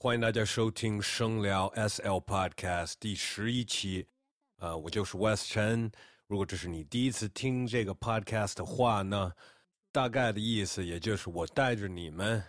[0.00, 4.06] 欢迎大家收听声聊 SL Podcast 第十一期。
[4.58, 5.90] 呃，我就是 western。
[6.28, 9.32] 如果这是你第一次听这个 Podcast 的话呢，
[9.90, 12.40] 大概的意思也就是我带着你们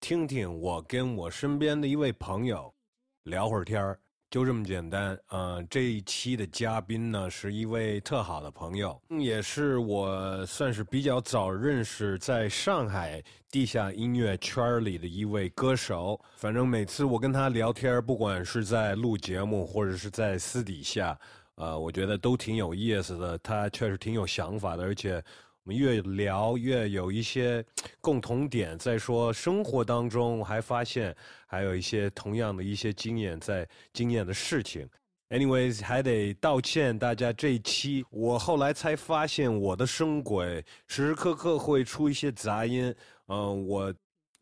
[0.00, 2.74] 听听我跟我身边的一位朋友
[3.22, 4.00] 聊会儿天儿。
[4.28, 16.20] 就这么简单，呃，这一期的嘉宾呢是一位特好的朋友，也是我算是比较早认识在上海地下音乐圈里的一位歌手。
[16.36, 21.18] 反正每次我跟他聊天，不管是在录节目或者是在私底下，
[21.54, 23.38] 呃，我觉得都挺有意思的。
[23.38, 25.22] 他确实挺有想法的，而且。
[25.66, 27.62] 我们越聊越有一些
[28.00, 31.12] 共同点，在说生活当中，还发现
[31.44, 34.88] 还有一些同样的一些经验在经验的事情。
[35.28, 42.94] Anyways，还得道歉，大家这一期我后来才发现我的声轨时时刻刻会出一些杂音。
[43.26, 43.92] 嗯，我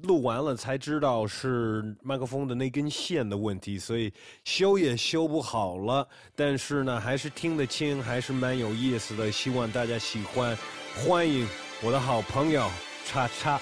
[0.02, 4.12] 录完了才知道是麦克风的那根线的问题，所以
[4.44, 6.06] 修也修不好了。
[6.36, 9.32] 但是呢，还是听得清，还是蛮有意思的。
[9.32, 10.54] 希望大家喜欢。
[10.96, 11.46] 欢迎
[11.82, 12.70] 我的好朋友
[13.04, 13.60] 叉叉。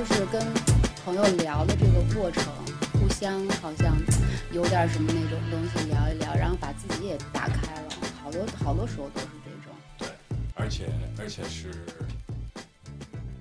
[0.00, 0.42] 就是跟
[1.04, 2.42] 朋友聊的这个过程，
[2.94, 3.94] 互相好像
[4.50, 7.90] 有点什么那种东西聊一聊，然后把自己也打开了。
[8.22, 9.74] 好多好多时候都是这种。
[9.98, 10.08] 对，
[10.54, 11.84] 而且而且是，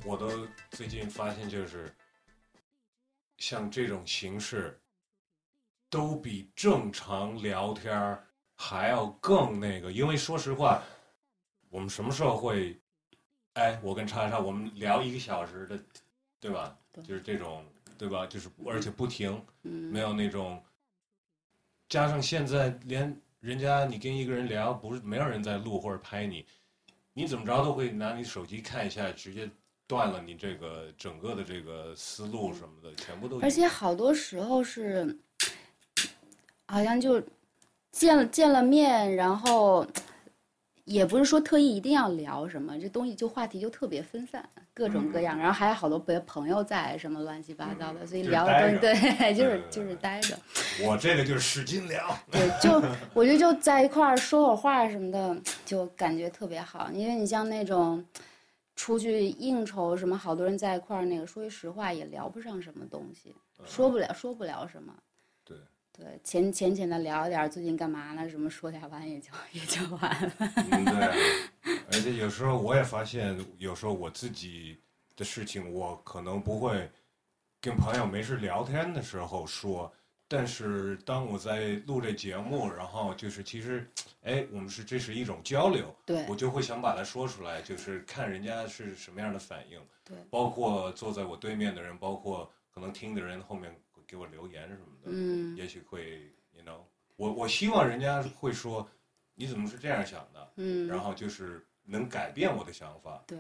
[0.04, 1.96] 我都最近发现，就是
[3.38, 4.78] 像这种形式，
[5.90, 8.20] 都比正常聊天
[8.58, 9.94] 还要更那个。
[9.94, 10.84] 因为说实话，
[11.70, 12.78] 我们什么时候会，
[13.54, 15.80] 哎，我跟叉叉我们聊一个小时的，
[16.40, 16.78] 对吧？
[16.92, 17.66] 对就是这种，
[17.98, 18.26] 对吧？
[18.26, 20.62] 就是而且不停，嗯，没有那种，
[21.88, 26.46] 加上现在连人家你跟一个人聊，不是没有人在录或者拍你，
[27.14, 29.50] 你怎么着都会拿你手机看一下，直接
[29.88, 33.40] 断了你这个整个的这个思路什么的，全部都。
[33.40, 35.20] 而且好多时候是，
[36.68, 37.22] 好像就
[37.92, 39.86] 见了见了面，然后
[40.90, 50.36] 也不是说特意一定要聊什么，这东西就话题就特别分散，各种各样，然后还有好多别朋友在，什么乱七八糟的，所以聊的东西，对， 就是就是待着，
[50.84, 52.18] 我这个就是使劲聊。
[52.32, 52.82] 对，就
[53.14, 58.04] 我觉得就在一块儿说会儿话什么的，就感觉特别好，因为你像那种。
[58.76, 63.36] 出去应酬什么，好多人在一块儿，那个说句实话也聊不上什么东西，
[63.66, 64.94] 说不了说不了什么。
[66.00, 68.30] 对对，浅浅浅的聊一点儿最近干嘛呢？
[68.30, 70.34] 什么说点完也就也就完了。
[70.72, 71.14] 嗯，对啊。
[71.92, 74.80] 而且有时候我也发现，有时候我自己
[75.16, 76.90] 的事情，我可能不会
[77.60, 79.92] 跟朋友没事聊天的时候说，
[80.28, 83.86] 但是当我在录这节目，然后就是其实，
[84.22, 93.76] 哎，我们是这是一种交流，对我就会想把它说出来，就是看人家是什么样的反应，对包括坐在我对面的人，包括可能听的人后面
[94.10, 95.56] 给我留言什么的，嗯。
[95.56, 96.82] 也许会，you know，
[97.16, 98.90] 我我希望人家会说，
[99.36, 100.52] 你怎么是这样想的？
[100.56, 103.38] 嗯，然后就是能改变我的想法，对，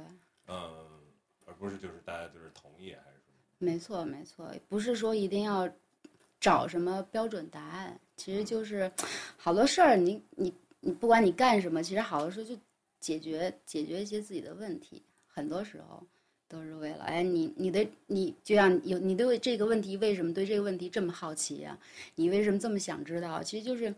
[0.48, 0.88] 嗯，
[1.46, 3.38] 而不是就是大家就是同意还是什么。
[3.58, 5.68] 没错没错，不是说一定要
[6.40, 8.92] 找什么标准答案，其实就是
[9.38, 12.56] 好多事儿，你你你不管你干什么，其实好多时候就
[13.00, 16.06] 解决解决一些自己的问题，很多时候。
[16.50, 21.78] 都是为了哎，你你的你就像有你对这个问题为什么对这个问题这么好奇呀、
[22.16, 23.42] 你为什么这么想知道？
[23.44, 23.94] 其实就是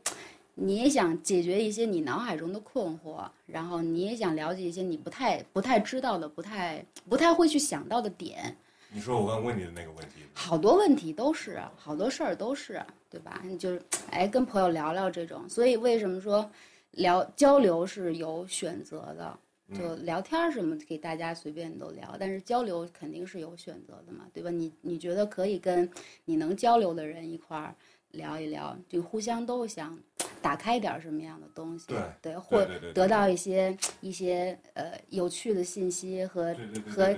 [0.53, 8.55] 你也想解决一些你脑海中的困惑，然后你也想了解一些你不太不太知道的、不太不太会去想到的点。
[8.93, 13.41] 你说我刚问你的那个问题，好多问题都是，好多事儿都是，对吧？
[13.45, 16.51] 你就是哎，跟朋友聊聊这种，所以为什么说
[16.91, 19.39] 聊交流是有选择的？
[19.73, 24.49] 就聊天什么，给大家随便都聊，但是交流肯定是有选择的嘛，对吧？
[24.49, 25.89] 你你觉得可以跟
[26.25, 27.75] 你能交流的人一块儿
[28.11, 29.97] 聊一聊，就互相都想
[30.41, 36.55] 打开点什么样的东西，对对，或得到一些一些呃有趣的信息和
[36.89, 37.15] 和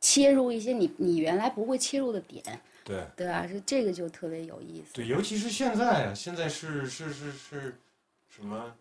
[0.00, 2.42] 切入一些你你原来不会切入的点，
[2.84, 3.46] 对对对吧？
[3.46, 4.94] 是这个就特别有意思。
[4.94, 7.78] 对，尤其是现在啊，现在是是是是
[8.28, 8.74] 什么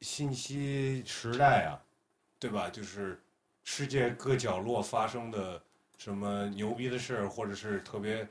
[0.00, 1.80] 信息时代啊，
[2.38, 2.70] 对吧？
[2.70, 3.20] 就是
[3.64, 5.62] 世界各角落发生的
[5.96, 8.26] 什么牛逼的事儿，或者是特别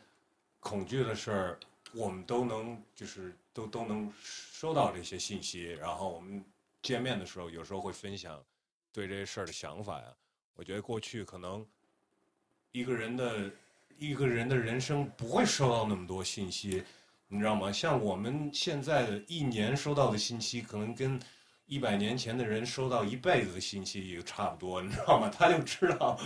[0.59, 1.59] 恐惧的事儿，
[1.93, 6.43] 我们都能就是都都能收到这些信息，然后我们
[6.81, 8.43] 见面的时候，有时候会分享
[8.93, 10.05] 对这些事儿的想法呀。
[10.55, 11.65] 我觉得过去可能
[12.71, 13.51] 一个人的
[13.97, 16.83] 一个人的人生不会收到那么多信息，
[17.27, 17.71] 你知道吗？
[17.71, 21.19] 像我们现在的一年收到的信息，可能跟
[21.67, 25.29] 一百年前的人收到一辈子的信息也差不多， 你知道吗？
[25.29, 26.17] 他就知道，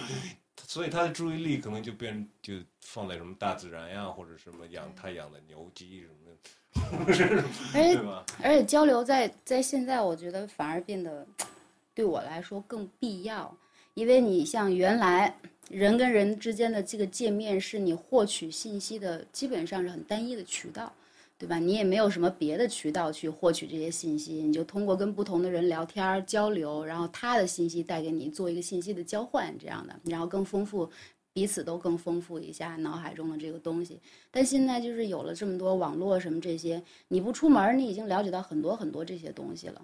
[0.68, 8.26] 所以他的注意力可能就变就放在什么大自然呀，或者什么养他养的牛鸡什么的， 而且对吧？
[8.44, 11.28] 而且交流在在现在，我觉得反而变得
[11.96, 13.54] 对我来说更必要，
[13.96, 15.36] 因为你像原来
[15.70, 20.94] 人跟人之间的这个界面，是你获取信息的基本上是很单一的渠道，
[21.42, 21.58] 对吧？
[21.58, 30.88] 你也没有什么别的渠道去获取这些信息，你就通过跟不同的人聊天交流，然后他的信息带给你做一个信息的交换，这样的，然后更丰富。
[31.34, 33.98] 彼此都更丰富一下脑海中的这个东西，
[34.30, 39.82] 但现在就是有了这么多网络什么这些，你不出门，你已经了解到很多很多这些东西了。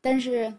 [0.00, 0.52] 但是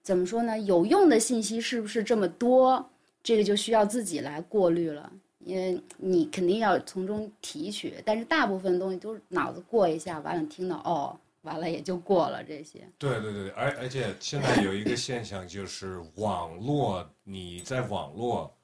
[0.00, 0.56] 怎么说呢？
[0.60, 2.88] 有用的信息是不是这么多？
[3.22, 7.94] 这个就需要自己来过滤了，因为你肯定要从中提取。
[8.04, 12.88] 但是大部分东西都是脑子过一下，完了听到哦，完了也就过了这些。
[12.98, 18.54] 对对对，而而且现在有一个现象就是网络，你在网络。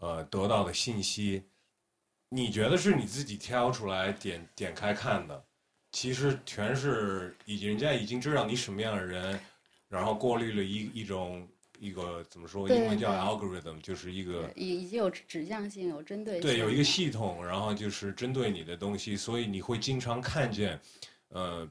[0.00, 1.42] 呃，得到的信息，
[2.28, 5.44] 你觉得是你自己挑出来点点开看的，
[5.90, 9.40] 其实全是已经人家已经知道你什么样的人，
[9.88, 11.48] 然后过滤了一一种
[11.78, 20.80] 一个怎么说，英文叫 algorithm，就是一个已已经有指向性，有针对性，对，有一个系统，然后就是针对你的东西，所以你会经常看见，
[21.28, 21.68] 呃，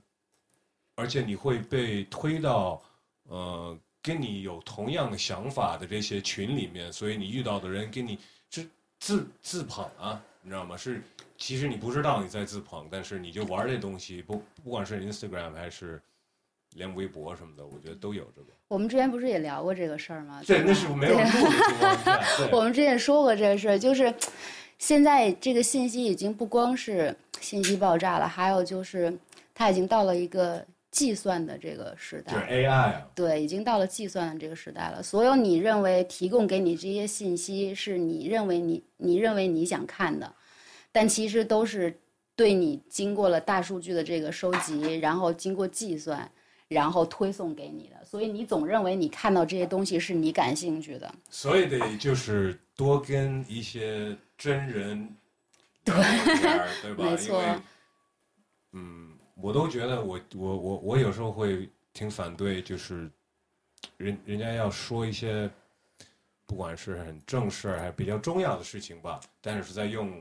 [0.96, 2.82] 而且你会被推到
[3.24, 3.78] 呃。
[4.00, 8.18] 跟你有同样的想法的这些群里面，所以你遇到的人跟你
[8.50, 8.66] 是
[9.00, 10.78] 自自捧啊，你知道吗？
[10.78, 11.02] 是
[11.38, 16.02] 其实你不知道你在自捧，但是你就玩这东西，不不管是 Instagram 还是
[16.78, 18.48] 连微博什么的，我觉得都有这个。
[18.70, 20.42] 我们之前不是也聊过这个事儿吗？
[20.46, 21.18] 对，那是没有。
[22.52, 24.14] 我们之前说过这个事儿，就是
[24.78, 29.14] 现在这个信息已经不光是信息爆炸了，还有就是
[29.54, 30.64] 它已经到了一个。
[30.90, 35.04] 计算的这个时代，就是 AI 对，已经到了计算的这个时代了。
[35.04, 40.34] 所有你认为提供给你这些信息，是你认为你你认为你想看的，
[40.92, 42.00] 但其实都是
[42.36, 46.32] 对你经过了大数据的这个收集，然后经过计算，
[46.68, 48.06] 然后推送给你的。
[48.06, 51.14] 所以你总认为你看到这些东西是你感兴趣的。
[51.30, 55.16] 所以得就是多跟一些真人
[55.84, 55.96] 对
[56.82, 57.04] 对吧？
[57.04, 57.44] 没错，
[58.72, 59.14] 嗯。
[59.40, 63.08] 我都觉得我我我我有时候会挺反对，就是
[63.98, 65.48] 人人家要说一些，
[66.48, 70.20] 不管是很正事还是比较重要的事情吧，但是在用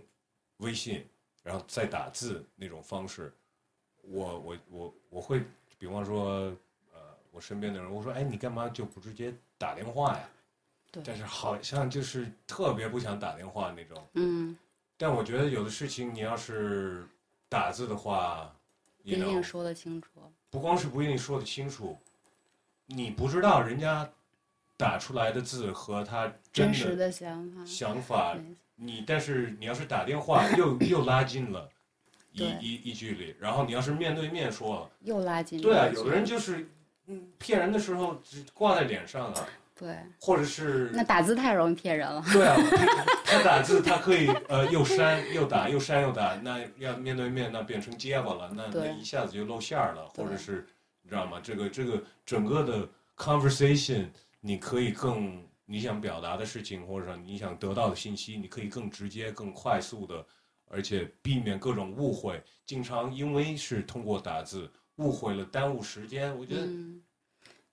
[0.59, 1.03] 微信，
[1.43, 3.33] 然后再打字那种方式，
[4.03, 5.43] 我我我我会，
[5.87, 6.53] 比方说，
[6.93, 7.01] 呃，
[7.31, 10.29] 我身边的人，我说，哎，你干嘛就不直接打电话呀？
[10.91, 11.01] 对。
[11.07, 14.05] 但是好像就是特别不想打电话那种。
[14.15, 14.57] 嗯。
[14.97, 17.07] 但我觉得有的事情你要是
[17.49, 18.53] 打字的话。
[19.05, 20.09] 不一定说得清楚，
[20.51, 21.97] 不光是不一定说得清楚，
[22.87, 24.11] 你不知道人家
[24.77, 28.37] 打出来的字和他真实的想法，想法，
[28.75, 31.71] 你但是你要是打电话又又拉近了，
[32.37, 36.69] 一一一距离，然后你要是面对面说，又拉近，对啊，有的人就是
[37.07, 39.49] 嗯骗人的时候只挂在脸上啊。
[39.79, 42.25] 对，或者是那打字太容易骗人了。
[42.33, 42.57] 对啊，
[43.27, 50.09] 他 打字他可以呃又删又打又删又打，那要面对面那变成结巴了，那那一下子就露馅儿了。
[50.17, 50.67] 或者是
[51.03, 51.39] 你知道吗？
[51.43, 52.89] 这个这个整个的
[53.19, 54.07] conversation，
[54.41, 60.25] 你可以更你想表达的事情，或者说你想得到的信息，你可以更直接、更快速的，
[60.69, 62.43] 而且避免各种误会。
[62.65, 66.37] 经常因为是通过打字误会了，耽误时间。
[66.39, 66.67] 我觉得。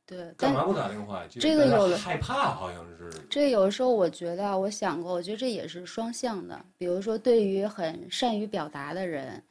[0.05, 1.25] 对，干嘛不打电话？
[1.27, 3.09] 这个有害怕，好像是。
[3.29, 6.63] 这有时候我觉得，我想过，我觉得这也是双向的。
[6.77, 9.41] 比如说，对于很善于表达的人，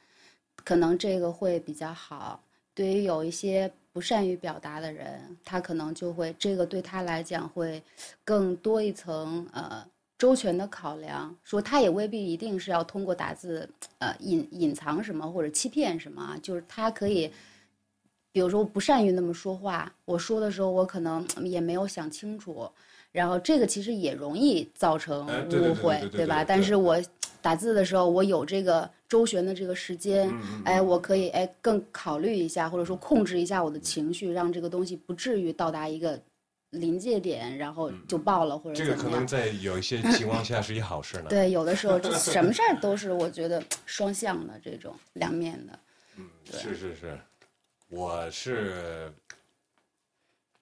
[0.63, 2.39] 可能这个会比较好；
[2.75, 7.81] 对于有一些不善于表达的人，他可能就会这个对他来讲会
[8.23, 9.83] 更多一层呃
[10.23, 11.35] 周全的考量。
[11.43, 17.29] 说他也未必一定是要通过打字呃隐隐藏什么或者欺骗什么，就是他可以。
[18.31, 22.67] 比如说不善于那么说话，我说的时候我可能也没有想清楚，
[23.11, 26.43] 然后这个其实也容易造成误会，对吧？
[26.43, 26.99] 但是我
[27.43, 30.33] 打字的时候，我有这个周旋的这个时间，
[30.65, 36.19] 哎，我可以哎更考虑一下，或者说控制一下我的情绪，让这个东西不至于到达一个
[36.73, 39.53] 临界点，然后就爆了或者这个可能怎么样。
[39.53, 41.25] 在有一些情况下是一好事呢。
[41.31, 45.79] 对，有的时候 这什么事儿都是我觉得双向的这种两面的。
[46.17, 47.19] 嗯，是是是，
[47.89, 49.11] 我是，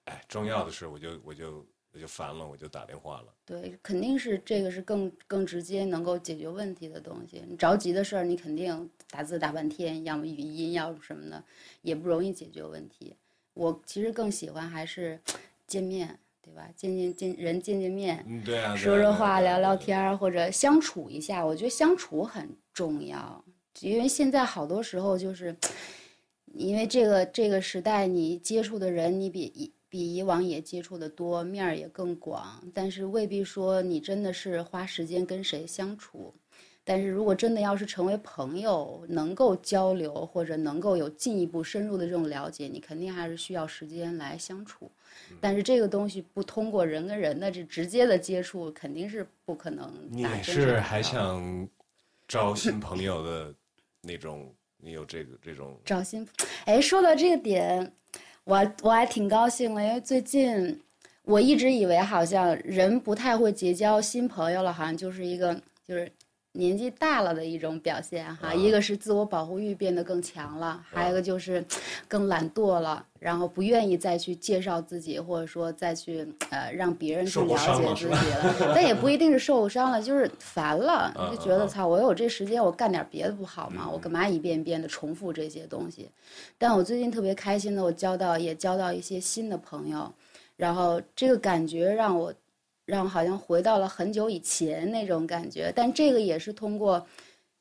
[0.04, 3.26] 哎，重要的是我就我就我就烦了，我就打电话了。
[3.44, 7.42] 对，肯定是这个是更更直接能够解决问题的东西。
[7.48, 11.42] 你着急的事儿，你肯定打字打半天，要么语音，要么什么的，
[11.82, 13.14] 也不容易解决问题。
[13.54, 15.20] 我其实更喜欢还是
[15.66, 16.68] 见面，对吧？
[16.76, 21.44] 见见见人见见面，嗯，对啊，说说话，聊聊天儿，或者相处一下。
[21.44, 23.44] 我觉得相处很重要，
[23.80, 25.56] 因为现在好多时候就是，
[26.54, 36.34] 因为这个这个时代，你接触的人，你比以比以往也接触的多，面儿也更广，但是未必说你真的是花时间跟谁相处。
[36.84, 44.90] 但是如果真的要是成为朋友，能够交流或者能够有进一步深入的这种了解，你肯定还是需要时间来相处。
[45.32, 51.68] 嗯但是这个东西不通过人跟人的这直接的接触，肯定是不可能你是还想
[52.28, 53.54] 招新朋友的
[54.02, 54.52] 那种？
[54.84, 55.78] 你有这个这种？
[55.84, 56.26] 找新，
[56.64, 57.92] 哎，说到这个点，
[58.42, 60.80] 我我还挺高兴的，因为最近
[61.22, 65.54] 我一直以为好像人不太会结交新朋友了，好像就是一个
[65.86, 66.10] 就是
[66.52, 68.48] 年纪大了的一种表现哈。
[68.48, 71.64] 啊一个是自我保护欲变得更强了，还有一个就是
[72.06, 78.72] 更懒惰了，然后不愿意再去介绍自己，或者说再去呃让别人去了解自己了了。
[78.74, 83.88] 但也不一定是受伤了，就是烦了，啊就觉得操，我有这时间，我干点别的不好吗？
[83.90, 86.10] 我干嘛一遍一遍的重复这些东西？
[86.58, 90.12] 但我最近特别开心的，我交到也交到一些新的朋友，
[90.56, 92.32] 然后这个感觉让我
[92.84, 97.06] 让我好像回到了很久以前那种感觉，但这个也是通过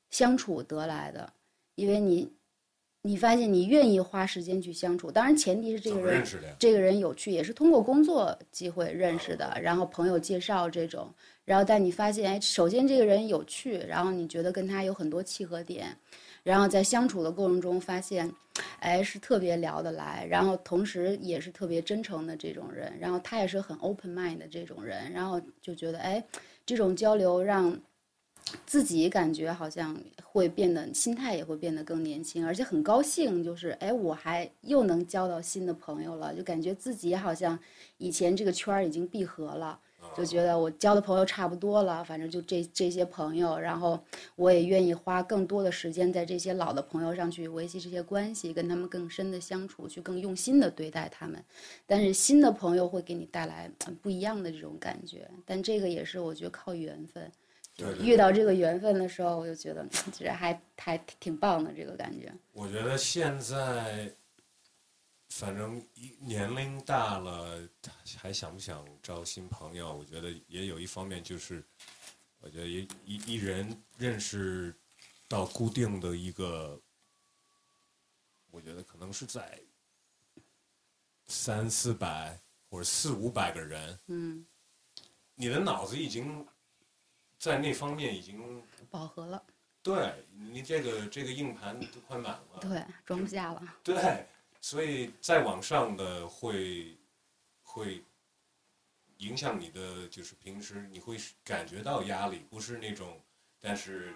[0.09, 1.31] 相处得来的，
[1.75, 2.31] 因为你
[3.03, 6.23] 你发现你愿意花时间去相处，当然前提是这个人？
[6.59, 11.11] 这个人有趣，也是通过工作机会认识的，然后朋友介绍这种，
[11.45, 15.97] 然后但你发现，哎，首先这个人有趣，然后你觉得跟他有很多契合点，
[16.43, 18.31] 然后在相处的过程中发现，
[18.79, 26.23] 哎，是特别聊得来，然后同时也是特别真诚的这种人，然后他也是很 open mind 的这种人，然后就觉得，哎，
[26.65, 27.79] 这种交流让
[28.65, 37.57] 自己感觉好像会变得心态也会变得更年轻，而且很高兴，就是哎，我还又能交到新的朋友了，就感觉自己好像
[37.97, 39.79] 以前这个圈儿已经闭合了，
[40.15, 43.99] 就觉得我交的朋友差不多了，反正就这这些朋友，然后
[44.35, 51.43] 我也愿意花更多的时间在这些老的朋友上去维系这些关系，跟他们更深的相处，去更用心的对待他们。
[51.87, 57.31] 但是新的朋友会给你带来呃不一样的这种感觉，但这个也是我觉得靠缘分。
[57.77, 62.29] 对对遇到这个缘分的时候，我就觉得其实还还挺棒的这个感觉。
[62.51, 64.11] 我觉得现在，
[65.31, 67.67] 反正一年龄大了，
[68.17, 69.91] 还想不想招新朋友？
[69.91, 71.63] 我觉得也有一方面就是，
[72.41, 74.75] 我觉得一一一人认识
[75.29, 76.79] 到固定的一个，
[78.51, 79.57] 我觉得可能是在
[81.27, 82.37] 三四百
[82.69, 84.45] 或者四五百个人，嗯，
[85.33, 86.45] 你的脑子已经
[87.39, 89.41] 在那方面已经饱和了，
[89.81, 92.59] 对你这个这个硬盘都快满了。
[92.59, 93.77] 对，装不下了。
[93.81, 94.27] 对，
[94.61, 96.95] 所以再往上的会
[97.63, 98.03] 会
[99.17, 103.19] 影响你的，就是平时你会感觉到压力，不是那种，
[103.59, 104.13] 但是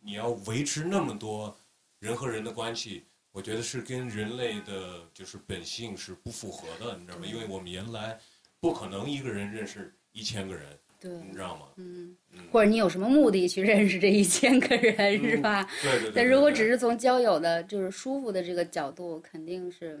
[0.00, 1.56] 你要维持那么多
[1.98, 7.26] 人和人的关系，我觉得是跟人类的就是本性是不符合的，你知道吗？
[7.26, 8.20] 因为我们原来
[8.60, 11.66] 不可能一个人认识一千个人，对，你知道吗？
[11.78, 15.68] 嗯嗯，或者你有什么目的去认识这一千个人，是吧？
[15.82, 16.12] 对对对。
[16.14, 20.00] 但如果只是从交友的，就是舒服的这个角度，肯定是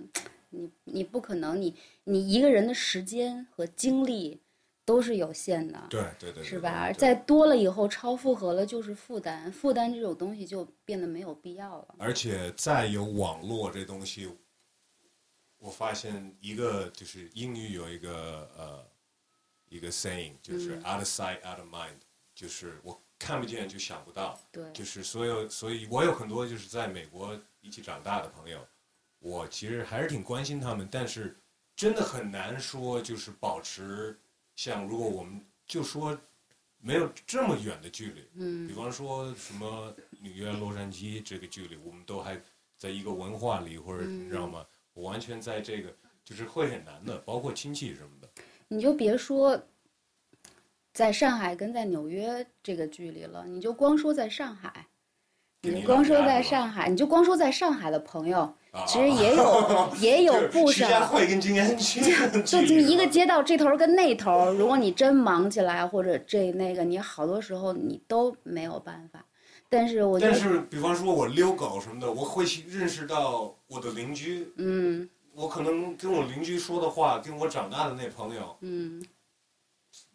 [0.50, 4.40] 你你不可能，你你一个人的时间和精力
[4.84, 6.92] 都是有限的，对对对，对是吧？
[6.92, 11.96] 再多了以后，超负荷了就是负担，负担这种东西就变得没有必要了。
[11.98, 14.28] 而且再有网络这东西，
[15.58, 18.84] 我发现一个就是英语有一个呃
[19.72, 21.96] 一个 saying，就是嗯 out of sight out of mind，
[22.34, 28.60] 就是我看不见就想不到，对，就是所有所以我有很多就是在美国一起长大的朋友，
[29.18, 31.34] 我其实还是挺关心他们，但是
[31.74, 34.18] 真的很难说就是保持
[34.54, 36.18] 像如果我们就说
[36.78, 42.38] 没有这么远的距离，嗯比方说什么纽约、洛杉矶这个距离，我们都还
[42.76, 44.66] 在一个文化里，或者嗯你知道吗？
[44.92, 48.28] 我完全在这个就是会很难的，包括亲戚什么的。
[48.72, 49.64] 你就别说
[50.94, 54.86] 在上海跟在纽约这个距离了，你就光说在上海，
[55.60, 60.88] 你你光说在上海，你就光说在上海的朋友，啊其实也有 也有不少。
[62.46, 69.22] 就就一个街道这头儿跟那头儿，如果你真忙起来或者这那个，你好多时候你都没有办法。
[69.68, 79.04] 但是我觉得，但是，比方说我遛狗什么的，我会去认识到我的邻居，嗯我可能跟我邻居说的话，跟我长大的那朋友，嗯，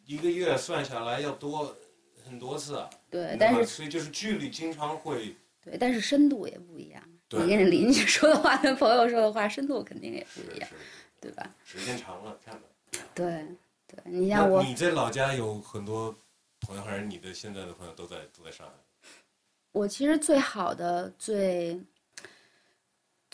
[0.06, 1.76] 一个月算下来要多
[2.26, 2.90] 很多次啊。
[3.10, 7.04] 对，但是所以就是距离经常会对，但是深度也不一样。
[7.28, 10.70] 对你跟你邻居说的话，跟朋友说的话，深度肯定也不一样，
[11.20, 11.56] 对吧？
[11.66, 12.62] 时间长了看吧。
[13.14, 13.46] 对，
[13.88, 16.16] 对你像我，你在老家有很多
[16.62, 18.74] 朋友，还是你的现在的朋友都在都在上海？
[19.74, 21.78] 我其实最好的、最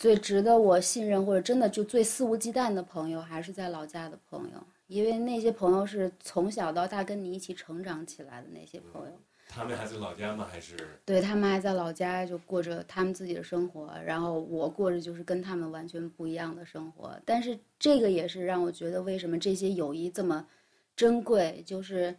[0.04, 9.12] 最值得我信任或者真的就最肆无忌惮的朋友，还是在老家的朋友，因为那些朋友是从小到大跟你一起成长起来的那些朋友。
[9.48, 10.46] 他们还在老家吗？
[10.52, 17.18] 还是对他们还在老家就过着他们自己的生活，然后我过着就是跟他们完全不一样的生活。
[17.24, 20.46] 但是这个也是让我觉得为什么这些友谊这么
[20.94, 22.14] 珍贵，就是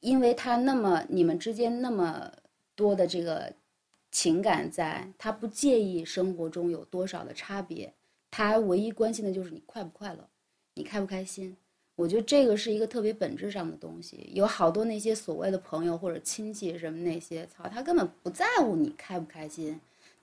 [0.00, 2.30] 因为他那么你们之间那么
[2.74, 3.50] 多的这个
[4.16, 7.92] 情感在，他不介意生活中有多少的差别，
[8.30, 10.26] 他唯一关心的就是你快不快乐，
[10.72, 11.54] 你开不开心。
[11.96, 14.30] 我觉得这个是一个特别本质上的东西。
[14.32, 19.78] 有好多那些所谓的朋友或者亲戚什么那些，操，他根本不在乎你开不开心，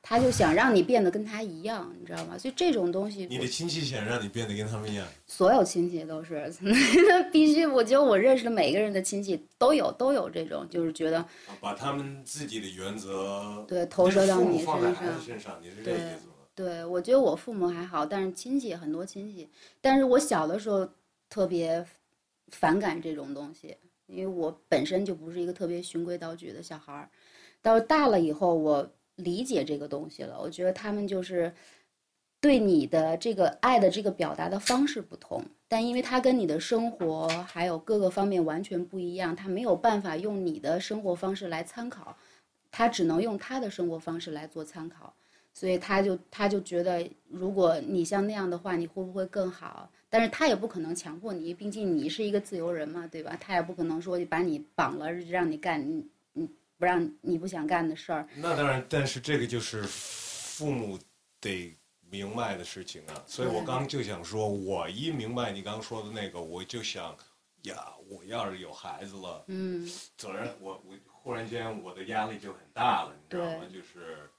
[0.06, 2.38] 他就想让你变得跟他一样，你知道吗？
[2.38, 5.08] 所以这种东西，你的亲戚想让你变得跟他们一样？
[5.26, 7.66] 所有亲戚都是，那 必须。
[7.66, 11.28] 我觉得我认识的每个人的亲戚都有都有这种，就是觉得啊
[11.62, 16.34] 把他们自己的原则对投射到你父母放在身上孩子身上，你是这个意思吗？
[16.54, 20.88] 对，我觉得我父母还好，但是亲戚很多亲戚，但是我小的时候
[21.30, 21.84] 特别
[22.50, 23.76] 反感这种东西，
[24.08, 27.10] 因为我本身就不是一个特别循规蹈矩的小孩儿。
[27.62, 31.54] 到大了以后，我理解这个东西了，我觉得他们就是
[32.42, 42.18] 对你的这个爱的这个表达的方式不同，但因为他跟你的生活还有各个方面完全不一样，他没有办法用你的生活方式来参考，
[42.72, 45.14] 他只能用他的生活方式来做参考。
[45.56, 49.88] 所以他就他就觉得，如果你像那样的话，你会不会更好？
[50.10, 53.38] 但是他也不可能强迫你，毕竟你是一个自由人嘛，对吧？
[53.40, 56.04] 他也不可能说把你绑了让你干
[56.84, 58.28] 不让你不想干的事儿。
[58.36, 61.00] 那当然，但是这个就是父母
[61.40, 61.74] 得
[62.10, 63.24] 明白的事情啊。
[63.26, 67.18] 所以我对刚就想说，我一明白你刚说的那个，我就想
[67.62, 73.66] 呀，我要是有孩子了，嗯，责任我我忽然间我的压力就很大了，你知道吗？
[73.72, 74.30] 就是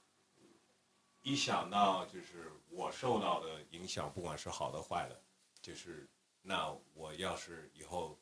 [1.23, 5.19] 一想到就是我受到的影响，不管是好的坏的，
[5.63, 6.07] 就是
[6.43, 8.15] 那我要是以后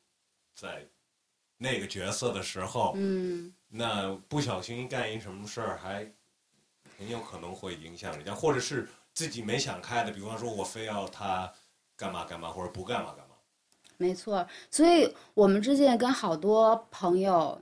[0.55, 0.87] 在
[1.57, 6.11] 那个角色的时候，嗯，那不小心干一什么事儿，还
[6.97, 11.51] 很有可能会影响人家，或者是自己没想开的，比方说我非要他
[11.95, 13.35] 干嘛干嘛，或者不干嘛干嘛。
[13.97, 14.45] 没错。
[14.69, 17.61] 所以我们之前跟好多朋友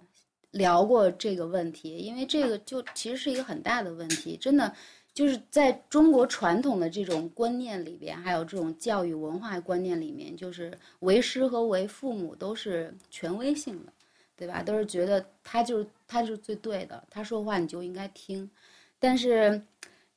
[0.52, 4.74] 聊过这个问题，因为这个就其实是一个很大的问题，真的。
[5.14, 13.92] 就是在中国传统的这种观念里边，还有这种教育文化观念里面，就是为师和为父母都是权威性的，
[14.38, 14.64] 对吧？
[14.64, 18.50] 都是觉得他就是他就是最对的，他说话你就应该听。
[19.00, 19.62] 但是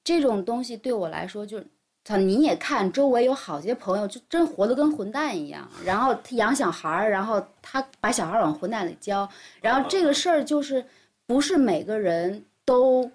[0.04, 1.66] 这种东西对我来说，就是
[2.04, 9.28] 操，你也看周围有好些朋友，就真活得跟混蛋一样，然后他养小孩儿，然后他把小孩往混蛋里教，
[9.60, 10.84] 然后这个事儿就是
[11.26, 13.10] 不是每个人都。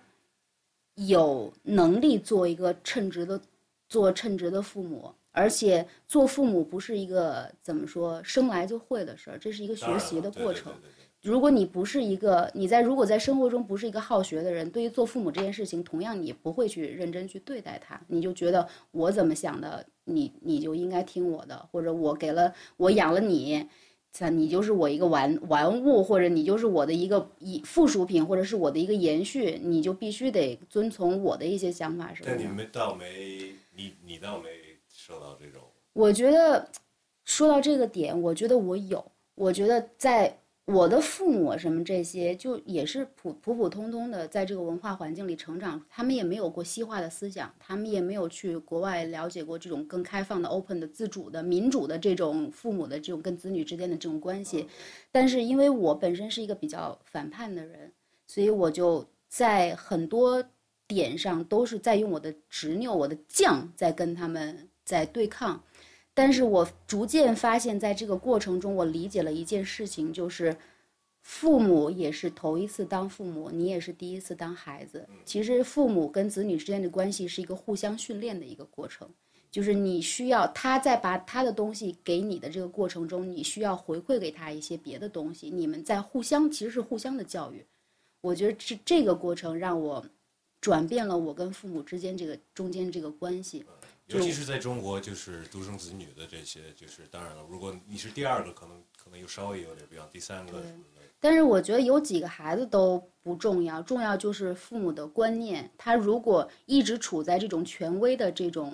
[1.07, 3.39] 有能力做一个称职的，
[3.87, 10.73] 做称职的父母，而且做父母不是一个怎么说生来就会的事儿，这是一个学习的过程。
[11.21, 23.67] 如果你不是一个你在如果在生活中不是一个好学的人，对于做父母这件事情，同样你不会去认真去对待他，你就觉得我怎么想的，你你就应该听我的，或者我给了我养了你。
[24.11, 32.49] 像你就是我一个玩玩物，或者你就是我的一个一附属品，或者是我的一个延续，你就必须得遵从我的一些想法什么但你的。
[32.49, 34.49] 没倒没你你倒没
[34.91, 35.61] 受到这种，
[35.93, 36.67] 我觉得
[37.23, 40.38] 说到这个点，我觉得我有，我觉得在
[40.71, 54.67] 我的父母什么这些，就也是普普普通通的，在这个文化环境里成长，他们也没有过西化的思想，他们也没有去国外了解过这种更开放的、open 的、自主的、民主的这种父母的这种跟子女之间的这种关系。
[55.11, 57.91] 但是因为我本身是一个比较反叛的人，
[58.27, 60.43] 所以我就在很多
[60.87, 65.63] 点上都是在用我的执拗、我的犟在跟他们在对抗。
[66.19, 70.53] 但是我逐渐发现，在这个过程中，我理解了一件事情，就是
[71.21, 75.07] 父母也是头一次当父母，你也是第一次当孩子。
[75.23, 79.09] 其实父母跟子女之间的关系是一个互相训练的一个过程，
[79.49, 87.65] 就是你需要他在把他的东西给你的这个过程中，你需要回馈给他一些别的东西，你们在互相其实是互相的教育。
[88.19, 90.05] 我觉得这这个过程让我
[90.59, 93.63] 转变了我跟父母之间这个中间这个关系。
[94.09, 100.63] 尤其是在中国，就是独生子女的这些，就是当然了，如果你是第二个，可能可能又稍微有点不一样，第三个。
[101.19, 105.69] 但是我觉得有几个孩子都不重要，重要就是父母的观念。
[105.77, 108.73] 他如果一直处在这种权威的这种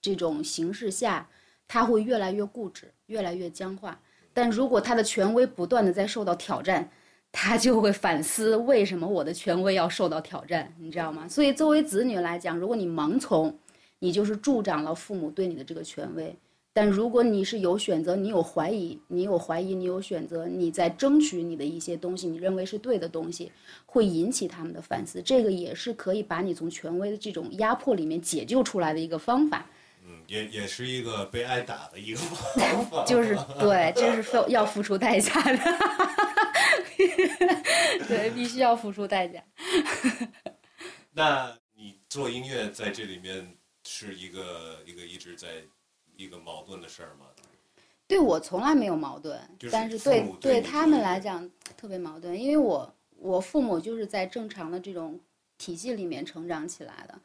[0.00, 1.28] 这种形式下，
[1.68, 4.00] 他会越来越固执，越来越僵化。
[4.32, 6.90] 但如果他的权威不断的在受到挑战，
[7.30, 11.28] 他就会反思为什么我的权威要受到挑战，你知道吗？
[11.28, 13.56] 所以作为子女来讲，如果你盲从，
[14.06, 16.32] 你就是助长了父母对你的这个权威。
[16.72, 23.50] 但如果你是有选择，你有怀疑，你有怀疑，你有选择，你在争取你的一些东西，你认为是对的东西，
[23.84, 25.20] 会引起他们的反思。
[25.20, 29.66] 这个也是可以把你从权威的这种压迫里面解救出来的一个方法。
[30.04, 33.02] 嗯，也也是一个被挨打的一个方法。
[33.08, 35.58] 就是对，这是付要付出代价的。
[38.06, 39.42] 对，必须要付出代价。
[41.12, 43.55] 那你做音乐在这里面
[43.86, 45.64] 是一个一个一直在。
[46.18, 47.26] 一个矛盾的事儿吗？
[48.08, 49.38] 对我从来没有矛盾，
[49.70, 51.46] 但是对对他们来讲
[51.76, 55.20] 特别矛盾，因为我我父母就是在正常的这种
[55.58, 57.20] 体系里面成长起来的，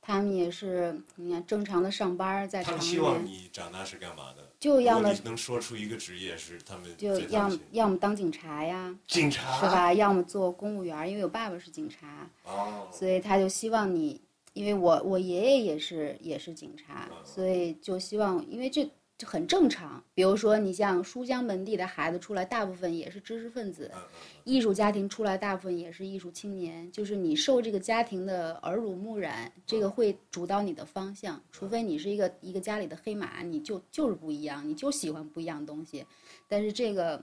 [0.00, 2.62] 他们也是你看正常的上班在。
[2.62, 4.48] 他们希望你长大是干嘛的？
[4.60, 9.92] 就要么能说出一个职业是他们就要要么当警察呀，警察是吧？
[9.92, 14.20] 要么做公务员，因为我爸爸是警察，哦，所以他就希望你。
[14.56, 20.02] 因为我我爷爷也是也是警察，所以就希望，因为这这很正常。
[20.14, 23.90] 比如说，你像书香门第的孩子出来，大部分也是知识分子；
[24.44, 26.90] 艺术家庭出来，大部分也是艺术青年。
[26.90, 31.38] 就是你受这个家庭的耳濡目染，这个会主导你的方向。
[31.52, 36.06] 除非你是一个一个家里的黑马，你就就是不一样，你就喜欢不一样的东西。
[36.48, 37.22] 但是这个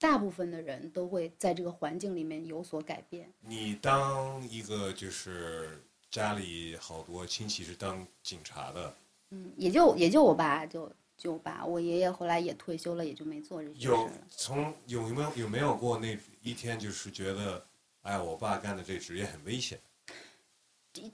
[0.00, 3.30] 大部分的人都会在这个环境里面有所改变。
[3.42, 5.82] 你当一个就是。
[6.10, 8.94] 家里好多亲戚是当警察的，
[9.30, 17.66] 嗯，也就也就我爸就就爸，我爷爷后来也退休了，也就没做这些事有从有没有有没有过那一天，就是觉得，
[18.02, 19.78] 哎，我爸干的这职业很危险。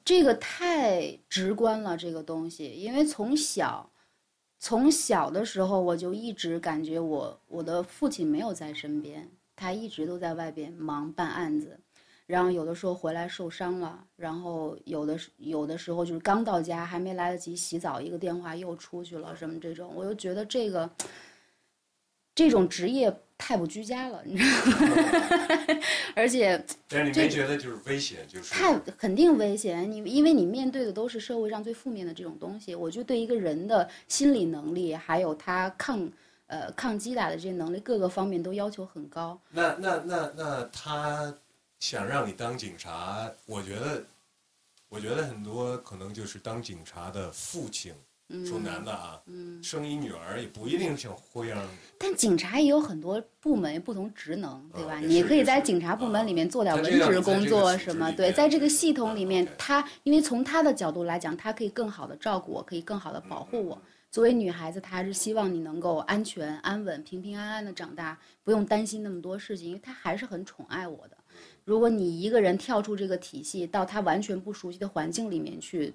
[0.04, 3.90] 这个太直观了，这个东西，因为从小
[4.58, 11.80] 从小的时候，我就一直感觉我我的父亲没有在身边，他一直都在外边忙办案子。
[12.26, 20.88] 然后有的时候回来受伤了，然后有的时有的时候就是刚到家还没来得及洗澡，一个电话又出去了，什么这种，我就觉得这个
[22.34, 24.86] 这种职业太不居家了，你知道吗？
[26.16, 29.90] 而且， 但是你没觉得就是危险，就是太肯定危险。
[29.90, 36.10] 你因为你面对的都是社会上最负面的这种东西，我就对一个人的心理能力，还有他抗
[36.46, 39.38] 呃抗击打的这些能力，各个方面都要求很高。
[39.50, 41.34] 那那那那他。
[41.84, 44.02] 想让你当警察，我觉得，
[44.88, 47.92] 我觉得很多可能就是当警察的父亲，
[48.46, 49.20] 说男的啊，
[49.62, 51.62] 生一女儿也不一定想会让。
[51.98, 54.98] 但警察也有很多部门不同职能，对吧？
[54.98, 58.10] 你可以在警察部门里面做点文职工作，什么？
[58.12, 63.78] 对，在这个系统里面，他因为从他的角度来讲，他可以更好的照顾我，可以更好的保护我。
[64.10, 71.13] 作为女孩子，她还是希望你能够安全、安稳、平平安安的长大，不用担心那么多事情，因为她还是很宠爱我的。
[71.64, 75.94] 如果你一个人跳出这个体系，到他完全不熟悉的环境里面去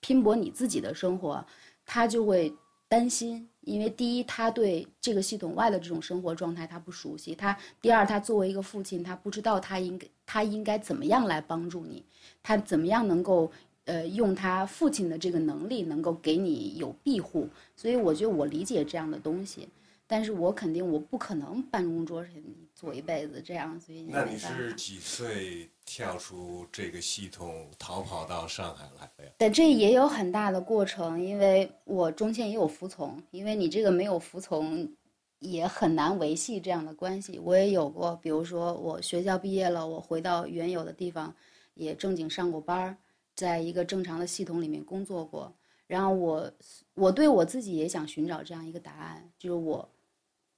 [0.00, 1.44] 拼搏你自己的生活，
[1.84, 2.52] 他就会
[2.88, 12.04] 担心，因为第一，他对这个系统外的这种生活状态他不熟悉；他第二，他作为一个父亲，他不知道他应该他应该怎么样来帮助你，
[12.42, 13.50] 他怎么样能够
[13.84, 17.48] 呃用他父亲的这个能力能够给你有庇护。
[17.76, 19.68] 所以我觉得我理解这样的东西。
[20.06, 22.34] 但是我肯定我不可能办公桌上
[22.82, 29.30] 坐一辈子这样，所以那你是几岁跳出这个系统逃跑到上海来的呀？
[29.38, 34.92] 但这也有很大的过程，因为我中间也有服从，因为你这个没有服从，
[35.38, 37.38] 也很难维系这样的关系。
[37.38, 41.32] 我也有过，比如说我学校毕业了，我回到原有的地方，
[41.74, 42.96] 也正经上过班儿，
[43.36, 45.54] 在一个正常的系统里面工作过。
[45.86, 46.52] 然后我
[46.94, 49.88] 我对我自己也想寻找这样一个答案，就是我。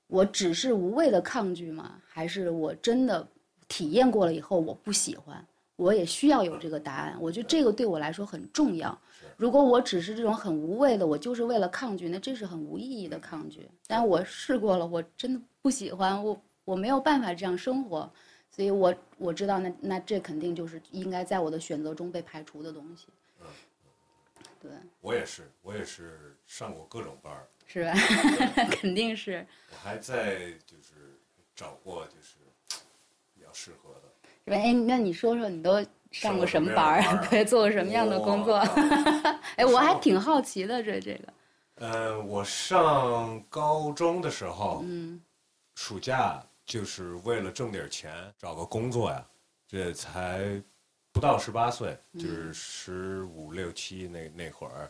[0.06, 2.00] 我只是无谓的抗拒吗？
[2.06, 3.26] 还是我真的
[3.68, 5.44] 体验过了以后我不喜欢？
[5.76, 7.16] 我也需要有这个答案。
[7.20, 8.96] 我觉得这个对我来说很重要。
[9.36, 13.68] 如果我只是这种很无谓的，我就是为了抗拒，那这是很无意义的抗拒。
[13.88, 16.22] 但我试过了，我真的不喜欢。
[16.22, 18.08] 我我没有办法这样生活，
[18.50, 23.08] 所以我我知道那那这肯定就是应该在我的选择中被排除的东西。
[23.40, 23.46] 嗯
[24.60, 27.92] 对，我也是，我也是上过各种班儿，是吧？
[28.70, 31.18] 肯定是，我还在就是
[31.54, 32.36] 找过就是
[33.34, 34.08] 比较适合的。
[34.44, 34.56] 是吧？
[34.56, 37.02] 哎，那你说说你都上过什么班儿？
[37.02, 38.56] 上过什么样的班儿对，做过什么样的工作？
[39.56, 41.32] 哎，我还挺好奇的，这这个，
[41.76, 45.20] 呃，我上高中的时候，嗯
[45.74, 49.26] 暑假就是为了挣点钱，找个工作呀。
[49.66, 50.62] 这才
[51.10, 54.88] 不到十八岁，就是十五六七那那会儿。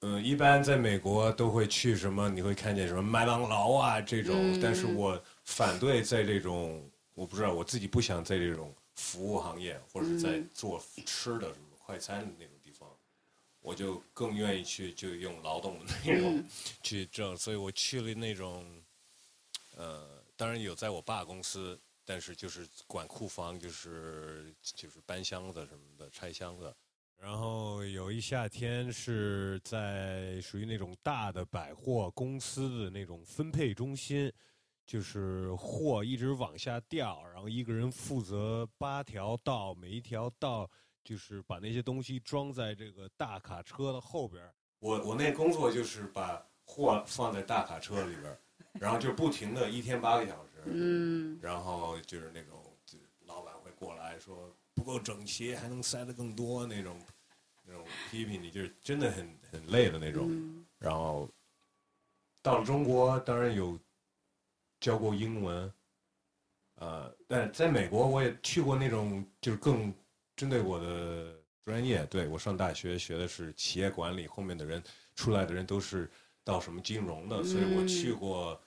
[0.00, 2.28] 嗯，一般在美国都会去什么？
[2.28, 12.88] 你会看见什么麦当劳啊这种，嗯但是我反对在这种，我不知道我自己不想在这种服务行业或者是在嗯做吃的什么快餐的那种地方，
[13.60, 16.48] 我就更愿意去就用劳动的那种嗯
[16.82, 18.64] 去挣，所以我去了那种，
[19.76, 20.06] 呃，
[20.36, 26.72] 当然有在我爸公司，但是就是管库房，就是就是搬箱子什么的，拆箱子。
[27.20, 34.32] 然后有一夏天是在属于那种大的百货公司的那种分配中心，
[34.86, 40.70] 就是货一直往下掉，然后一个人负责八条道，每一条道
[41.02, 44.42] 就是把那些东西装在这个大卡车的后边。
[44.78, 48.38] 我我那工作就是把货放在大卡车里边，
[48.74, 56.96] 然后就不停的一天八个小时，嗯然后就是那种，就老板会过来说不够整齐，还能塞得更多那种，
[57.64, 60.28] 那种批评你，就是真的很很累的那种。
[60.30, 61.28] 嗯然后
[62.40, 63.76] 到了中国，当然有
[64.78, 65.72] 教过英文，
[66.76, 69.92] 呃，但在美国我也去过那种就是更
[70.36, 74.80] 针对我的专业，对我上大学学的是企业管理，后面的人
[75.16, 76.08] 出来的人都是
[76.44, 78.62] 到什么金融的，所以我去过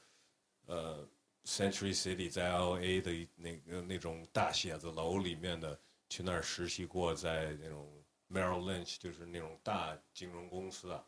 [0.66, 1.08] 呃
[1.46, 5.80] Century City 在 LA 的那个那种大写字楼里面的，
[6.12, 7.90] 去那儿实习过，在那种
[8.30, 11.02] Merrill Lynch 就是那种大金融公司啊。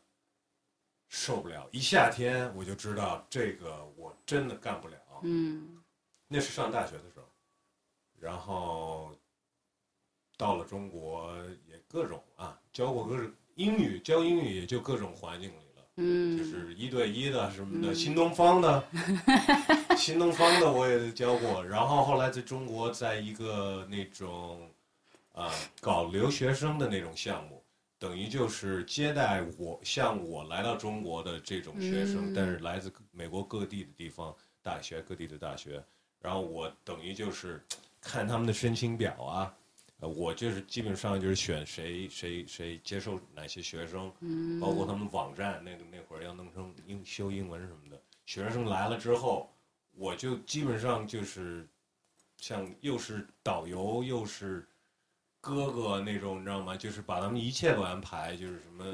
[1.10, 4.96] 受不了，一夏天我就知道这个我真的干不了。
[5.22, 5.78] 嗯
[6.26, 7.28] 那是上大学的时候，
[8.18, 9.14] 然后
[10.36, 11.36] 到了中国
[11.68, 18.88] 也各种啊，教过各种英语，教英语也就各种环境里了，嗯，就是一对一的什么的，嗯新东方的，
[19.96, 24.68] 新东方的我也教过，然后后来在中国在一个那种
[25.34, 27.62] 啊搞留学生的那种项目。
[27.96, 35.82] 等于就是接待我像我来到中国的这种学生，嗯但是来自美国各地的地方大学，各地的大学，
[36.20, 37.64] 然后我等于就是
[38.02, 39.54] 看他们的申请表啊，
[40.00, 49.50] 呃，我就是基本上就是选谁谁谁接受哪些学生，嗯包括他们网站那个那会儿要弄成英修英文什么的，学生来了之后，
[49.92, 51.66] 我就基本上就是
[52.36, 54.66] 像又是导游又是
[55.44, 56.74] 哥哥那种，你知道吗？
[56.74, 58.84] 就是把他们一切都安排，就是什么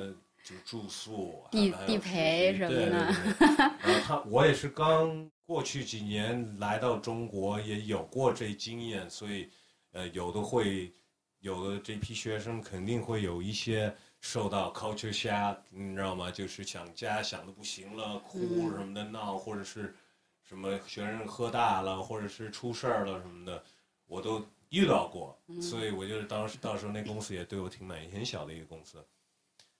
[0.42, 3.48] 就是住宿、地地陪什么对对的对
[3.92, 9.48] 然后他我也是刚过去几年来到中国，也有过这经验，所以
[9.92, 10.92] 呃有的会
[11.38, 16.30] 有的这批学生肯定会有一些受到 culture shock，你知道吗？
[16.30, 19.94] 就是想家想的不行了，哭嗯什么的闹，或者是
[20.42, 23.62] 什么学生喝大了，或者是出事儿了什么的，
[24.06, 25.62] 我都遇到过，嗯。
[25.62, 28.98] 所以我就是当时到时候那公司也对我挺满意，很小的一个公司，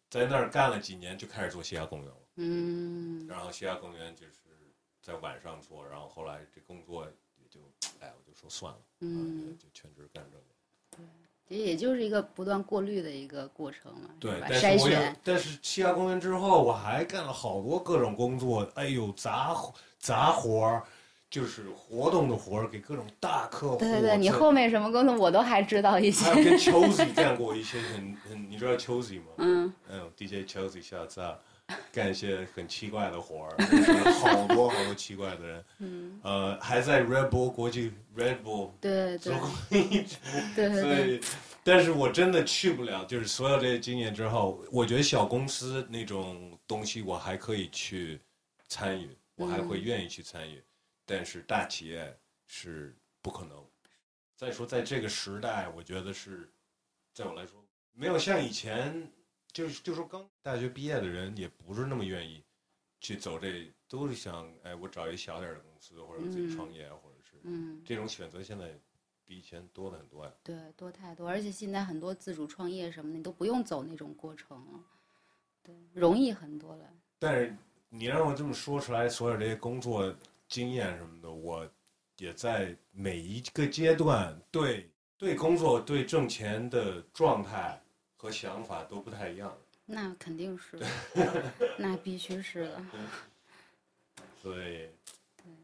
[0.09, 2.17] 在那儿干了几年就开始做嘻哈公园了。
[2.37, 3.27] 嗯。
[3.27, 4.33] 然后嘻哈公园就是
[5.03, 7.61] 在晚上做，然后后来这工作也就，
[8.01, 10.45] 哎，我就说算了，啊，嗯，就全职干这个。
[11.49, 20.87] 其实也就是一个不断过滤的一个过程嘛，对筛选，，但是嘻哈公园之后，我还干了好多各种工作，哎呦，杂活杂活儿，
[21.31, 23.77] 就是活动的活儿，给各种大客户。
[23.77, 29.27] 对对对，你后面什么工作我都还知道一些还，有跟 Chosy 干过一些很很，你知道 Chosy 吗？
[29.39, 31.39] 嗯嗯，DJ Chelsea 下次啊，
[31.93, 33.57] 干一些很奇怪的活儿，
[34.15, 35.65] 好多好多奇怪的人。
[35.79, 39.33] 嗯，呃，还在 Red Bull 国际 Red Bull 对对
[40.57, 41.21] 对对所，以，
[41.63, 43.05] 但是我真的去不了。
[43.05, 48.19] 就是所有这些经验之后，我觉得小公司那种东西我还可以去
[48.67, 50.61] 参与，我还会嗯愿意去参与，
[51.11, 53.67] 但是大企业是不可能。
[54.37, 56.49] 再说，在这个时代，我觉得是，
[57.13, 59.11] 在我来说，没有像以前，
[59.53, 62.43] 就是就说刚大学毕业的人，也不是那么愿意
[63.01, 68.73] 去走这，都是想，哎，我找一小点的公司，或者自己嗯创业，或者是嗯，这种选择，现在
[69.27, 70.33] 比以前多了很多呀。
[70.45, 74.85] 对，多太多，而且现在很多自主创业什么的，你都不用走那种过程了，
[75.63, 76.89] 对，容易很多了。
[77.19, 77.55] 但是
[77.91, 80.15] 你让我这么说出来，所有这些工作，
[80.51, 81.67] 经验什么的，我
[82.19, 87.83] 也在每一个阶段对对工作、对挣钱的状态
[88.17, 89.57] 和想法都不太一样。
[89.87, 90.79] 那肯定是，
[91.79, 92.83] 那必须是的。
[94.43, 94.89] 所以，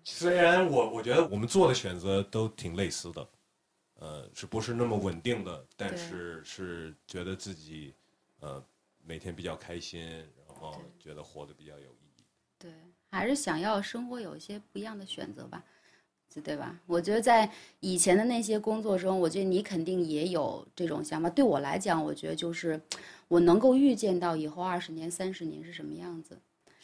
[0.03, 3.29] 虽然我我觉得我们做的选择都挺类似的，
[3.95, 5.67] 呃，是不是那么稳定的？
[5.77, 7.95] 但是是觉得自己
[8.41, 8.65] 呃
[9.05, 10.01] 每天比较开心，
[10.47, 12.25] 然后觉得活得比较有意义。
[12.59, 12.73] 对，
[13.17, 15.65] 还是想要生活有一些不一样的选择吧，
[16.45, 16.79] 对吧？
[16.87, 17.51] 我觉得在
[17.81, 21.31] 以前的那些工作中，我觉得你肯定也有这种想法。
[21.31, 22.79] 对我来讲，我觉得就是
[23.29, 26.39] 我能够预见到以后二十年、三十年是什么样子。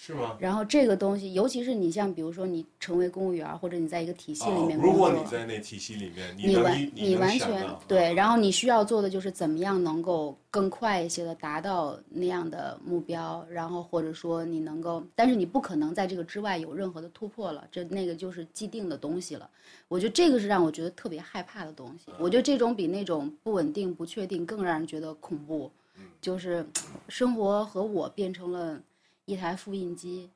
[0.04, 0.36] 是吗？
[0.40, 19.48] 然后这个东西，尤其是你像比如说你成为公务员，或者你在一个体系里面工作，如果你在那体系里面，你完你完全对，然后你需要做的就是怎么样能够更快一些的达到那样的目标，然后或者说你能够，但是你不可能在这个之外有任何的突破了，这那个就是既定的东西了。
[19.86, 22.10] 我觉得这个是让我觉得特别害怕的东西。
[22.18, 25.70] 我觉得这种比那种不稳定、不确定更让人觉得恐怖。
[26.20, 26.66] 就是
[27.08, 28.80] 生活和我变成了。
[29.24, 30.30] 一台复印机，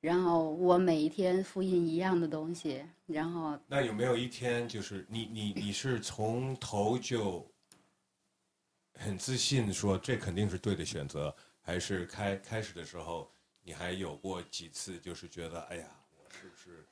[0.00, 7.46] 然后我每一天复印一样的东西，然后那有没有一天就是你你你是从头就
[8.94, 13.30] 很自信说这肯定是对的选择，还是开开始的时候
[13.62, 16.86] 你还有过几次就是觉得哎呀我是不是？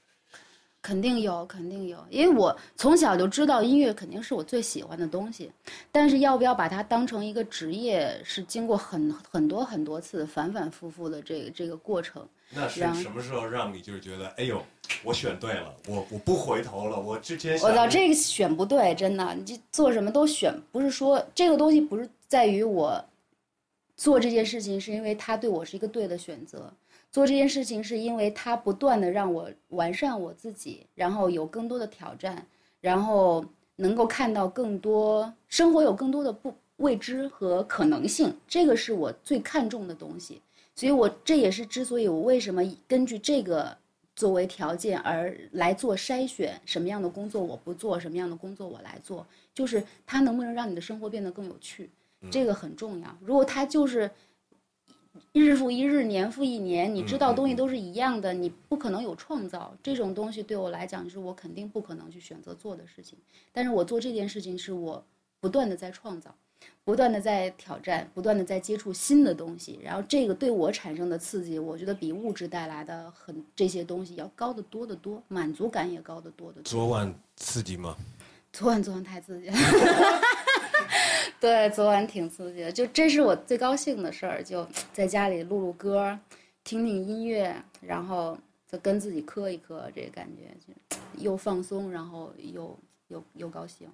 [0.83, 5.51] 肯定有，肯定有，因为我从小就知道音乐肯定是我最喜欢的东西，
[5.93, 12.27] 但是要不要把它当成一个职业，是经过很很多很多次反反复复的这个这个过程。
[12.53, 14.61] 那是什么时候让你就是觉得，哎呦，
[15.05, 23.05] 我选对了，我我不回头了，我之前我操，这个选不对，真的，你做什么都选，不是说这个东西不是在于我
[23.97, 26.73] 做这件事情是因为它对我是一个对的选择。
[27.12, 32.46] 做这件事情是因为它不断的让我完善我自己，然后有更多的挑战，
[32.81, 33.44] 然后
[33.77, 40.40] 能够看到更多生活有更多的不未知和可能性，这个是我最看重的东西。
[40.77, 43.77] 所以，我这也是之所以我为什么根据这个
[44.14, 51.90] 作为条件而来做筛选，什么样的工作我不做，什么样的工作我来做，就是它能不能让你的生活变得更有趣，
[52.31, 53.18] 这个很重要。
[53.20, 54.09] 如果它就是。
[55.33, 59.73] 日复一日，年复一年，你知道东西都是一样的，你不可能有创造。
[59.83, 63.18] 这种东西对我来讲，就是我肯定不可能去选择做的事情。
[63.53, 65.05] 但是我做这件事情，是我
[65.40, 66.35] 不断的在创造，
[66.85, 69.79] 不断的在挑战，不断的在接触新的东西。
[69.83, 76.64] 然后这个对我产生的刺激，我觉得比物质带来的很这些东西要高得多得多，满足感也高得多得多。
[76.64, 77.96] 昨晚刺激吗？
[78.53, 79.55] 昨晚昨晚太刺激了。
[81.40, 86.18] 对，昨晚挺刺激的，就这是我最高兴的事儿，就在家里录录歌，
[86.62, 93.88] 听听音乐，然后再跟自己磕一磕，这个感觉就又放松，然后又又又高兴。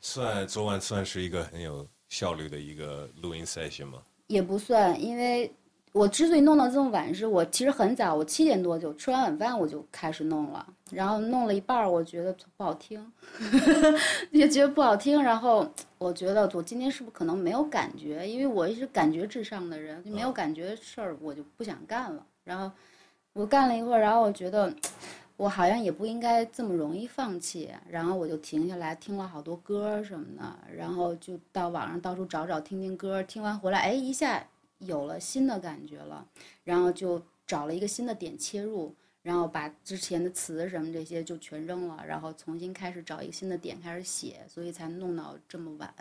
[0.00, 4.02] 算昨晚算是一个很有效率的一个录音 session 吗？
[4.26, 5.50] 也不算，因为。
[5.92, 13.04] 我之所以弄到这么晚，是我其实很早，我七点多就吃完晚饭我就开始弄了，然后弄了一半儿，我觉得不好听，
[14.30, 22.24] 也觉得不好听，然后我觉得我今天是不是可能没有感觉，因为我是感觉至上的人，就没有感觉事儿我就不想干了。
[22.44, 22.70] 然后
[23.32, 24.72] 我干了一会儿，然后我觉得
[25.36, 34.46] 我好像也不应该这么容易放弃，然后我就停下来听了好多歌什么的，然后就到网上到处找找听听歌，听完回来，哎一下。
[34.80, 36.26] 有了新的感觉了，
[36.64, 45.94] 然后就找了一个新的点切入，然后把之前的词什么这些就全扔了，然后重新开始找一个新的点开始写，所以才弄到这么晚。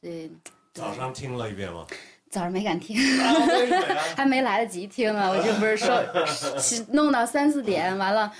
[0.00, 0.30] 对，
[0.72, 1.86] 早上听了一遍吗？
[2.30, 2.96] 早上没敢听，
[4.16, 5.30] 还没来得及听啊。
[5.30, 6.02] 我就不是说
[6.90, 8.32] 弄到三四点，完了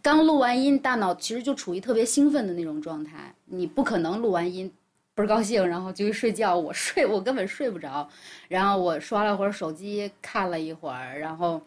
[0.00, 4.72] 刚录完音，大脑其实就处于特别兴奋的那种状态，你不可能录完音。
[5.14, 6.56] 不是高兴，然后就去睡觉。
[6.56, 8.08] 我睡，我根本睡不着。
[8.48, 11.62] 然后我刷了会儿手机，看了一会儿，然后，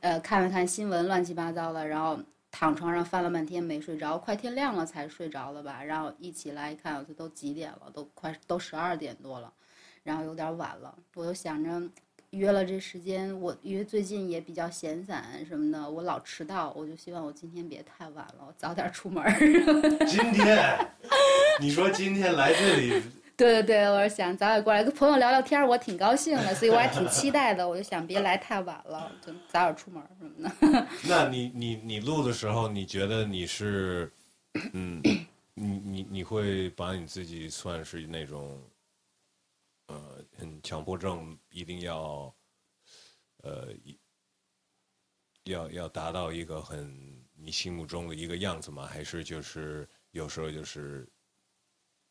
[0.00, 1.86] 呃，看了看新闻，乱七八糟的。
[1.86, 2.18] 然后
[2.50, 5.82] 躺床上翻了半天没睡着，快天亮了才睡着了吧。
[5.82, 7.90] 然后一起来一看，这都几点了？
[7.94, 9.52] 都快都十二点多了，
[10.02, 10.94] 然后有点晚了。
[11.14, 11.82] 我就想着。
[12.32, 19.22] 约了这时间，我因为最近也比较闲散什么的，我老迟到，我就希望我今天别太晚了，我早点出门。
[20.06, 20.78] 今天，
[21.60, 23.02] 你说今天来这里？
[23.36, 27.68] 对对对，我是想早点过来跟朋友聊聊天，我挺高兴的，所以我还挺期待的。
[27.68, 30.86] 我就想别来太晚了，就早点出门什么的。
[31.06, 34.10] 那你你你录的时候，你觉得你是，
[34.72, 35.02] 嗯，
[35.54, 38.58] 你你你会把你自己算是那种？
[39.86, 42.34] 呃，很强迫症，一定要，
[43.38, 43.68] 呃，
[45.44, 48.86] 要要达到一个很你心目中的一个样子吗？
[48.86, 51.08] 还是就是有时候就是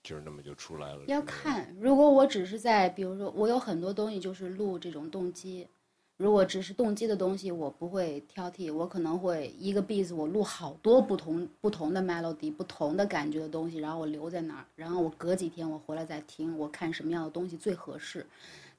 [0.03, 1.05] 就是那么就出来了？
[1.05, 5.67] 要看，如果我只是在，比如说我有很多东西就是录这种动机，
[6.21, 18.23] 如果只是动机的东西，我不会挑剔，我可能会一个 beat 我录好多不同不同的 melody，不同的感觉的东西，然后我留在那儿，然后我隔几天我回来再听，我看什么样的东西最合适。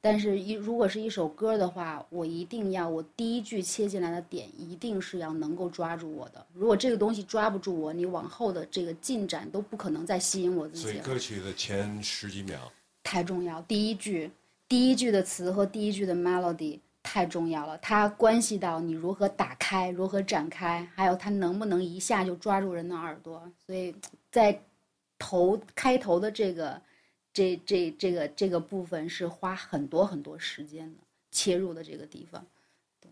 [0.01, 6.47] 但是，一如果是一首歌的话，我一定要我第一句切进来的点一定是要能够抓住我的。
[6.53, 10.83] 如果这个东西抓不住我，你往后的这个进展都不可能再吸引我自己。
[10.83, 12.71] 所以歌曲的前十几秒
[13.03, 14.31] 太重要，第一句，
[14.69, 23.51] 第一句的词和第一句的 melody 太重要了，它关系到你如何打开、如何展开，还有它能不能一下就抓住人的耳朵。
[23.67, 23.95] 所以
[24.31, 24.63] 在
[25.19, 26.81] 头开头的这个。
[27.35, 31.01] 这这这个这个部分是花很多很多时间的
[31.31, 32.45] 切入的这个地方，
[33.01, 33.11] 对，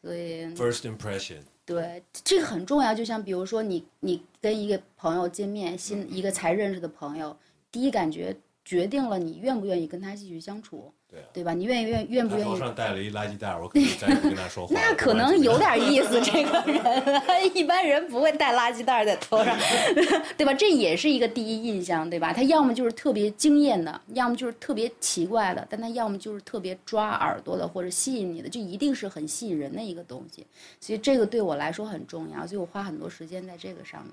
[0.00, 2.94] 所以 first impression 对这个很重要。
[2.94, 7.36] 就像比如说你你跟一个朋友见面，新一个才认识的朋友，
[7.72, 10.94] 第一感觉决定了你愿不愿意跟他继续相处。
[11.08, 11.54] 对对吧？
[11.54, 12.50] 你愿意愿愿不愿意？
[12.50, 14.74] 头上带了一垃圾袋，我跟他说话。
[14.74, 16.82] 那可能有点意思，这个人，
[17.54, 19.56] 一般人不会带垃圾袋在头上，
[20.36, 20.52] 对吧？
[20.54, 22.32] 这也是一个第一印象，对吧？
[22.32, 30.44] 他要么就是特别惊艳的，要么就是特别奇怪的，但他要么就是特别抓耳朵的或者吸引你的，就一定是很吸引人的一个东西。
[30.80, 34.12] 所以这个对我来说很重要，所以我花很多时间在这个上面。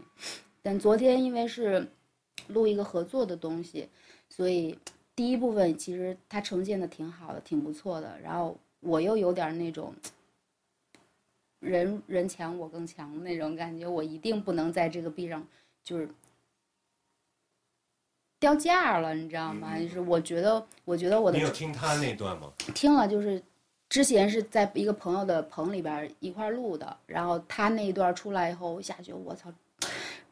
[0.61, 1.87] 但昨天因为是
[2.47, 3.89] 录一个合作的东西，
[4.29, 4.77] 所以。
[5.15, 8.19] 第一部分其实它呈现的挺好的，挺不错的。
[8.21, 9.93] 然后我又有点那种
[11.59, 15.45] 人人强我更强的那种感觉，我一定不能在这个币上
[15.83, 16.09] 就是
[18.39, 19.77] 掉价了，你知道吗？
[19.79, 22.51] 就是我觉得，我觉得我的你有听他那段吗？
[22.73, 23.41] 听了，就是
[23.89, 29.53] 之前是在一个朋友的棚里边一块录的，然后他那一段出来以后，我一下去我操。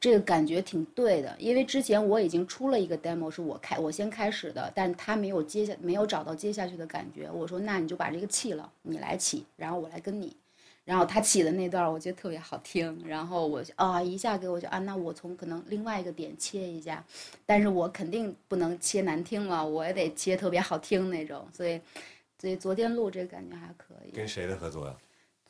[0.02, 7.30] 这个感觉挺对的，因为之前我已经出了一个 demo，是我开我先开始的，但他没有接下没有找到接下去的感觉。
[7.32, 10.36] 我说那你就把这个弃了，你来起，然后我来跟你。
[10.84, 17.06] 然后他起的那段我觉得特别好听，然后我啊一下给我就啊那我从可能另外一个点切一下，
[17.46, 21.48] 但是我肯定不能切难听了，我也得切特别好听那种。
[21.54, 21.80] 所以
[22.40, 24.10] 所以昨天录这个感觉还可以。
[24.10, 24.96] 跟谁的合作呀？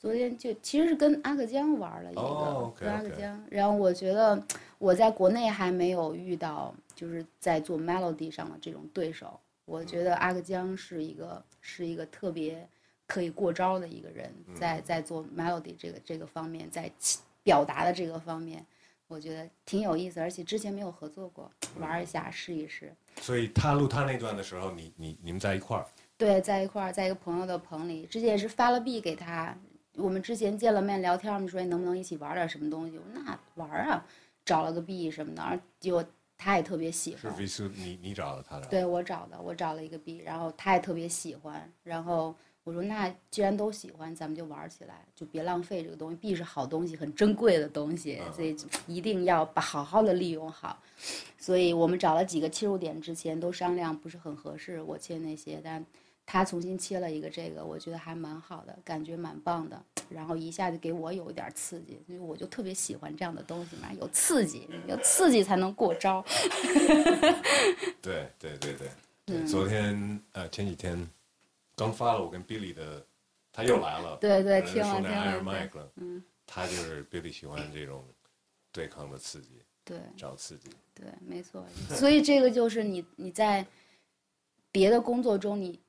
[0.01, 3.39] 昨天就其实是跟阿克江玩了一个，跟阿克江。
[3.51, 4.43] 然后我觉得
[4.79, 9.39] 我在国内还没有遇到，就是在做 melody 上的这种对手。
[9.65, 12.67] 我觉得阿克江是一个是一个特别
[13.05, 16.91] 可以过招的一个人，在在做 melody 这个这个方面，在
[17.43, 18.65] 表达的这个方面，
[19.07, 20.19] 我觉得挺有意思。
[20.19, 22.91] 而且之前没有合作过，玩一下试一试。
[23.21, 25.85] 所以他录他那段的时候，你你你们在一块儿？
[26.17, 28.07] 对，在一块儿，在一个朋友的棚里。
[28.07, 29.55] 之前也是发了币给他。
[29.97, 32.97] 我们之前见了面聊天，你说你能不能一起玩点什么东西？
[32.97, 34.05] 我说那玩啊，
[34.45, 36.03] 找了个币什么的，结果
[36.37, 37.33] 他也特别喜欢。
[37.35, 38.67] 是 V 斯，你你找的他的？
[38.67, 41.69] 对我找的，我找了一个币，然后他也特别喜欢。
[41.83, 42.33] 然后
[42.63, 46.15] 我说那既然都喜欢，咱们就玩起来，就别浪费这个东西。
[46.15, 48.55] 币是好东西，很珍贵的东西，所以
[48.87, 50.81] 一定要把好好的利用好。
[51.37, 55.85] 所以我们找了几个切入点，之前都商量不是很合适，我切那些，但。
[56.25, 59.83] 他重新切了一个这个，我觉得还蛮好的，感觉蛮棒的。
[60.09, 66.23] 然后一下就给我有一点刺激，所以我就特别喜欢这样的东西嘛，有刺激，有刺激才能过招。
[68.01, 68.75] 对对对
[69.25, 71.09] 对，昨天呃前几天
[71.75, 73.05] 刚发了我跟 Billy 的，
[73.51, 74.17] 他又来了。
[74.17, 75.91] 对对，听了听了。
[75.95, 78.03] 嗯，他就是 Billy 喜欢这种
[78.71, 80.69] 对抗的刺激，对，找刺激。
[80.93, 81.65] 对，没错。
[81.89, 83.65] 所以这个就是你你在
[84.71, 85.79] 别的工作中你。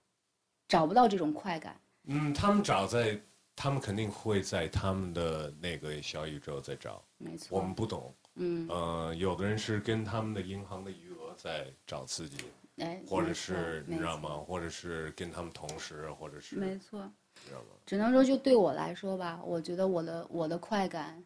[0.68, 1.78] 找不到这种快感。
[2.04, 3.20] 嗯，他们找在，
[3.54, 7.00] 他们肯定会在他们的那个小宇宙在找。
[7.18, 7.58] 没错。
[7.58, 8.12] 我们不懂。
[8.34, 8.66] 嗯。
[8.68, 12.38] 呃，有的人是跟他们的银行的余额在找刺激。
[12.78, 13.00] 哎。
[13.06, 14.30] 或者是你知道吗？
[14.38, 16.56] 或者是跟他们同时，或者是。
[16.56, 17.08] 没错。
[17.46, 17.68] 知道吗？
[17.86, 21.24] 只能说，就对我来说吧，我觉得我的我的快感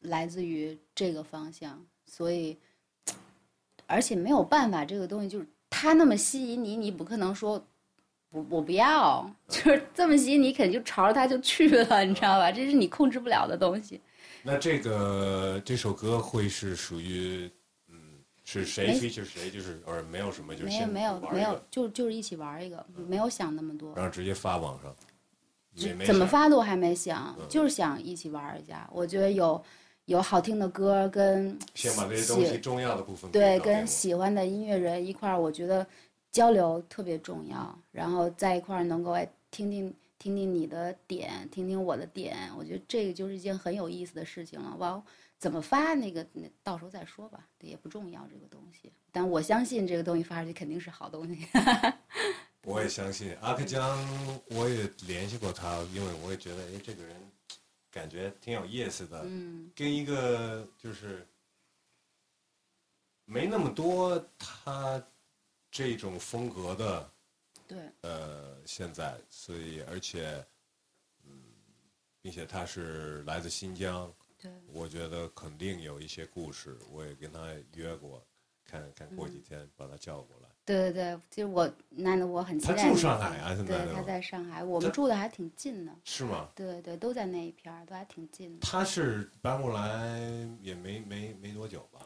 [0.00, 2.58] 来自于这个方向，所以，
[3.86, 7.66] 而且没有办法，这个东西就是它那么吸引你，你不可能说。
[8.34, 12.50] 我我不要，就是这么些，你肯定就朝着他就去了，你知道吧？
[12.50, 14.00] 这是你控制不了的东西。
[14.42, 17.48] 那这个这首歌会是属于，
[17.88, 17.96] 嗯，
[18.44, 19.48] 是谁 feature 谁？
[19.52, 23.94] 就是，而没有什么，就是没有没有没有，就就是一起玩一个，没有想那么多。
[23.94, 24.92] 然后直接发网上，
[26.04, 28.90] 怎么发的我还没想，就是想一起玩一下。
[28.92, 29.62] 我觉得有
[30.06, 35.86] 有好听的歌，跟先把这些东西重要的部分对，跟喜欢的音乐人一块儿，我觉得。
[36.34, 39.14] 交流特别重要，然后在一块儿能够
[39.52, 44.74] 听听听听你的点，听听我的点，我觉得这个就是一件很有意思的事情了。
[44.78, 45.00] 哇，
[45.38, 48.92] 怎么发那个，那到时候再说吧，这也不重要这个东西。
[49.12, 51.46] 但我相信这个东西发出去肯定是好东西。
[52.66, 53.96] 我也相信阿克江，
[54.50, 57.14] 我也联系过他，因为我也觉得，哎，这个人
[57.92, 61.24] 感觉挺有意思的，嗯跟一个就是
[63.24, 65.00] 没那么多他
[65.74, 67.10] 这种风格的，
[67.66, 70.46] 对，呃，现在，所以而且，
[71.24, 71.32] 嗯，
[72.22, 77.40] 并且他是来自新疆，对，我觉得肯定有一些故事，我也跟他
[77.72, 78.24] 约过，
[78.64, 80.48] 看看过几天把他叫过来。
[80.64, 82.88] 对对对，其实我那那我很期待他。
[82.90, 85.92] 住上海啊现在对，他在上海，我们住的还挺近的。
[86.04, 86.50] 是吗？
[86.54, 88.60] 对对，都在那一片儿，都还挺近的。
[88.60, 90.20] 他是搬过来
[90.62, 91.98] 也没没没多久吧？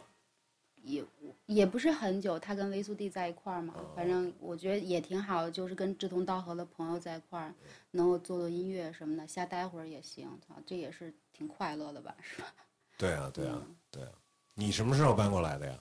[0.88, 1.04] 也
[1.46, 7.54] 也不是很久，他跟维苏蒂在一块儿嘛，哦反正我觉得也挺好的，就是跟志同道合的朋友在一块儿，
[7.92, 12.48] 能够做做音乐什么的，瞎待会儿也行，啊，这也是挺快乐的吧，是吧？
[12.96, 14.10] 对啊，对啊，嗯对啊。
[14.54, 15.78] 你什么时候搬过来的呀？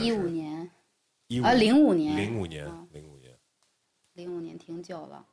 [0.00, 0.70] 一五年，
[1.26, 3.36] 一啊，零五年，零五年啊，零五年。
[4.14, 5.26] 零五年挺久了，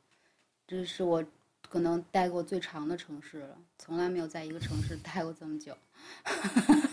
[0.66, 1.24] 这是我
[1.68, 5.74] 可能待过最长的城市了，从来没有在一个城市待过这么久。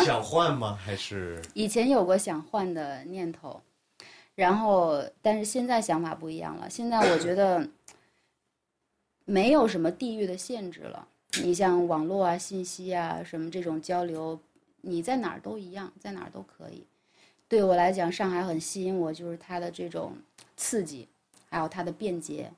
[0.06, 0.78] 想换吗？
[0.82, 3.60] 还是以前有过想换的念头，
[4.34, 6.68] 然后但是现在想法不一样了。
[6.70, 7.68] 现在我觉得
[9.24, 11.06] 没有什么地域的限制了。
[11.42, 14.40] 你像网络啊、信息啊什么这种交流，
[14.80, 16.86] 你在哪儿都一样，在哪儿都可以。
[17.46, 20.16] 对我来讲，上海很吸引我，就是它的这种
[20.56, 21.06] 刺激，
[21.48, 22.50] 还有它的便捷，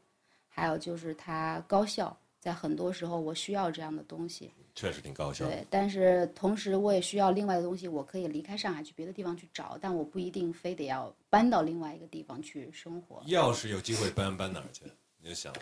[0.48, 2.16] 还有就是它高效。
[2.40, 4.50] 在很多时候，我需要这样的东西。
[4.74, 5.50] 确实挺高效的？
[5.50, 13.22] 对，但是同时我也需要另外的东西，我可以离开上海去别的地方去找，但我不一定非得要搬到另外一个地方去生活。
[13.26, 14.84] 要是有机会搬，搬哪儿去？
[15.20, 15.52] 你就想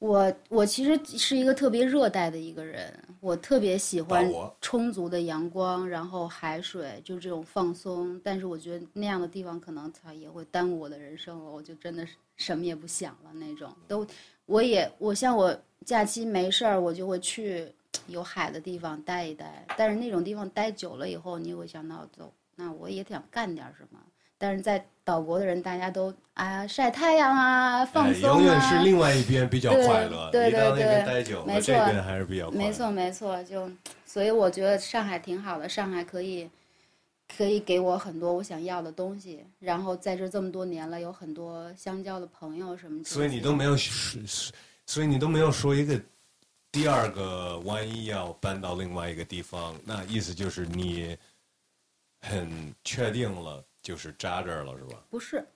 [0.00, 4.28] 我我其实是一个特别热带的一个人，我特别喜欢
[4.60, 8.20] 充足的阳光，然后海水，就这种放松。
[8.22, 13.74] 但是我觉得那样的地方可能它也会耽误我的人生了，我就真的是什么也不想了那种。
[13.86, 14.06] 都，
[14.44, 17.66] 我也我像我假期没事儿，我就会去
[18.06, 19.64] 有海的地方待一待。
[19.76, 23.98] 但是那种地方待久了以后，你也会想到走，那我也想干点什么。
[24.36, 30.28] 但是在岛国的人，大家都啊晒太阳啊，放哎，松啊，永远是另外一边比较快乐。
[30.30, 32.64] 对对一到那边对待久了，没错这边还是比较快乐。
[32.64, 33.70] 没错，没错，就
[34.04, 36.50] 所以我觉得上海挺好的，上海可以
[37.36, 43.02] 可以给我很多我想要的东西，然后在这这么多年了，有很多相交的朋友什么。
[43.04, 44.20] 所以你都没有说，
[44.86, 46.00] 所以你都没有说一个
[46.70, 51.16] 第二个，万一要搬到另外一个地方，那意思就是你
[52.20, 55.04] 很确定了，就是扎这儿了，是吧？
[55.10, 55.46] 不是，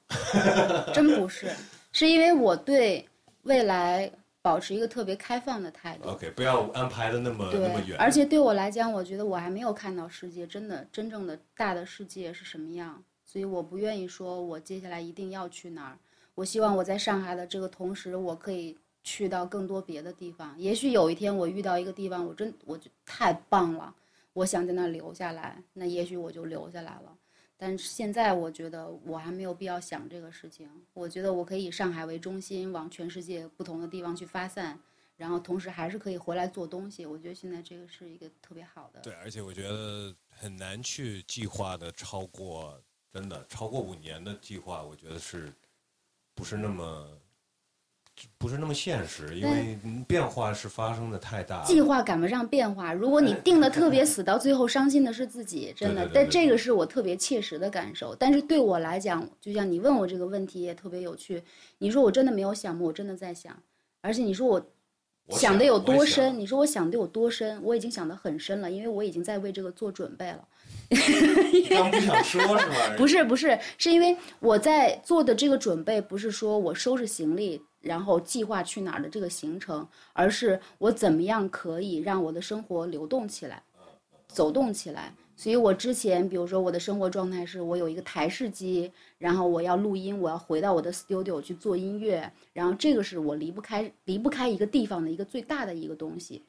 [0.94, 1.50] 真不是，
[1.92, 3.06] 是因为我对
[3.42, 4.10] 未来
[4.40, 6.08] 保持一个特别开放的态度。
[6.08, 7.98] OK，不要安排的那么那么，远。
[7.98, 15.98] 而且对我来讲，我觉得我还没有看到世界真的真正的大的世界是什么样，所以我不愿意说我接下来一定要去哪儿。
[16.34, 20.58] 我希望我在上海的这个同时，我可以去到更多别的地方。
[20.58, 23.94] 也许有一天我遇到一个地方，我真我就太棒了，
[24.32, 27.16] 我想在那留下来，那也许我就留下来了。
[27.56, 30.70] 但是现在我觉得我还没有必要想这个事情。
[30.94, 34.78] 我觉得我可以以上海为中心，往全世界不同的地方去发散。
[35.16, 37.04] 然后同时还是可以回来做东西。
[37.04, 39.00] 我觉得现在这个是一个特别好的。
[39.00, 42.80] 对，而且我觉得很难去计划的超过，
[43.10, 45.52] 真的超过五年的计划，我觉得是
[46.36, 47.18] 不是那么
[48.36, 51.62] 不是那么现实，因为变化是发生的太大。
[51.64, 56.02] 计划赶不上变化，如果你定的特别死，到最后伤心的是自己，真的。
[56.02, 58.14] 对对对对但这个是我特别切实的感受。
[58.14, 61.42] 但是对我来讲，就像你问我这个问题也特别有趣。
[61.78, 62.88] 你说我真的没有想过？
[62.88, 63.56] 我真的在想，
[64.00, 64.66] 而且你说我
[65.26, 66.38] 我想的有多深？
[66.38, 67.60] 你说我想的有多深？
[67.62, 70.46] 我已经想得很深了，因为我已经在为这个做准备了。
[71.68, 72.74] 刚不想说是吧？
[72.96, 83.62] 不是不是，是因为我在做的这个准备，不是说我收拾行李，然后计划去哪儿的这个行程，而是我怎么样可以让我的生活流动起来，
[84.26, 85.14] 走动起来。
[85.36, 96.42] 所以我之前，比如说我的生活状态是我有一个台式机，然后我要录音，我要回到我的 studio 去做音乐，然后这个是我离不开离不开一个地方的一个最大的一个东西。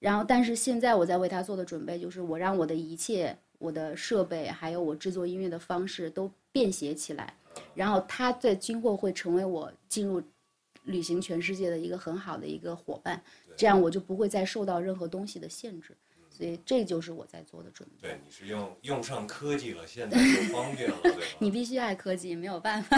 [0.00, 7.32] 然后，但是现在我在为它做的准备，就是我让我的一切，我的设备，还有我制作音乐的方式都便携起来，
[7.76, 10.20] 然后它在今后会成为我进入
[10.84, 13.22] 旅行全世界的一个很好的一个伙伴，
[13.56, 15.96] 这样我就不会再受到任何东西的限制。
[16.30, 18.08] 所以这就是我在做的准备。
[18.08, 21.18] 对，你是用用上科技了，现在就方便了，对吧？
[21.38, 22.96] 你必须爱科技，没有办法。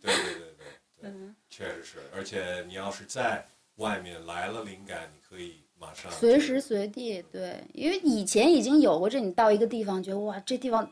[0.00, 0.66] 对对对对
[1.02, 3.44] 嗯，确实是，而且你要是在
[3.76, 10.88] 外面来了灵感，你可以马上随时随地对，因为以前已经有过这，你到一个地方觉得哇，这地方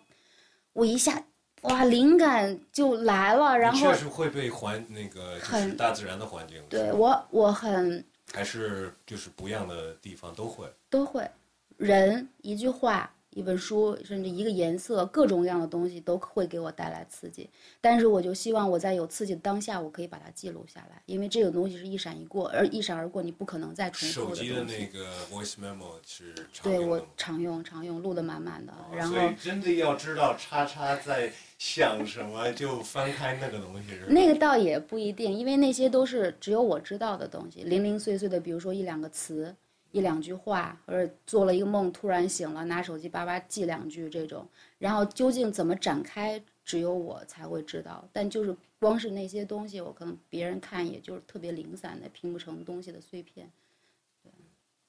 [0.72, 1.24] 我一下
[1.65, 10.67] 哇灵感就来了，然后你确实会被环那个就是很大自然的环境，对我我很还是就是不一样的地方都会。
[10.89, 11.29] 都会，
[11.77, 13.11] 人一句话。
[13.35, 17.51] 一本书，甚至一个颜色，各种各样的东西都会给我带来刺激。
[17.80, 24.64] 但是我就希望我在有刺激的当下，我可以把它记录下来，因为这个东西是一闪一过，而一闪而过，你不可能再重复的手机的。
[24.64, 28.72] 那个 voice memo 是常对我常用常用，录的满满的。
[28.95, 34.07] 然后所以真的要知道叉叉在想什么，就翻开那个东西是吧？
[34.11, 39.55] 那个倒也不一定，因为那些都是只有我知道的东西，零零碎碎的，比如说一两个词。
[39.95, 44.45] 一两句话，或者做了一个梦，突然醒了，拿手机叭叭记两句这种，
[44.76, 48.05] 然后究竟怎么展开，只有我才会知道。
[48.12, 53.49] 但就是光是那些东西，我可能别人看也就是特别零散的，拼不成东西的碎片。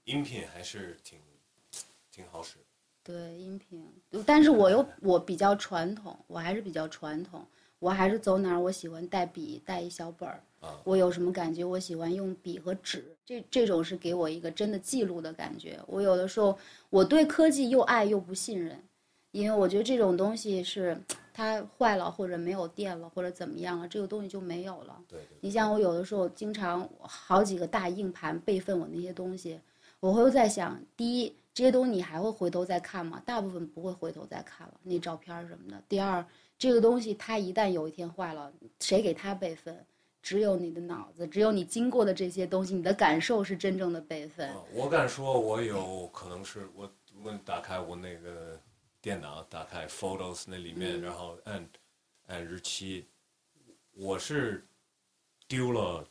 [0.06, 1.20] 音频还是挺
[2.12, 2.58] 挺好使。
[3.04, 3.88] 对音频，
[4.26, 7.46] 但是我又我比较传统，我还是比较传统，
[7.78, 10.42] 我还是走哪儿我喜欢带笔带一小本儿。
[10.66, 11.64] 啊我有什么感觉？
[11.64, 15.80] 我喜欢用笔和纸，这这种是给我一个真的记录的感觉。
[15.88, 16.58] 我有的时候
[16.90, 18.84] 我对科技又爱又不信任，
[19.32, 20.98] 因为我觉得这种东西是
[21.34, 25.00] 它坏了或者没有电了或者怎么样了，这个东西就没有了。
[25.08, 29.60] 对对你像我有的时候经常好几个大硬盘备份我那些东西，
[30.00, 33.22] 我会在想，第一这些东西你还会回头再看吗？
[33.26, 35.82] 大部分不会回头再看了，那照片什么的。
[35.88, 36.26] 第二，
[36.58, 39.86] 这个东西它一旦有一天坏了，谁给它备份？
[40.26, 44.50] 只有你的脑子，只有你经过的这些东西，你的感受是真正的备份。
[44.50, 46.92] 啊我敢说，我有可能是我
[47.24, 48.60] 我打开我那个
[49.00, 51.70] 电脑，打开 Photos 那里面，嗯然后按
[52.26, 53.06] 按日期，
[53.94, 54.66] 我是
[55.48, 56.04] 丢了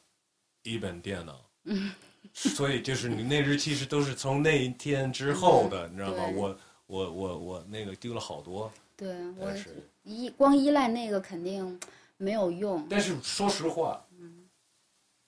[0.63, 1.45] 一本电脑。
[1.65, 1.91] 嗯
[2.33, 6.29] 所以就是你那日期是都是从那一天之后的，你知道吗？
[6.37, 6.57] 我
[6.87, 11.81] 我我我那个丢了好多，对我是依光依赖那个肯定
[12.17, 14.04] 没有用，但是说实话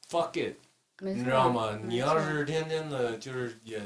[0.08, 0.56] ，fuck it，
[1.00, 1.78] 你知道吗？
[1.84, 3.78] 你要是天天的，就是也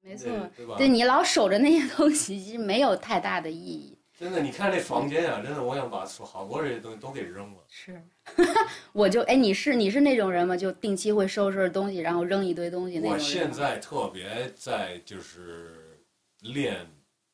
[0.00, 0.76] 没错，对吧？
[0.76, 3.98] 对你老守着那些东西，其实没有太大的意义。
[4.16, 7.64] 真的，你看这房间啊，真的，我想把好多这些东西都给扔了。
[7.68, 8.00] 是，
[8.92, 10.56] 我就哎，你是你是那种人吗？
[10.56, 15.98] 就定期会收拾东西，然后扔一堆东西那种我现在特别在就是
[16.42, 16.86] 练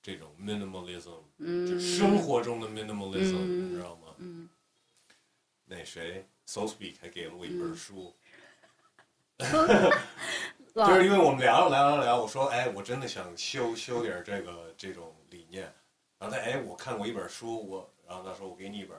[0.02, 4.14] 这种 minimalism，、生活中的 minimalism，、嗯你知道吗？
[4.16, 4.48] 嗯，
[5.66, 8.14] 那谁 So Speak 还给了我一本书，老
[10.74, 15.62] 就是因为我们聊聊聊着聊，我说哎，我真的想修修点这个这种理念，
[16.18, 18.96] 然后他哎，我看过一本书，我然后他说我给你一本，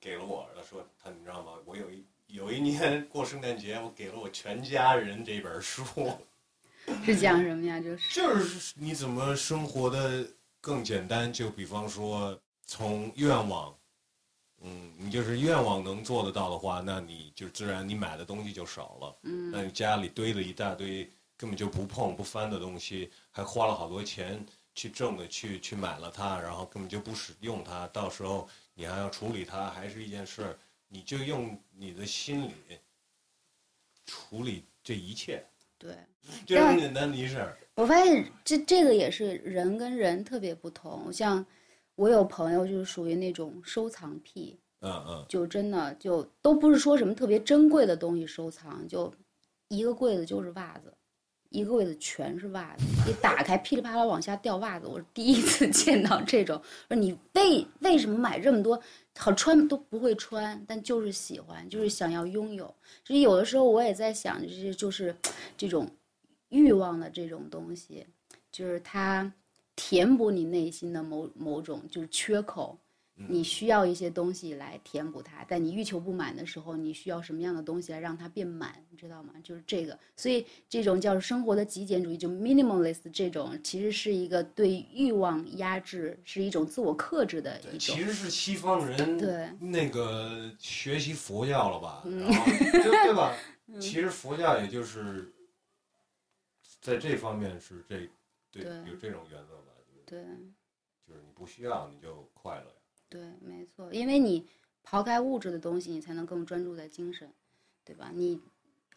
[0.00, 1.52] 给了我，他说他你知道吗？
[1.64, 5.84] 我有一有一年过圣诞节，我给了我全家人这本书。
[7.04, 7.80] 是讲什么呀？
[7.80, 10.26] 就是就是你怎么生活的
[10.60, 11.32] 更简单？
[11.32, 13.74] 就比方说从愿望，
[14.66, 19.16] 嗯，你就是愿望能做得到的话，那你就自然你买的东西就少了。
[19.24, 24.44] 嗯那你家里堆了一大堆根本就不碰不翻的东西，还花了好多钱
[24.74, 30.58] 去挣的去去买了它，然后根本就不使用它，到时候你还要处理它，还是一件事儿。
[30.88, 32.52] 你就用你的心理
[34.06, 35.44] 处理这一切，
[35.76, 35.94] 对。
[36.46, 37.58] 就这么简单的一事儿。
[37.74, 41.44] 我发现这这个也是人跟人特别不同，像
[41.96, 45.24] 我有朋友就是属于那种收藏癖，嗯嗯。
[45.28, 49.12] 就真的就都不是说什么特别珍贵的东西收藏，就
[49.68, 50.92] 一个柜子就是袜子，
[51.50, 56.60] 一个柜子全是袜子，一打开噼里啪啦往下掉袜子，我是第一次 见到这种。
[56.88, 58.80] 说你为为什么买这么多，
[59.16, 62.72] 好穿都不会穿，但就是喜欢，就是想要拥有。
[63.04, 65.14] 所以有的时候我也在想，就是就 是
[65.56, 65.88] 这种
[66.48, 68.06] 欲望的这种东西，
[68.50, 69.32] 就是它
[69.76, 72.78] 填补你内心的某某种就是缺口。
[73.28, 79.32] 你需要一些东西来填补它，在你欲求不满的时候，你需要什么样的东西来让它变满，你知道吗？
[79.40, 88.02] 就是这个，所以这种叫生活的极简主义，就 minimalist 这种，其实是一个对欲望压制，是一种自我克制的一种其。
[88.02, 93.32] 实是西方人对那个学习佛教了吧，嗯然后 对对吧？
[93.78, 95.32] 其实佛教也就是
[96.80, 97.98] 在这方面是这
[98.50, 99.54] 对对有这种原则
[100.06, 100.22] 对
[101.06, 102.76] 就是你不需要你就快乐呀。
[103.08, 104.46] 对，没错，因为你
[104.84, 107.30] 刨开物质的东西，你才能更专注在精神，
[107.84, 108.10] 对吧？
[108.14, 108.40] 你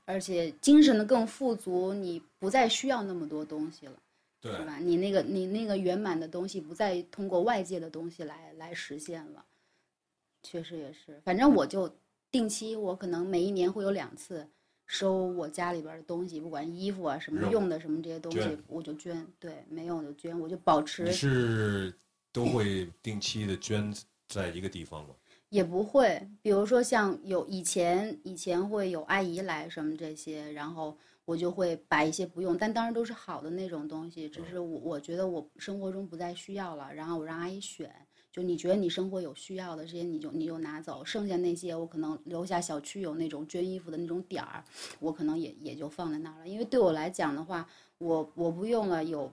[0.06, 4.02] 而且精神的更富足，你不再需要那么多东西了。
[4.40, 4.78] 对是吧？
[4.78, 9.44] 你那个你那个圆满的东西不再通过外界的东西来来实现了，
[10.44, 11.20] 确实也是。
[11.26, 11.92] 反正我就
[12.30, 14.48] 定期，我可能每一年会有两次
[14.88, 19.28] 收我家里边的东西，不管衣服啊什么用的什么这些东西，我就捐。
[19.38, 21.94] 对，没用就捐，我就保持是
[22.32, 23.94] 都会定期的捐
[24.28, 25.14] 在一个地方吗？
[25.50, 37.94] 也不会，比如说像有以前以前会有阿姨来什么这些，然后我就会把一些不用，但当然都是好的那种东西，只是我我觉得我生活中不再需要了，然后我让阿姨选，
[38.38, 44.64] 就你觉得你生活有需要的这些你就你就拿走，剩下那些我可能留下小区有那种捐衣服的那种点儿，
[45.00, 47.68] 我可能也也就放在那儿了，因为对我来讲的话，
[47.98, 49.32] 我我不用了有。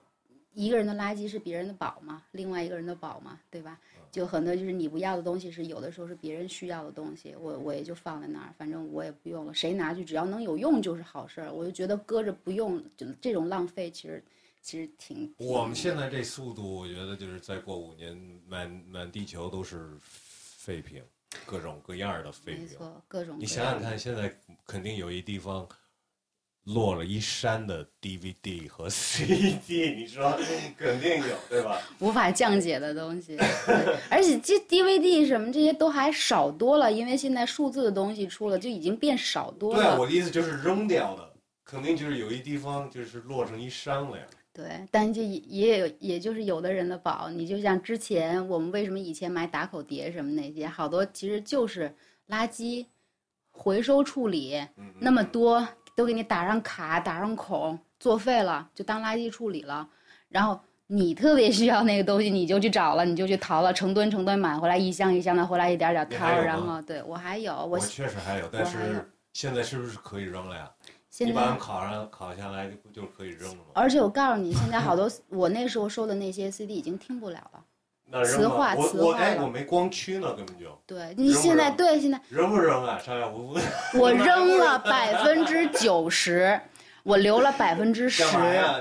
[0.56, 3.76] 一个人的垃圾是别人的宝嘛，另外一个人的宝嘛，对吧？
[4.12, 11.52] 就很多就是你不要的东西，是有的时候是别人需要的东西，我我也就放在那儿，反正我也不用了，谁拿去只要能有用就是好事儿。
[11.52, 14.22] 我就觉得搁着不用，就这种浪费，其实
[14.64, 15.30] 其实挺。
[15.36, 21.02] 我们现在这速度，我觉得就是再过五年，满满地球都是废品，
[21.44, 22.62] 各种各样的废品。
[22.62, 23.36] 没错，各种。
[23.38, 24.34] 你想想看，，现在
[24.66, 25.68] 肯定有一地方
[26.64, 30.34] 落了一山的 DVD 和 CD，你说
[30.78, 31.78] 肯定有，对吧？
[32.00, 33.36] 无法降解的东西，
[34.08, 40.00] 而且这 DVD 什么这些都还少多了，因为现在数字的东西出了，就已经变少多了对。
[40.00, 41.34] 我的意思就是扔掉的，
[41.64, 44.24] 肯定就是有一地方就是落成一山了呀。
[44.54, 51.92] 对，但就也也有，也就是有的人的宝，你就像之前我们为什么以前买打口碟什么那些，好多其实就是
[52.28, 52.86] 垃圾
[53.50, 59.88] 回收处理，嗯，那么多都给你打上卡、打上孔，作废了，就当垃圾处理了。
[60.28, 66.10] 然后你特别需要那个东西，你就去找了，你就去淘了，成吨成吨买回来，一箱一箱的回来，一点点掏。
[66.10, 70.70] 你还有吗然后对我还有，我我确实还有，但是现在是不是可以扔了呀？
[71.16, 73.64] 现在你把它烤上烤下来，就不就可以扔了吗？
[73.74, 77.62] 而且我告诉你，现在好多 我那时候收的那些 CD 已经听不了了。
[78.06, 82.98] 那扔磁化吧，我我哎，磁化了我没光驱呢，根本就对你现在扔对现在扔不扔啊？
[82.98, 83.56] 上来我
[83.96, 86.60] 我扔了百分之九十，
[87.04, 88.24] 我留了百分之十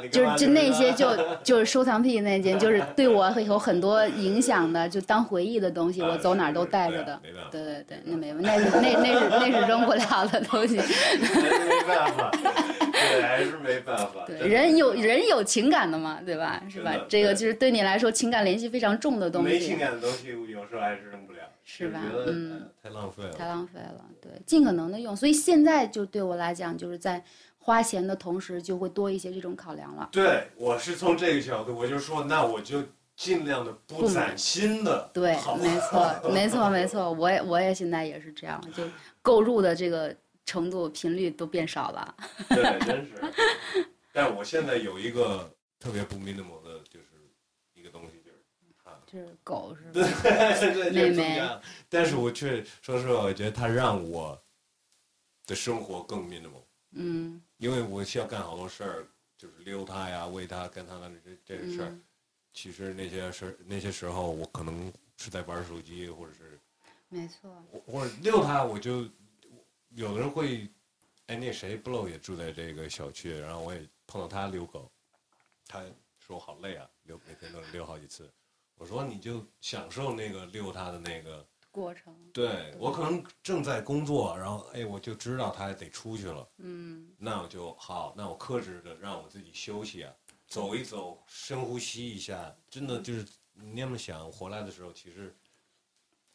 [0.09, 1.09] 就是就那些就
[1.43, 7.19] 就是收藏癖那件，就是对我会有很多影响的，就当回忆的东西，我走哪儿都带着的。
[7.21, 10.77] 没办法，对对对，那没那是那那是那是扔不了的东西。
[10.79, 14.23] 没办法，对，还是没办法。
[14.25, 16.63] 对，人有人有情感的嘛，对吧？
[16.69, 16.95] 是吧？
[17.09, 23.47] 这个就是对你来说情感联系非常重的东没情西，感的东西，有时候还是扔不了，是吧嗯哎太浪费了太。
[23.47, 24.05] 浪费了。
[24.21, 25.13] 对，尽可能的用。
[25.13, 27.21] 所以现在就对我来讲，就是在
[27.65, 30.09] 花钱的同时，就会多一些这种考量了。
[30.11, 32.83] 对，我是从这个角度，我就说，那我就
[33.15, 37.09] 尽量的不不攒新的，对，没错，没错，没错。
[37.13, 38.83] 我也我也现在也是这样，就
[39.21, 40.13] 购入的这个
[40.45, 42.15] 程度频率都变少了。
[42.49, 43.13] 对，真 是。
[44.11, 45.49] 但我现在有一个
[45.79, 47.07] 特别不 minimal 的，就是
[47.73, 48.43] 一个东西，就是
[48.83, 50.05] 它，就是狗是 吧？
[50.21, 51.49] 对，就是妹妹。
[51.87, 54.37] 但是我却说实话，我觉得它让我
[55.47, 59.07] 的生活更 minimal，嗯因为我需要干好多事儿，
[59.37, 61.87] 就是溜它呀、喂它、跟它的这这个事儿。
[61.87, 62.03] 嗯，
[62.53, 66.59] 其实那些事儿那些时候，我可能是在玩手机，或者是
[67.07, 67.49] 没错。
[67.87, 69.07] 或者遛它，我就
[69.91, 70.67] 有的人会，
[71.27, 74.91] 哎，那谁 Blow 也住在这个小区，然后我也碰到他遛狗，
[75.65, 75.81] 他
[76.19, 78.29] 说我好累啊，遛每天都遛好几次。
[78.75, 90.13] 我说你就享受那个遛它的那个，过程，对我可能正在工作，然后哎，我就知道他得出去了，嗯，那我就好，那我克制着让我自己休息啊，
[90.47, 95.35] 走一走，深呼吸一下，真的就是你那么想，回来的时候其实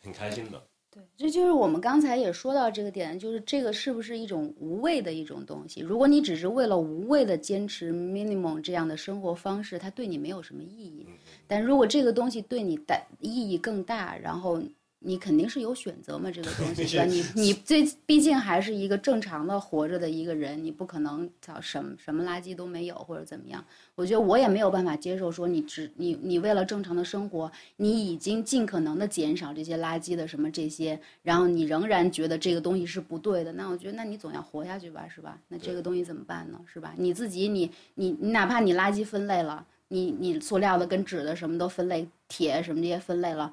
[0.00, 0.60] 很开心的。
[0.90, 5.82] 对，这就是我们刚才也说到这个点，就是这个是不是一种无谓的一种东西？
[5.82, 11.04] 如果你只是为了无谓的坚持 minimum 这样的生活方式，它对你没有什么意义。
[11.06, 11.14] 嗯
[11.46, 14.62] 但如果这个东西对你的意义更大，然后
[15.00, 17.04] 你肯定是有选择嘛，这个东西 是吧？
[17.04, 23.64] 你你最毕竟还是一个正常的活着的一个人，你不可能找什么什么垃圾都没有或者怎么样。
[23.94, 35.38] 我觉得我也没有办法接受说你只你你为了正常的生活，你已经尽可能的减少这些垃圾的什么这些，然后你仍然觉得这个东西是不对的，那我觉得那你总要活下去吧，是吧？
[35.48, 36.60] 那这个东西怎么办呢？
[36.72, 36.92] 是吧？
[36.96, 39.64] 你自己你你你哪怕你垃圾分类了。
[39.90, 43.50] 你你塑料的跟纸的什么都分类，铁什么这些分类了，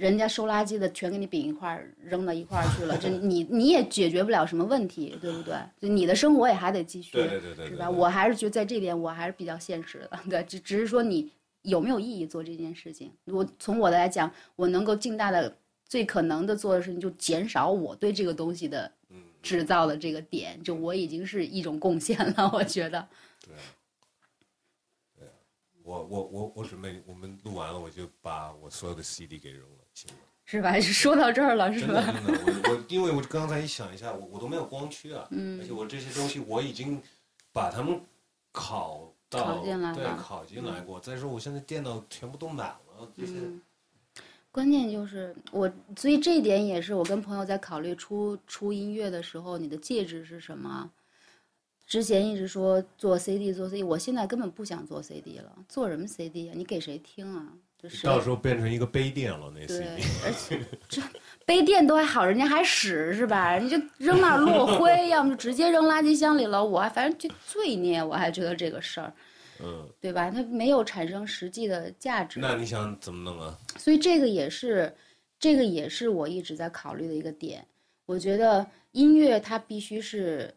[0.00, 5.54] 人家收垃圾的全给你饼一块儿扔到一块儿去了，这 你你也解决不了什么问题，对不对？
[5.78, 7.90] 就你的生活也还得继续，对对对对，是吧？
[7.90, 11.30] 我还是觉得在这点我还是比较现实的， 对，只只是说你
[11.62, 13.12] 有没有意义做这件事情。
[13.26, 23.06] 我从我的来讲，我能够尽大的、最可能的做的事情，就减少我对这个东西的嗯，制造的这个点，就我已经是一种贡献了，我觉得。
[23.46, 23.54] 对
[25.82, 30.18] 我我我我准备，我们录完了，我就把我所有的 CD 给扔了，行吗？
[30.44, 30.78] 是吧？
[30.80, 32.12] 说到这儿了，是真的吧？
[32.12, 37.00] 真的，我我因为我刚才一想一下，我我都没有光驱啊，嗯而且我这些东西我已经
[37.52, 38.00] 把它们
[38.52, 40.98] 拷到拷进来对拷进来过。
[41.00, 43.60] 再说我现在电脑全部都满了，这些嗯，
[44.50, 50.90] 关键就是我，所以这一点也是我跟朋友在考虑出出音乐的时候，你的介质是什么？
[51.90, 56.54] 之前一直说做 CD 做 CD，我现在根本不想做 CD 了，做什么 CD 啊？
[56.56, 57.48] 你给谁听啊？
[57.76, 61.02] 就是到时候变成一个杯垫了那对 CD。，而且这
[61.44, 63.58] 杯垫都还好，人家还使是吧？
[63.58, 66.64] 你就扔那儿落灰， 要么就直接扔垃圾箱里了。
[66.64, 69.12] 我还反正就罪孽，我还觉得这个事儿，
[69.60, 70.30] 嗯，对吧？
[70.30, 72.38] 它没有产生实际的价值。
[72.38, 73.58] 那你想怎么弄啊？
[73.76, 74.94] 所以这个也是，
[75.40, 77.66] 这个也是我一直在考虑的一个点。
[78.06, 80.54] 我觉得音乐它必须是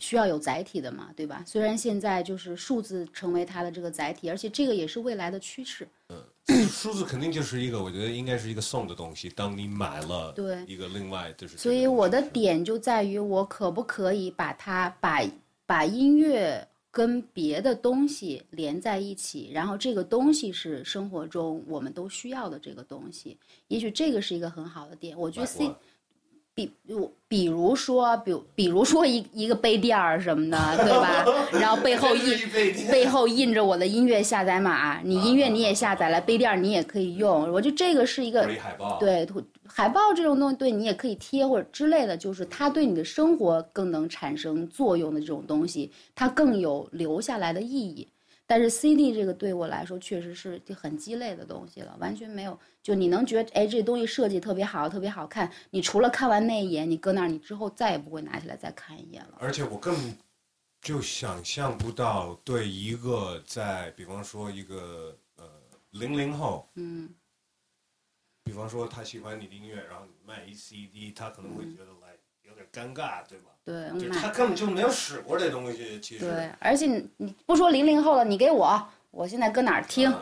[0.00, 1.44] 需要有载体的嘛，对吧？
[1.46, 5.86] 虽然现在就是数字成为它的这个载体，而且这个也是未来的趋势。
[6.08, 6.16] 嗯
[6.68, 9.28] 数字肯定就是一个，我觉得应该是一个送的东西。
[9.28, 15.22] 当你买了对一个另外就是所以我的点就在于，我可不可以把它把
[15.64, 23.36] 把音乐跟别的东西连在一起，然后这个东西是生活中我们都需要的这个东西，
[23.68, 25.16] 也许这个是一个很好的点。
[25.16, 25.72] 我觉得 C。
[26.66, 31.24] 比如比如说，比如比如说一一个杯垫儿什么的，对吧？
[31.60, 32.38] 然后背后印
[32.90, 37.50] 背后印着我的音乐下载码，你音乐你也下载了，杯垫儿你也可以用。
[37.52, 38.48] 我觉得这个是一个
[38.98, 39.26] 对，
[39.66, 48.08] 海报这种东西，对你也可以贴或者之类的，就是它对你的生活更能产生作用的这种东西，它更有留下来的意义。
[48.50, 52.58] 但是 CD 这个对我来说确实是就很鸡肋的东西了，完全没有。
[52.82, 59.36] 就你能觉得，哎，这东西设计特别好，特别好看，你除了看完那一眼，你搁那儿，你之后再也不会拿起来再看一眼了。
[59.38, 60.18] 而且我根本
[60.80, 65.44] 就想象不到，对一个在比方说一个呃
[65.90, 67.08] 零零后，嗯，
[68.42, 73.49] 比方说他喜欢你的音乐，然后你卖一 CD，他可能会觉得来有点尴尬，对吧？
[73.64, 76.24] 对，他根本就没有使过这东西，其实。
[76.24, 80.12] 对，而且你你不说零零后了，你给我，我现在搁哪儿听？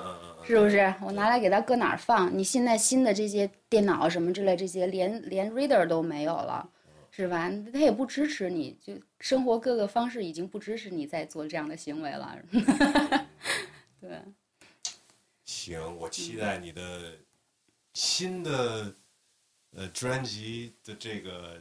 [0.45, 0.95] 是不是？
[1.03, 2.37] 我拿来给它搁哪儿放？
[2.37, 6.67] 你现在新的这些电脑什么之类，这些连连 reader 都没有了，
[7.11, 7.53] 是吧？
[7.73, 12.39] 它也不支持你，就生活各个方式已经不支持你再做这样的行为了。
[14.01, 14.23] 对，
[15.45, 17.13] 行，我期待你的
[17.93, 18.95] 新的
[19.77, 21.61] 呃专辑的这个，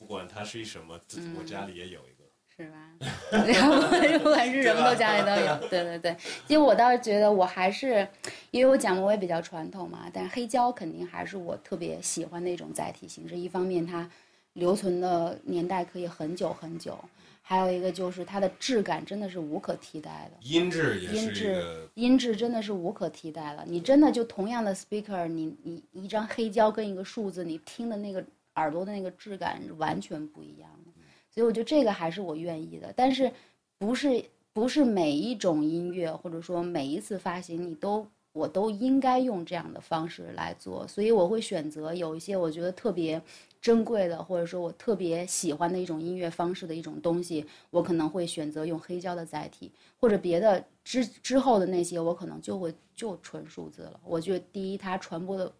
[0.00, 2.20] 不管它是一什么，嗯我家里也有一个。
[2.56, 2.90] 是吧？
[4.18, 6.16] 不管是什么都家里都有，对对对。
[6.46, 8.06] 其实我倒是觉得，我还是
[8.50, 13.36] 因为我讲我也比较传统嘛，但是黑胶肯定还是我特别喜欢的一种载体形式。
[13.36, 14.10] 一方面它
[14.54, 16.98] 留存的年代可以很久很久，
[17.40, 20.46] 还有一个就是它的质感真的是无可替代的。
[20.46, 23.64] 音质也是音质，音质真的是无可替代了。
[23.66, 28.22] 你真的就同样的 speaker，你你一张黑胶跟一个数字，你听的那个
[28.54, 30.92] 耳朵的那个质感完全不一样了。
[31.30, 33.30] 所以我觉得这个还是我愿意的，但是
[33.78, 43.20] 不是不是每一种音乐或者说每一次发行你都我都应该用这样的方式来做，所以我会选择有一些我觉得特别
[43.60, 54.00] 珍贵的，或者说我特别喜欢的一种音乐方式的一种东西，我可能会选择用黑胶的载体，或者别的之之后的那些，我可能就会就纯数字了。
[54.04, 55.52] 我觉得第一，它传播的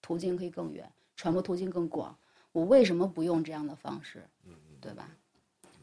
[0.00, 2.16] 途径可以更远，传播途径更广，
[2.52, 4.22] 我为什么不用这样的方式？
[4.80, 5.08] 对吧？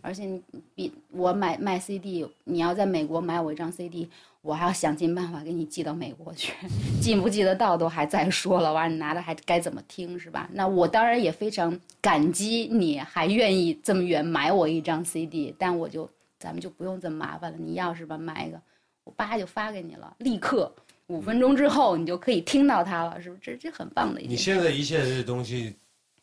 [0.01, 0.43] 而且你
[0.75, 4.09] 比我买卖 CD，你要在美国买我一张 CD，
[4.41, 6.53] 我还要想尽办法给你寄到美国去，
[7.01, 10.49] 寄不寄得到都还再说了，完了你拿着还该怎么听是吧？
[10.53, 18.61] 那我当然也非常感激你还愿意这么远买我一张 CD，但我就咱们就不用这么麻烦了，你要是吧买一个，
[19.05, 20.75] 我叭就发给你了，立刻
[21.07, 23.41] 五分钟之后你就可以听到它了，是不是？
[23.41, 24.37] 这这很棒的一你。
[24.37, 25.75] 现在一切这东西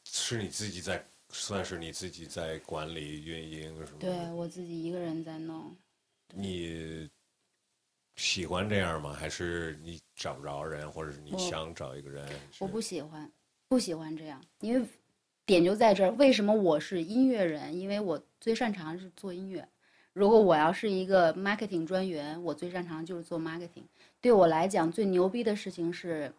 [0.05, 4.09] 是你自己在，算是你自己在管理运营什么的？
[4.09, 5.77] 对我自己一个人在弄。
[6.33, 7.09] 你
[8.17, 9.13] 喜欢这样吗？
[9.13, 12.27] 还是你找不着人，或者是你想找一个人？
[12.59, 13.31] 我是不喜欢，
[13.69, 14.87] 不喜欢这样，因为
[15.45, 16.11] 点就在这儿。
[16.13, 17.79] 为什么我是音乐人？
[17.79, 19.69] 因为我最擅长是做音乐。
[20.13, 23.85] 如果我要是一个 marketing 专员，我最擅长就是做 marketing。
[24.21, 26.33] 对我来讲，最牛逼的事情是，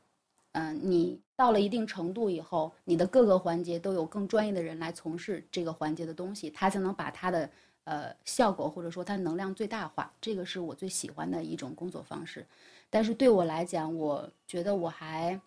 [0.52, 7.50] 嗯、你到了一定程度以后，你的各个环节都有更专业的人来从事这个环节的东西，他才能把他的
[7.86, 10.14] 呃效果或者说他能量最大化。
[10.22, 12.46] 这个是我最喜欢的一种工作方式。
[12.90, 15.40] 但是对我来讲，我觉得我还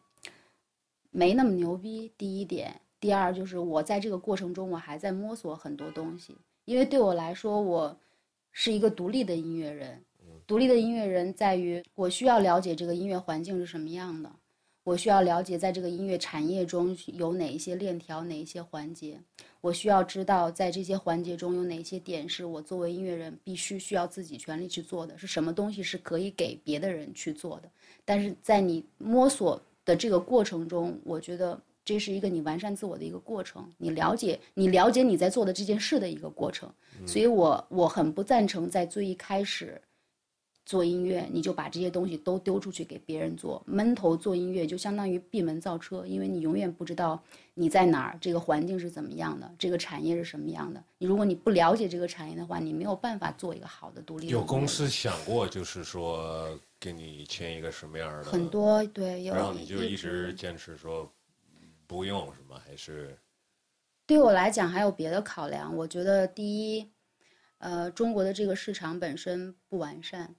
[1.11, 2.11] 没那么牛逼。
[2.19, 6.37] 第一点，第二就是我在这个过程中，我还在摸索很多东西。
[6.65, 7.97] 因为对我来说，我
[8.51, 10.03] 是一个独立的音乐人。
[10.47, 14.31] 独立的音乐人在于我需要了解这个音乐环境是什么样的，
[14.83, 19.19] 我需要了解在这个音乐产业中有哪一些链条，哪一些环节。
[19.63, 27.71] 我需要知道在这些环节中有哪些点是我作为音乐人必须需要自己全力去做的，是什么东西是可以给别的人去做的。
[28.05, 36.71] 但是在你摸索的这个过程中，我觉得这是一个你完善自我的一个过程，你了解你了解你在做的这件事的一个过程。
[37.07, 39.81] 所以我我很不赞成在最一开始。
[40.67, 50.83] 做音乐，你就把这些东西都丢出去给别人做，闷头做音乐就相当于闭门造车，因为你永远不知道你在哪儿，这个环境是怎么样的，这个产业是什么样的。
[50.97, 54.29] 你如果你不了解这个产业的话，你没有办法做一个好的独立。
[54.29, 58.25] 有公司想过，就是说给你签一个什么样的？
[58.25, 59.35] 很多对，有。
[59.35, 61.13] 然后你就一直坚持说
[61.87, 62.59] 不用是吗？
[62.67, 63.15] 还是？
[64.07, 65.77] 对我来讲还有别的考量。
[65.77, 66.91] 我觉得第一，
[67.59, 70.35] 呃，中国的这个市场本身不完善。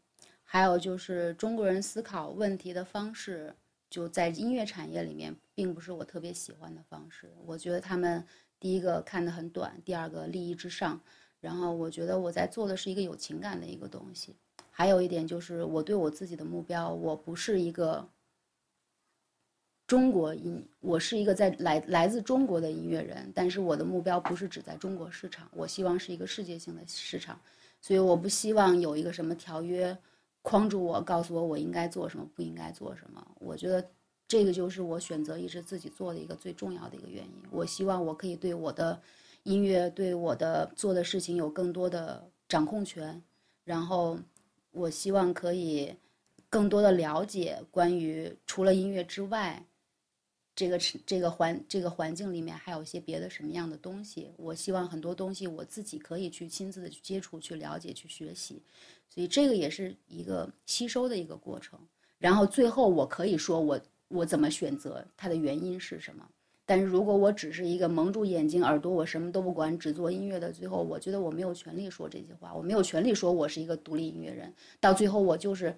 [0.48, 3.54] 还有就是中国人思考问题的方式，
[3.90, 7.30] 就在音乐产业里面，并不是我特别喜欢的方式。
[7.46, 8.26] 我觉得他们
[8.60, 11.02] 第一个看得很短，第二个利益至上。
[11.42, 14.36] 然后我觉得我在做的是一个有情感的一个东西。
[14.72, 18.08] 还有一点就是我对我自己的目标，我不是一个
[19.88, 27.40] 中国音，我是一个在来来自中国的音乐人，但是我的目标不是只在中国市场，我希望是一个世界性的市场。
[27.82, 29.96] 所以我不希望有一个什么条约。
[30.46, 33.28] 框住我，告诉我我应该做什么，不应该做什么。
[33.40, 33.84] 我觉得
[34.28, 37.34] 这个就是我选择一直自己做的一个最重要的一个原因。
[37.50, 39.02] 我希望我可以对我的
[39.42, 43.20] 音乐，对我的做的事情有更多的掌控权。
[43.64, 44.20] 然后，
[44.70, 45.96] 我希望可以
[46.48, 49.66] 更多的了解关于除了音乐之外，
[50.56, 50.78] 这个
[51.08, 54.32] 这个环这个环境里面还有一些别的什么样的东西。
[54.38, 58.62] 我希望很多东西我自己可以去亲自的去接触、去了解、去学习。
[59.10, 61.80] 所以这个也是一个吸收的一个过程，
[62.18, 63.80] 然后最后我可以说我
[64.10, 66.28] 我怎么选择它的原因是什么。
[66.68, 74.52] 但是如果我只是一个蒙住眼睛耳朵，我什么都不管，只做音乐的，最后我觉得我没有权利说这些话，我没有权利说我是一个独立音乐人。
[74.80, 75.78] 到最后我就是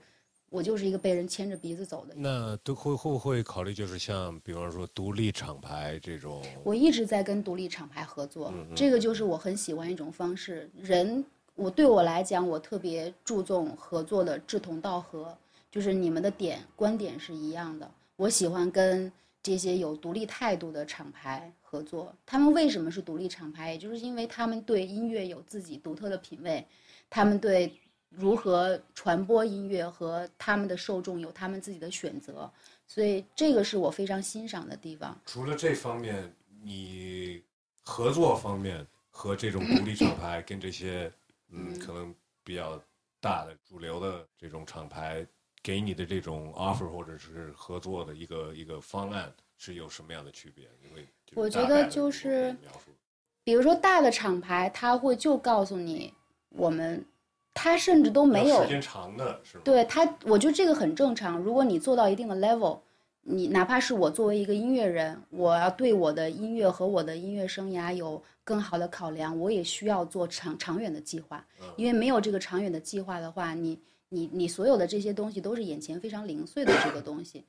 [0.49, 2.15] 我就是一个被人牵着鼻子走的。
[2.15, 6.41] 那都会会不会考虑就是像比方说独立厂牌这种？
[6.63, 11.23] 我一直在跟独立厂牌合作，这个就是我很喜欢一种方式，人。
[11.57, 15.35] 我对我来讲，我特别注重合作的志同道合，
[15.71, 17.89] 就是你们的点观点是一样的。
[18.15, 22.13] 我喜欢跟这些有独立态度的厂牌合作。
[22.27, 23.71] 他们为什么是独立厂牌？
[23.71, 26.63] 也就是因为他们对音乐有自己独特的品味，
[27.09, 27.73] 他们对
[28.11, 32.47] 如何传播音乐和他们的受众有他们自己的选择。
[32.85, 35.19] 所以这个是我非常欣赏的地方。
[35.25, 36.31] 除了这方面，
[36.61, 37.41] 你
[37.81, 41.11] 合作方面和这种独立厂牌跟这些。
[41.49, 42.81] 嗯，可能比较
[43.19, 45.25] 大的主流的这种厂牌
[45.63, 50.69] 给你的这种 offer 或者是合作的一个一个方案是有什么样的区别？
[50.83, 52.55] 因为我觉得就是，
[53.43, 56.13] 比如说大的厂牌，他会就告诉你，
[56.49, 57.05] 我们
[57.53, 61.37] 他甚至都没有时间长的是吗对他，我觉得这个很正常。
[61.39, 62.79] 如果你做到一定的 level。
[63.29, 71.45] 你哪怕是我作为一个音乐人，我要对我的音乐和我的音乐生涯有更好的考量，我也需要做长长远的计划。
[71.75, 77.43] 因为没有这个长远的计划的话，你你你所有的这些东西都是眼前非常零碎的这个东西。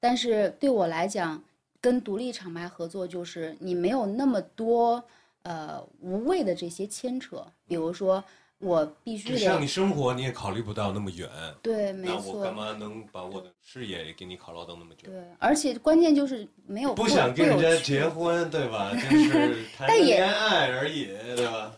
[0.00, 1.40] 但是对我来讲，
[1.80, 5.04] 跟独立厂牌合作就是你没有那么多
[5.44, 8.24] 呃无谓的这些牵扯，比如说。
[8.60, 11.26] 我必须得像你生活，你也考虑不到那么远。
[11.62, 12.14] 对，没错。
[12.14, 15.08] 那我干嘛能把我的事业也给你考虑到那么久？
[15.10, 18.92] 对，而且关键就是没有不想跟人家结婚，对吧？
[18.94, 21.72] 就是谈 恋爱而已，对吧？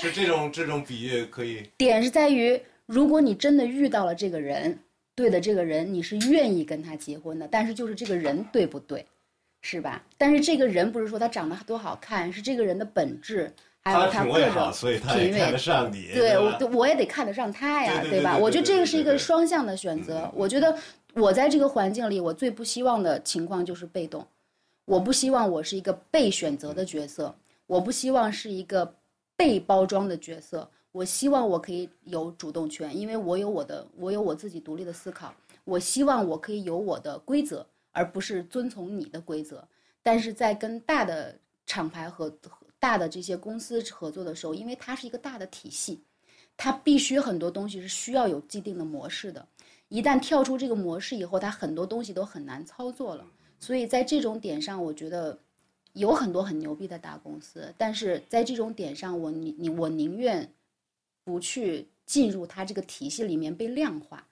[0.00, 1.68] 是这种这种比喻可以。
[1.76, 4.78] 点是在于，如果你真的遇到了这个人，
[5.14, 9.04] 对的这个人，你是愿意跟他结婚的，但是就是这个人对不对，
[9.60, 10.02] 是吧？
[10.16, 13.52] 但是这个人不是说他长得多好看，是这个人的本质。
[13.82, 14.72] 还有他各种
[15.08, 15.38] 品味，
[16.14, 18.36] 对，我我也得看得上他呀，对吧？
[18.36, 20.30] 我觉得这个是一个双向的选择。
[20.34, 20.76] 我觉得
[21.14, 24.26] 我在这个环境里，我最不希望的情况就是被动。
[24.84, 27.34] 我不希望我是一个被选择的角色，
[27.66, 28.94] 我不希望是一个
[29.36, 30.68] 被包装的角色。
[30.92, 35.32] 我希望我可以有主动权，因为我有我的，我有我自己独立的思考。
[35.64, 39.66] 我希望我可以有我的规则，而不是遵从你的规则。
[40.02, 42.28] 但是在跟大的厂牌和
[42.80, 46.00] 大的这些公司合作的时候，因为它是一个大的体系，
[46.56, 49.46] 它必须很多东西是需要有既定的模式的。
[49.88, 53.26] 一旦跳出这个模式以后，它很多东西都很难操作了。
[53.58, 55.38] 所以在这种点上，我觉得
[55.92, 60.50] 有很多很牛逼的大公司，但是在这种点上，我宁我宁愿
[61.22, 64.26] 不去进入它这个体系里面被量化。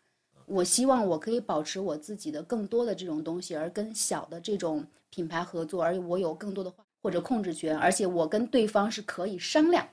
[0.46, 6.70] 我希望我可以保持我自己的更多的这种东西，而跟小的这种品牌合作，而我有更多的
[7.02, 9.86] 或者控制权，而且我跟对方是可以商量，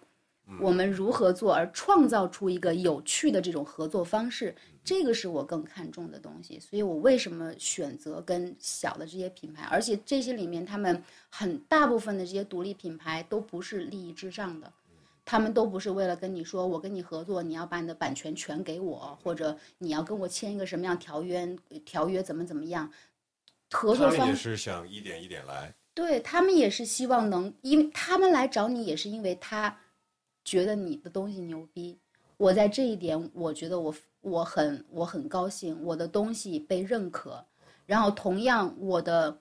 [0.60, 6.60] 我们如何做，而创造出一个有趣的这种合作方式，这个是我更看重的东西。
[6.60, 14.72] 所以我为什么选择跟小的这些品牌，而且这些里面他们很大部分的这些独立品牌都不是利益至上的。
[15.28, 22.88] 他们都不是为了跟你说，我跟你合作，你要把你的版权全给我，或者你要跟我签一个什么样条约，条约怎么怎么样。
[23.72, 25.74] 合作方也是想一点一点来。
[25.96, 29.76] 对他们也是希望能，因为他们来找你也是因为他
[30.44, 31.98] 觉得你的东西牛逼。
[32.38, 37.44] 我在这一点，我觉得我我很我很高兴，我的东西被认可。
[37.88, 39.40] 然后同样我的。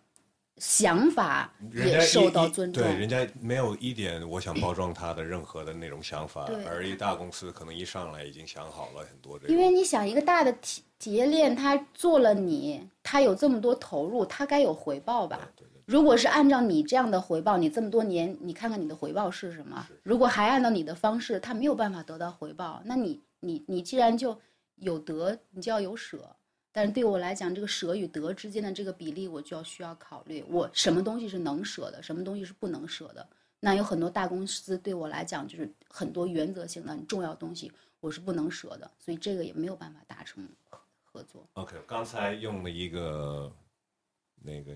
[0.59, 9.49] 想法也受到尊重，对，人家没有一点我想包装他的任何的那种想法，而一大公司可能一上来已经想好了很多这。
[9.49, 15.41] 因为你想，一个大的体企业链，他做了你，他有这么多投入，他该有回报吧？
[15.87, 19.87] 如果是按照你这样的回报，你这么多年，你看看你的回报是什么？
[20.03, 24.39] 如果还按照你的方式，他没有办法得到回报，那你你你既然就
[24.77, 26.35] 有得，你就要有舍。
[26.73, 33.25] 但是对我来讲，这个舍与得之间的这个比例，我就要需要考虑，我什么东西是能舍的，什么东西是不能舍的。
[33.61, 37.71] 那有很多大公司对我来讲，就是很多原则性的很重要的东西，
[38.01, 40.49] 我是不能舍的，所以这个也没有办法达成
[41.05, 41.47] 合作。
[41.53, 43.53] OK，刚才用了一个
[44.43, 44.73] 那个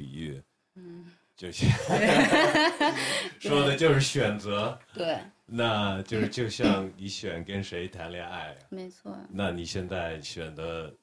[0.00, 0.42] 比喻，
[0.76, 1.04] 嗯，
[1.36, 1.52] 就
[3.38, 9.14] 说的就是选择，对，那就是就像你选跟谁谈恋爱，没错。
[9.28, 10.94] 那你现在选的。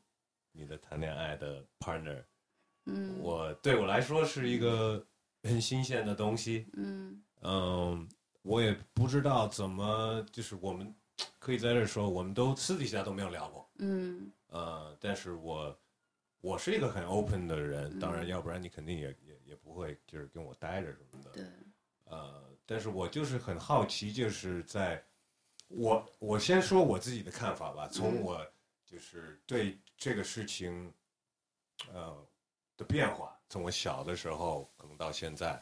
[0.59, 2.19] 你的谈恋爱的 partner，
[2.87, 5.05] 嗯，我对我来说是一个
[5.43, 7.21] 很新鲜的东西，嗯。
[7.43, 8.09] 嗯，
[8.41, 10.91] 我也不知道怎么，就是我们
[11.37, 15.77] 可以在这说，我们都私底下都没有聊过，嗯，呃，但是我
[16.41, 21.45] 我是一个很 open 的人，当然，要不然你肯定也也也不会就是跟我待着什么的，对，
[22.05, 25.03] 呃，但是我就是很好奇，就是在
[25.67, 28.45] 我我先说我自己的看法吧，从我。
[28.89, 30.93] 就是对这个事情，
[31.91, 32.25] 呃
[32.77, 35.61] 的变化，从我小的时候可能到现在，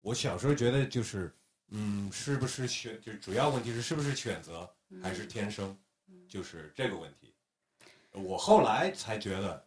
[0.00, 1.34] 我小时候觉得就是，
[1.70, 5.76] 嗯，是不是选，就是主要问题是是不是选择还是天生，
[6.28, 7.34] 就是这个问题。
[8.12, 9.66] 我后来才觉得，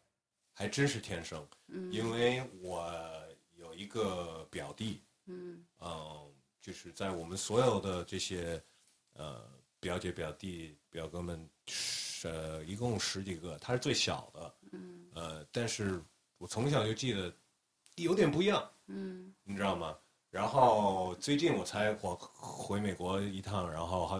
[0.56, 1.47] 还真是天生，
[1.91, 2.91] 因为我
[3.58, 5.64] 有一个表弟，嗯，
[6.60, 8.60] 就是在我们所有的这些，
[9.14, 9.47] 呃，
[9.80, 11.47] 表姐、表弟、表哥们。
[12.24, 16.01] 呃，一共十几个，他是最小的，嗯，呃，但是
[16.39, 17.32] 我从小就记得
[17.97, 19.95] 有点不一样，嗯，你知道吗？
[20.32, 24.20] 然后最近我才我回美国一趟，然后还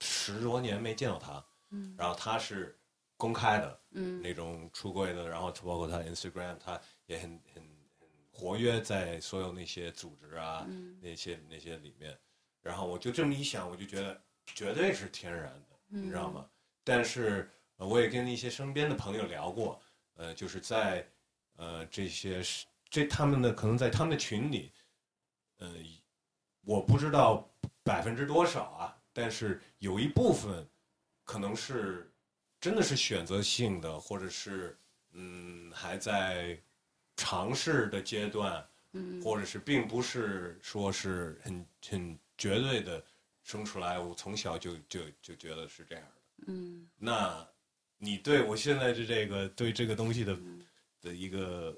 [0.00, 2.78] 十多年没见到他，嗯，然后他是
[3.22, 7.62] 公开的，嗯，那种出柜的，然后包括他 Instagram，他也很很
[8.00, 10.66] 很活跃在所有那些组织啊，
[11.00, 12.18] 那些那些里面，
[12.62, 16.44] 然后我就这么一想，我就觉得绝对是天然的，你知道吗？
[16.82, 19.80] 但是，我也跟一些身边的朋友聊过，
[20.14, 21.08] 呃，就是在，
[21.54, 24.72] 呃，这些是这他们的可能在他们的群里，
[25.58, 25.72] 呃，
[26.62, 27.48] 我不知道
[27.84, 30.68] 百分之多少啊，但是有一部分
[31.22, 32.11] 可能是
[32.62, 34.78] 真的是选择性的，或者是
[35.14, 36.56] 嗯还在
[37.16, 43.04] 尝试的阶段，嗯，或者是并不是说是很很绝对的
[43.42, 46.44] 生出来，我从小就就就觉得是这样的。
[46.46, 47.46] 嗯，那，
[47.98, 50.38] 你对我现在的这个对这个东西的
[51.00, 51.76] 的一个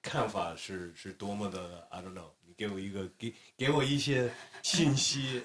[0.00, 4.30] 看法是是多么的？I don't know，你给我一个给给我一些
[4.62, 5.42] 信息。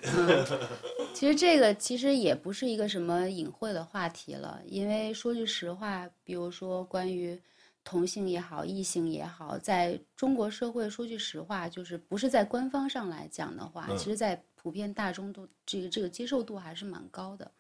[1.14, 7.40] 其实这个其实也不是一个什么隐晦的话题了，因为说句实话，比如说关于
[7.84, 17.52] 同性也好，异性也好，在中国社会，说句实话，就是不是在官方上来讲的话，其实在普遍大众度这个这个接受度还是蛮高的。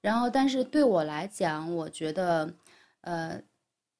[0.00, 2.54] 然后，但是对我来讲，我觉得，
[3.00, 3.40] 呃，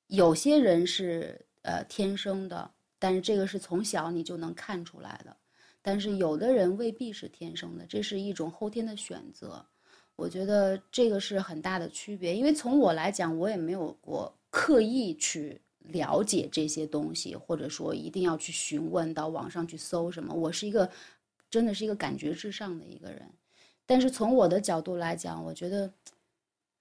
[0.09, 2.71] 有些人是呃天生的，
[3.05, 5.37] 但是这个是从小你就能看出来的。
[5.83, 9.63] 但是有的人未必是天生的，这是一种后天的选择。
[10.17, 20.33] 我觉得这个是很大的区别，因为从我来讲，我也没有过刻意去了解这些东西，或者说一定要去询问到网上去搜什么。
[20.33, 20.91] 我是一个
[21.51, 23.21] 真的是一个感觉至上的一个人。
[23.85, 25.93] 但是从我的角度来讲，我觉得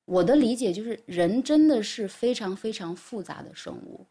[0.06, 4.06] 我的理解就是，人真的是非常非常复杂的生物。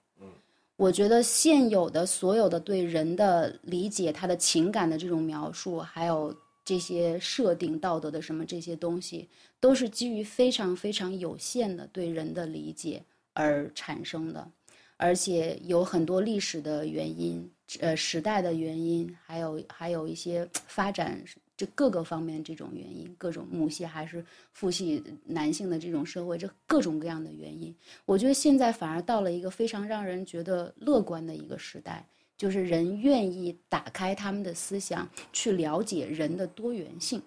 [0.83, 9.29] 我觉得现有的所有的对人的理解，他的情感的这种描述，还有这些设定、道德的什么这些东西，
[9.61, 13.01] 都是基于非常非常有限的对人的理解
[13.33, 14.51] 而产生的，
[14.97, 17.49] 而且有很多历史的原因、
[17.79, 21.23] 呃时代的原因，还有还有一些发展
[21.63, 27.73] 这各个方面这种原因，各种母系还是父系男性的这种社会，这各种各样的原因，
[28.05, 32.05] 我觉得现在反而到了一个非常让人觉得乐观的一个时代。
[32.37, 37.23] 就是人愿意打开他们的思想，去了解人的多元性。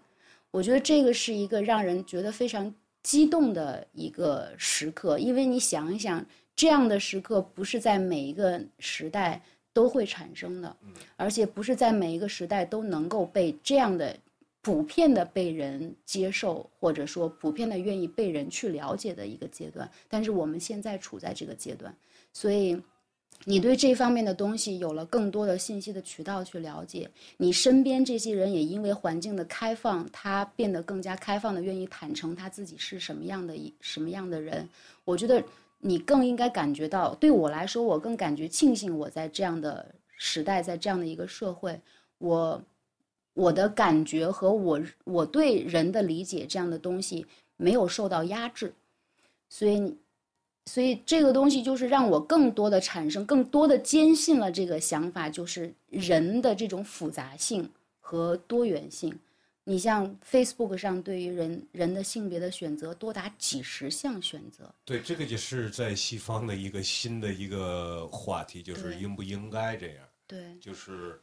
[0.52, 6.26] 我觉得这个是一个让人觉得非常激动的一个时刻，因为你想一想，
[6.58, 9.42] 这样的时刻不是在每一个时代
[9.72, 10.76] 都会产生的，
[11.16, 14.14] 而且不是在每一个时代都能够被这样的
[14.66, 19.88] 普遍的被人接受，或者说普遍的愿意被人去了解的一个阶段。
[20.10, 21.96] 但是我们现在处在这个阶段，
[22.34, 22.82] 所以。
[23.44, 34.68] 你对这方面的东西有了更多的信息的渠道去了解，你身边这些人也因为环境的开放，他变得更加开放的，愿意坦诚他自己是什么样的一什么样的人。
[35.04, 35.44] 我觉得
[35.80, 41.78] 你更应该感觉到，对我来说，我更感觉庆幸我在这样的时代，在这样的一个社会，
[42.20, 42.60] 我
[43.36, 47.24] 我的感觉和我我对人的理解这样的东西
[47.58, 48.74] 没有受到压制，
[49.48, 49.96] 所以。
[50.68, 57.70] 所以这个东西就是让我更多的产生，更多的坚信了这个想法，就是人的这种复杂性
[58.02, 59.16] 和多元性。
[59.64, 64.74] 你像 Facebook 上对于人人的性别的选择多达几十项选择。
[64.84, 69.98] 对，这个也是在西方的一个新的一个话题，就是应不应该这样。
[70.26, 71.22] 对，就是，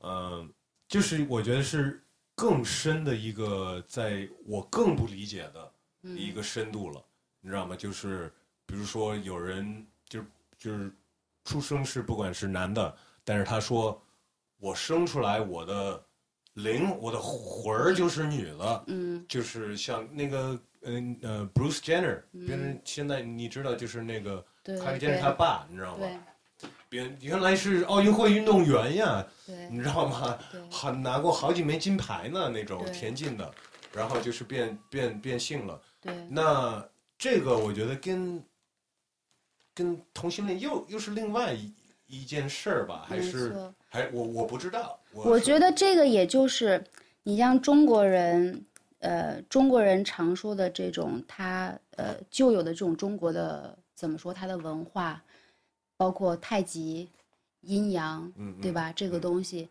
[0.00, 0.50] 嗯，
[0.88, 2.02] 就是我觉得是
[2.34, 5.72] 更深的一个，在我更不理解的
[6.02, 7.04] 一个深度了，
[7.40, 7.74] 你知道吗？
[7.76, 8.32] 就是。
[8.68, 10.20] 比如说，有人就
[10.58, 10.92] 就是
[11.44, 14.02] 出生是不管是男的，但是他说
[14.58, 16.04] 我生出来我的
[16.54, 24.44] 灵，我的魂儿就是女的，嗯，就是像那个嗯呃 Bruce Jenner，别人现在你知道就是那个
[24.82, 26.08] 哈利·杰是他爸，你知道吗？
[26.88, 29.26] 别原来是奥运会运动员呀，
[29.70, 30.38] 你知道吗？
[30.70, 33.52] 还拿过好几枚金牌呢，那种田径的，
[33.92, 35.80] 然后就是变变变性了。
[36.00, 36.86] 对，那
[37.18, 38.42] 这个我觉得跟
[39.74, 41.72] 跟同性恋又又是另外一
[42.06, 43.04] 一件事儿吧？
[43.08, 43.54] 还是
[43.88, 44.98] 还我我不知道。
[45.12, 46.84] 我觉得这个也就是
[47.22, 48.64] 你像中国人，
[49.00, 55.22] 呃，中国人常说的这种他呃旧有的这种中国的怎么说他的文化，
[55.96, 57.08] 包括太极、
[57.62, 58.92] 阴阳，对吧？
[58.94, 59.68] 这个东西，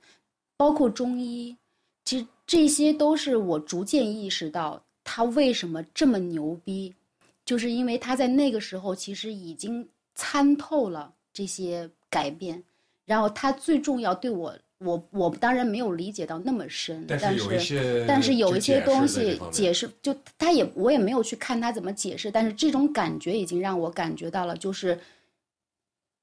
[0.57, 1.55] 包括中医，
[2.03, 6.93] 其实这些都是我逐渐意识到他为什么这么牛逼，
[7.43, 9.87] 就是因为他在那个时候其实已经。
[10.17, 12.63] 参透了这些改变，
[13.03, 24.97] 然后他最重要对我，我我当然没有理解到那么深，但是但是有一些东西解释，就他也我也没有去看他怎么解释，但是这种感觉已经让我感觉到了，就是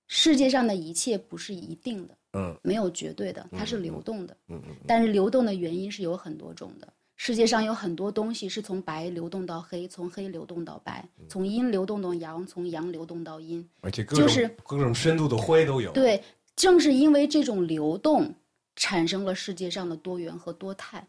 [0.09, 6.93] 世界上的一切不是一定的，嗯，没有绝对的，它是流动的，嗯嗯，但是流动的原因是有很多种的。
[7.17, 15.93] 世界上有很多东西是从白流动到黑，从黑流动到白，从阴流动到阳，从阳流动到阴，而且各种各种深度的灰都有。
[15.93, 16.21] 对，
[16.57, 18.35] 正是因为这种流动，
[18.75, 21.07] 产生了世界上的多元和多态，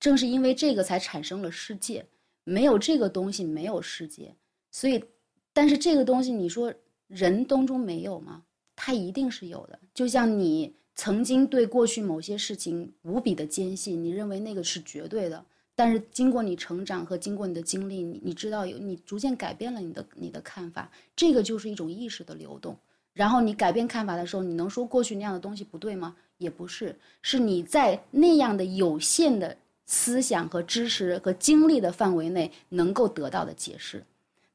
[0.00, 2.06] 正是因为这个才产生了世界。
[2.44, 4.34] 没有这个东西，没有世界。
[4.70, 5.04] 所以，
[5.52, 6.72] 但是这个东西，你说
[7.12, 8.42] 人当中没有吗？
[8.74, 9.78] 它一定是有的。
[9.94, 10.74] 就像你。
[10.94, 15.42] 曾经对过去某些事情无比的坚信，你认为那个是绝对的，
[15.74, 22.76] 但是经过你成长和经过你的经历，你你知道有你逐渐改变了你的你的看法，这个就是一种意识的流动。
[23.14, 26.14] 然后你改变看法的时候，你能说过去那样的东西不对吗？
[26.36, 29.56] 也不是，是你在那样的有限的
[29.86, 34.04] 思想和知识和经历的范围内能够得到的解释。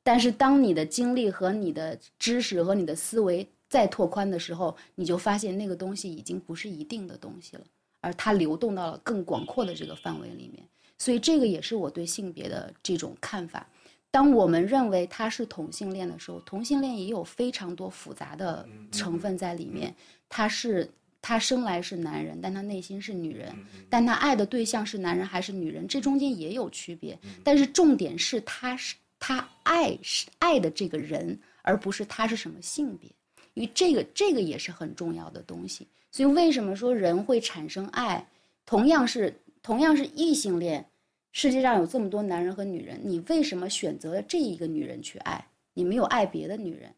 [0.08, 3.46] 但是当你的经历和你的知识和你的思维。
[3.70, 7.64] 再拓宽的时候，你就发现那个东西已经不是一定的东西了，
[8.00, 10.66] 而它流动到了更广阔的这个范围里面。
[10.98, 13.68] 所以这个也是我对性别的这种看法。
[14.10, 19.94] 当我们认为他是同性恋的时候，同性恋也有非常多复杂的成分在里面。
[20.30, 20.90] 他是
[21.22, 23.54] 他生来是男人，但他内心是女人，
[23.90, 27.20] 但他爱的对象是男人还是女人，这中间也有区别。
[27.44, 33.10] 但是重点是他是他爱是爱的这个人，而不是他是什么性别。
[33.54, 35.88] 因为这个，这个也是很重要的东西。
[36.12, 38.28] 所以，为什么说人会产生爱？
[38.66, 40.90] 同样是同样是异性恋，
[41.32, 45.48] 世界上有这么多男人和女人，你为什么选择了这一个女人去爱？
[45.74, 46.94] 你没有爱别的女人，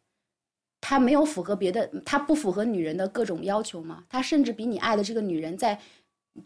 [0.82, 4.06] 她没有符合别的，她不符合女人的各种要求吗？
[4.10, 5.80] 她甚至比你爱的这个女人在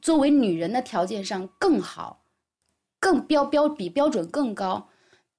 [0.01, 2.23] 作为女人的条件上更好，
[2.99, 4.89] 更标标比标准更高，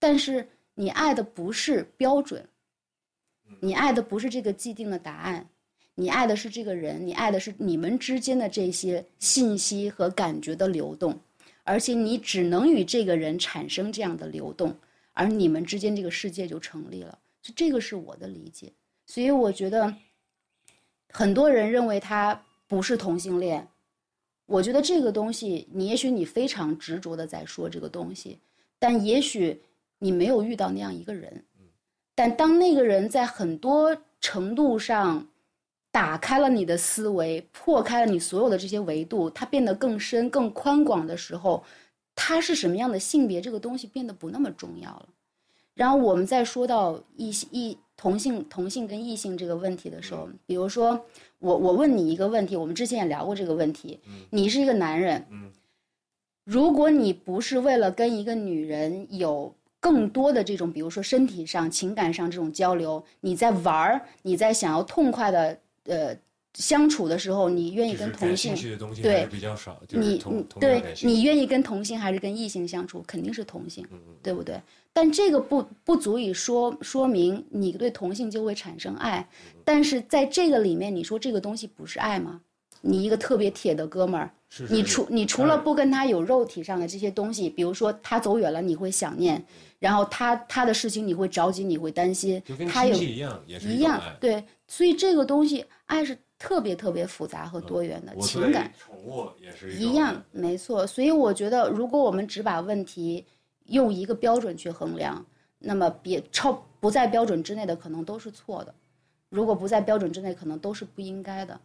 [0.07, 2.47] 但是你爱的不是标准，
[3.59, 5.49] 你爱的不是这个既定的答案，
[5.95, 11.19] 你爱的是这个人，你爱的是你们之间的这些信息和感觉的流动，
[11.63, 14.77] 而且你只能与这个人产生这样的流动，
[15.15, 17.19] 而你们之间这个世界就成立了。
[17.41, 18.71] 就这个是我的理解，
[19.07, 19.91] 所以我觉得
[21.09, 23.67] 很多人认为他不是同性恋。
[24.45, 28.39] 我觉得这个东西，你也许你非常执着的在说这个东西，
[28.79, 29.59] 但也许
[29.99, 31.45] 你没有遇到那样一个人。
[32.15, 35.27] 但当那个人在很多程度上
[35.91, 41.65] 打开了你的思维，破开了你所有的这些维度，它变得更深、更宽广的时候，
[42.15, 45.09] 他是什么样的性别，这个东西变得不那么重要了。
[45.75, 51.05] 然后我们再说到异性异同性同性跟异性这个问题的时候，比如说
[51.41, 53.99] 我我问你一个问题，我们之前也聊过这个问题，
[54.31, 55.27] 你是一个男人，
[56.45, 59.53] 如果你不是为了跟一个女人有
[59.85, 66.17] 更多的这种，比如说身体上、情感上这种交流，你在玩儿，你在想要痛快的呃
[66.55, 68.55] 相处的时候，你愿意跟同性
[69.03, 74.59] 对比较少，你同你对你愿意跟同性还是跟异性相处，肯定是同性，嗯对不对？
[74.95, 79.21] 但这个不不足以说说明你对同性就会产生爱，
[79.53, 82.41] 嗯但是在这个里面，你说这个东西不是爱吗？
[82.81, 89.45] 你一个特别铁的哥们儿，是是是你除你除了不跟他有肉体上的这些东西，比如说他走远了你会想念，
[89.81, 92.41] 然后他他的事情你会着急，你会担心，
[92.71, 98.73] 他有一样，也是一样，对，所以这个东西爱是特别特别复杂和多元的情感。
[98.79, 100.87] 宠物也是一样，没错。
[100.87, 103.27] 所以我觉得，如果我们只把问题
[103.67, 105.27] 用一个标准去衡量，
[105.59, 108.73] 那么别超不在标准之内的可能都是错的。
[109.31, 111.59] 如果不在标准之内，可能都是不应该的。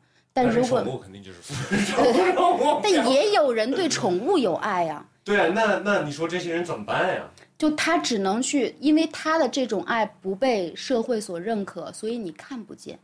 [0.43, 1.53] 但但是如果宠物肯定就是富
[2.23, 2.35] 人
[2.81, 7.29] 但也有人对宠物有爱呀、 对啊，那那你说这些人怎么办呀？
[7.57, 12.97] 就他只能去，因为他的这种爱不被社会所认可，所以你看不见，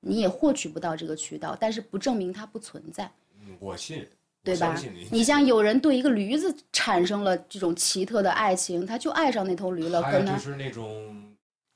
[0.00, 3.10] 你也获取不到这个渠道，但是不证明它不存在。
[3.46, 4.06] 嗯我信，
[4.42, 5.08] 对吧我相信你。
[5.10, 10.32] 你像有人对一个驴子产生了这种奇特的爱情，他就爱上那头驴了，跟他。
[10.32, 11.33] 还有就是那种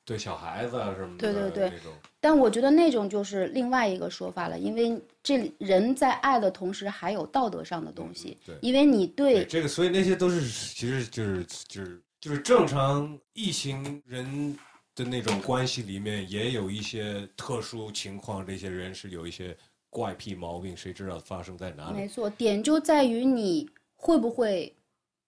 [0.08, 1.78] 对小孩子啊什么的，对对对
[2.18, 14.58] 但我觉得那种就是另外一个说法了，因为这人在爱的同时还有道德上的东西，对因为你对这个，所以那些都是其实就是就是就是正常异性人
[14.94, 19.54] 的那种关系里面，也有一些特殊情况，这些人是有一些
[19.90, 21.98] 怪癖毛病，谁知道发生在哪里？
[21.98, 24.74] 没错，点就在于你会不会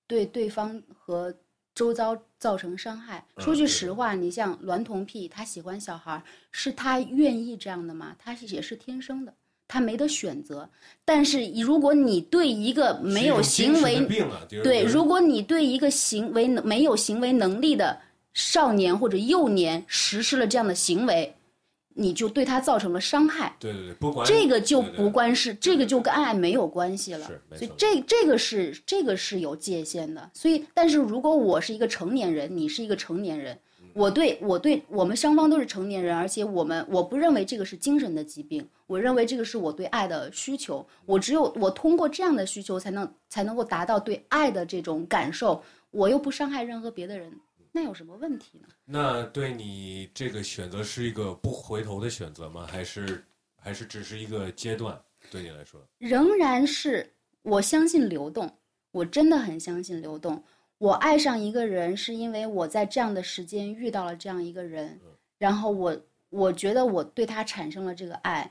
[0.07, 1.35] 对对方和
[1.74, 3.24] 周遭造成伤害。
[3.38, 8.16] 说句实话，你像娈童癖，他喜欢小孩儿，是他愿意这样的吗？
[8.18, 9.32] 他是也是天生的，
[9.68, 10.68] 他没得选择。
[11.04, 14.00] 但是如果你对一个没有行为
[14.64, 18.00] 对，如果你对一个行为能没有行为能力的
[18.32, 21.34] 少年或者幼年实施了这样的行为，
[21.94, 23.54] 你就对他造成了伤害。
[23.58, 27.56] 对对对，不管这个就不关是，这个就跟爱没有关系了是。
[27.56, 30.30] 所以这这个是这个是有界限的。
[30.34, 40.86] 所以，但是如果我是一个成年人，你是一个成年人，嗯我对我对我们双方都是成年人，而且我们我不认为这个是精神的疾病，我认为这个是我对爱的需求。
[41.06, 45.62] 我只有我通过这样的需求，才能才能够达到对爱的这种感受。
[45.90, 47.32] 我又不伤害任何别的人，
[47.72, 48.68] 那有什么问题呢？
[48.84, 52.66] 那对你这个选择是一个不回头的选择吗？
[52.70, 53.24] 还是
[53.56, 55.01] 还是只是一个阶段？
[55.30, 58.51] 对你来说，仍然是我相信流动，
[58.90, 60.42] 我真的很相信流动。
[60.78, 64.98] 我爱上一个人，是因为我在这样的时间遇到了这样一个人，
[65.36, 68.51] 然后我我觉得我对他产生了这个爱，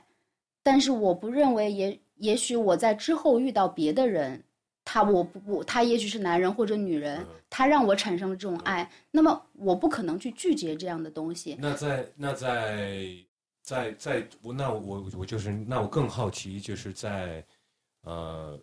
[0.62, 4.44] 但是我不认为也也许我在之后遇到别的人，
[4.84, 11.56] 他我不不他也许是男人或者女人嗯，他让我产生了这种爱，那么我不可能去拒绝这样的东西。
[11.60, 13.06] 那在那在
[13.62, 17.44] 在在我那我我就是那我更好奇，就是在
[18.02, 18.58] 呃，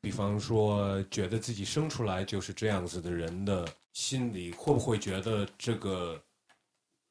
[0.00, 6.20] 比方说觉得自己生出来就是这样子的人的心里，会不会觉得这个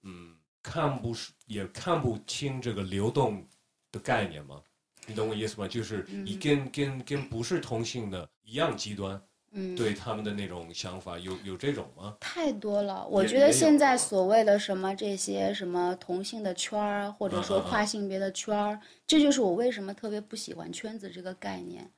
[0.04, 1.16] 嗯看不
[1.46, 3.48] 也看不清这个流动
[3.92, 4.62] 的概念吗？
[5.10, 5.68] 你懂我意思吗？
[5.68, 9.20] 就是你跟跟跟不是同性的一样极端，
[9.52, 12.16] 嗯，对他们的那种想法有有这种吗？
[12.20, 21.90] 太多了，我觉得现在啊所谓的什么这些什么同性的圈儿，或者说跨性别的圈儿，这就是我为什么特别不喜欢圈子这个概念。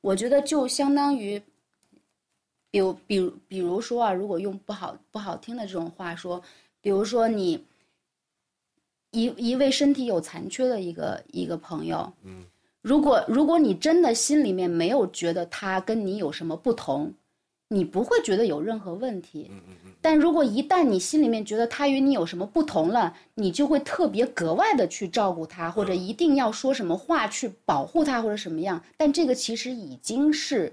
[0.00, 1.42] 我觉得就相当于，
[2.70, 6.40] 比如比如比如说啊，如果用不好不好听的这种话说，
[6.80, 7.66] 比如说你
[9.10, 12.46] 一一位身体有残缺的一个一个朋友，嗯，
[12.82, 17.12] 如果如果你真的心里面没有觉得他跟你有什么不同，
[17.68, 19.48] 你不会觉得有任何问题。
[19.50, 28.82] 嗯嗯嗯，但如果一旦你心里面觉得他与你有什么不同了，你就会特别格外的去照顾他，或者一定要说什么话去保护他，或者什么样。
[28.96, 30.72] 但这个其实已经是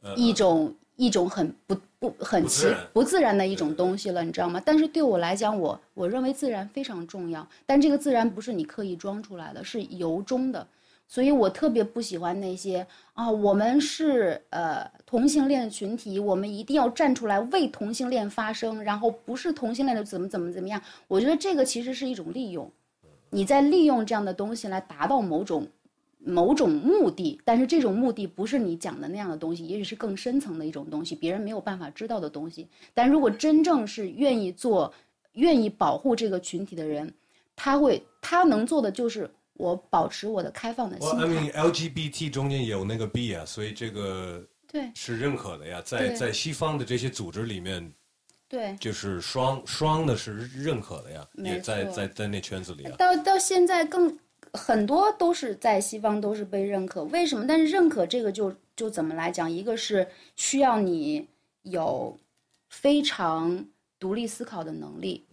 [0.00, 4.60] 呃一种一种很不不很奇不自然的一种东西了，你知道吗？
[4.64, 10.66] 但是对我来讲，我我认为自然非常重要，但这个自然不是你刻意装出来的，是由衷的。
[11.06, 20.80] 所以我特别不喜欢那些啊，我们是呃同性恋群体，我们一定要站出来为同性恋发声，然后不是同性恋的怎么怎么怎么样。
[21.06, 22.70] 我觉得这个其实是一种利用，
[23.28, 25.66] 你在利用这样的东西来达到某种
[26.22, 32.68] 某种目的，但是这种目的不是你讲的那样的东西，也许是更深层的一种东西，别人没有办法知道的东西。
[32.92, 34.92] 但如果真正是愿意做、
[35.32, 37.12] 愿意保护这个群体的人，
[37.56, 41.34] 他会他能做的就是我保持我的开放的心我 I 态。
[41.34, 47.92] mean LGBT 中间有那个 B 啊，所以这个对是认可的呀，在在西方的这些组织里面，
[48.48, 52.94] 对，就是双双的是认可的呀，也在在在那圈子里啊。
[52.98, 54.18] 到到现在更
[54.52, 57.46] 很多都是在西方都是被认可，为什么？
[57.46, 59.50] 但是认可这个就就怎么来讲？
[59.50, 61.26] 一个是需要你
[61.62, 62.18] 有
[62.68, 63.64] 非常
[63.98, 65.24] 独立思考的能力，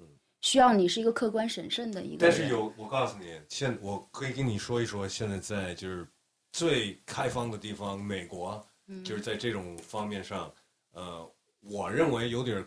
[0.41, 2.31] 需要你是一个客观审慎的一个人。
[2.31, 6.07] 但是有，我告诉你，现我可以跟你说一说，现在在就是
[6.52, 10.53] 最开放的地方，美国，嗯就是在这种方面上，
[10.94, 11.30] 呃，
[11.61, 12.65] 我认为有点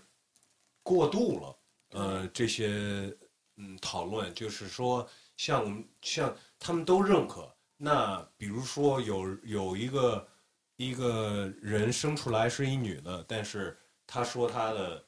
[0.82, 1.56] 过度了。
[1.93, 3.12] 呃，这些
[3.56, 5.05] 嗯讨论，就是说，
[5.40, 7.50] 像我们像他们都认可。
[7.78, 10.28] 那比如说有有一个
[10.76, 13.74] 一个人生出来是一女的，但是
[14.06, 15.02] 他说他的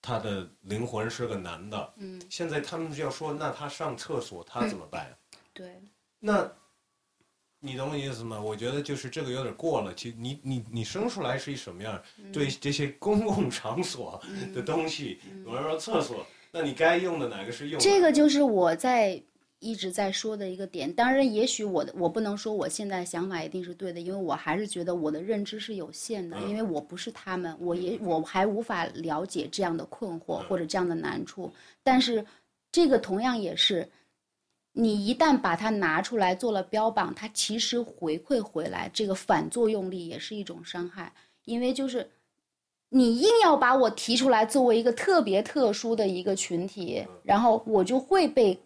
[0.00, 5.14] 他的灵魂是个男的，嗯，现在他们就要说，那他上厕所他怎么办？
[5.52, 5.82] 对，
[6.18, 6.50] 那，
[7.60, 8.40] 你懂我意思吗？
[8.40, 9.94] 我觉得就是这个有点过了。
[9.94, 12.02] 其实你你你生出来是一什么样，
[12.32, 14.18] 对这些公共 场所
[14.54, 17.84] 的东西，有人说厕所，那你该用的哪个是用的？
[17.84, 19.22] 这个就是我在
[19.64, 20.92] 一直在说的一个点。
[20.92, 31.52] 当然，也许我的我不能说我现在想法一定是对的，因为我还是觉得我的认知是有限的，嗯因为我不是他们，我也我还无法了解这样的困惑或者这样的难处。
[31.82, 32.24] 但是
[32.70, 33.88] 这个同样也是。
[34.76, 41.12] 你一旦把它拿出来做了标榜，它其实回馈回来，这个反作用力也是一种伤害，
[41.44, 42.10] 因为就是
[42.88, 48.58] 你硬要把我提出来作为一个特别特殊的一个群体，然后我就会被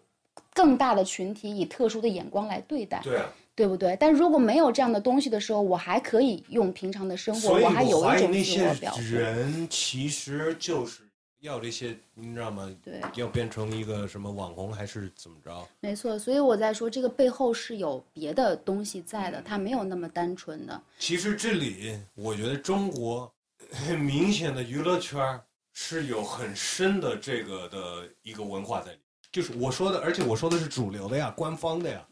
[0.59, 3.25] 更大的群体以特殊的眼光来对待，对啊，
[3.55, 3.95] 对不对？
[3.97, 9.05] 但如果没有这样的东西的时候，我还可以用平常的生活，所以还有一种自我表现。
[9.05, 11.03] 人其实就是
[11.39, 12.69] 要这些，你知道吗？
[12.83, 15.65] 对，要变成一个什么网红还是怎么着？
[15.79, 20.81] 没错，所以我在说这个背后是有别的东西在的，它没有那么单纯的。
[20.97, 23.31] 其实这里，我觉得中国
[23.71, 25.39] 很 明显的娱乐圈
[25.71, 28.99] 是有很深的这个的一个文化在里，
[29.31, 32.07] 就是我说的，而且我说的是主流的呀，官方的呀，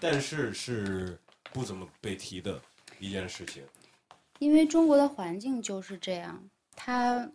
[0.00, 1.18] 但是是
[1.52, 2.60] 不怎么被提的
[2.98, 3.62] 一件事情。
[4.38, 6.42] 因为中国的环境就是这样，
[6.74, 7.30] 它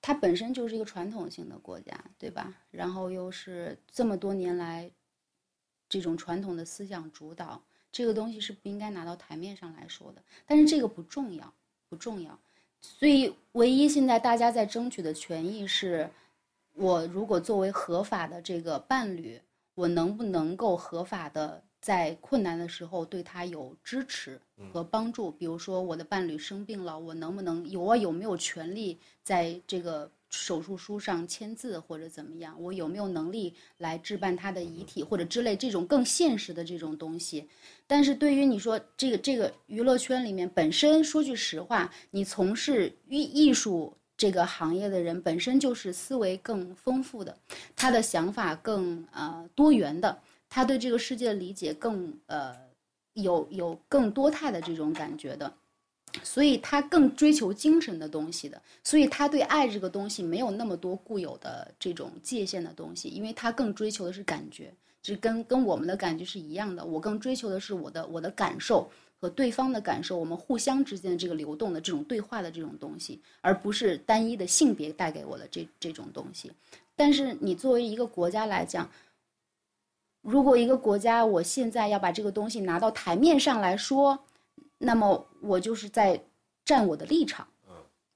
[0.00, 2.54] 它本身就是一个传统性的国家，对吧？
[2.70, 4.90] 然后又是这么多年来
[5.88, 7.60] 这种传统的思想主导，
[7.90, 10.22] 这个东西是不应该拿到台面上来说的。
[10.46, 11.52] 但是这个不重要，
[11.88, 12.38] 不重要。
[12.82, 16.10] 所以唯一现在大家在争取的权益是，
[16.74, 19.40] 我如果作为合法的这个伴侣，
[19.74, 24.40] 我能不能够合法的在困难的时候对他有支持
[24.72, 25.30] 和帮助？
[25.30, 32.60] 比如说我的伴侣生病了，我能不能有我有没有权利在这个手术书上签字或者怎么样？
[32.60, 37.48] 我有没有能力来置办他的遗体或者之类这种更现实的这种东西？
[37.86, 47.36] 但是对于你说这个这个娱乐圈里面本身，说句实话，你从事艺艺术这个行业的人本身就是思维更丰富的，
[47.74, 50.18] 他的想法更呃多元的，
[50.48, 52.54] 他对这个世界的理解更呃
[53.14, 55.52] 有有更多态的这种感觉的。
[56.22, 64.72] 所以他更追求精神的东西的，所以他对爱这个东西没有那么多固有的这种界限的东西，因为他更追求的是感觉，
[65.02, 66.84] 这跟跟我们的感觉是一样的。
[66.84, 68.88] 我更追求的是我的我的感受
[69.24, 76.52] 和对方的感受，我们互相之间的这个流动的这种对话的这种东西，而不是单一的性别带给我的这这种东西。
[76.94, 78.86] 但是你作为一个国家来讲，
[80.20, 84.18] 如果一个国家我现在要把这个东西拿到台面上来说，
[84.76, 86.22] 那么我就是在
[86.62, 87.48] 站我的立场，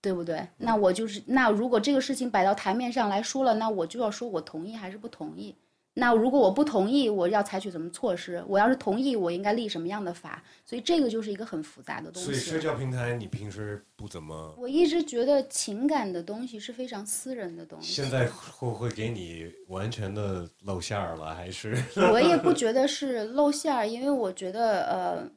[0.02, 0.46] 对不对？
[0.58, 5.54] 那我就是那如果这个事情摆到台面上来说了，那我就要说我同意还是不同意。
[5.98, 8.40] 那如果我不同意，我要采取什么措施？
[8.46, 10.40] 我要是同意，我应该立什么样的法？
[10.64, 12.26] 所以这个就是一个很复杂的东西。
[12.26, 14.54] 所以社交平台你平时不怎么？
[14.56, 17.92] 我一直觉得情感的东西是非常私人的东西。
[17.92, 21.34] 现在会不会给你完全的露馅儿了？
[21.34, 21.76] 还是？
[22.12, 25.28] 我也不觉得是露馅儿，因为我觉得呃，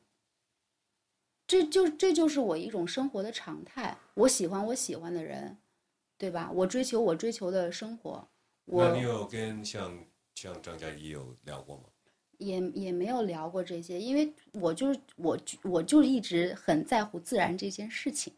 [1.47, 3.97] 这就这就是我一种生活的常态。
[4.13, 5.57] 我喜欢我喜欢的人，
[6.19, 6.51] 对吧？
[6.53, 8.27] 我追求我追求的生活。
[8.65, 9.91] 那你有跟像？
[10.35, 11.83] 像张嘉译有聊过吗？
[12.37, 18.33] 也也没有聊过这些，因为我就是我，我就一直很在乎自然这件事情，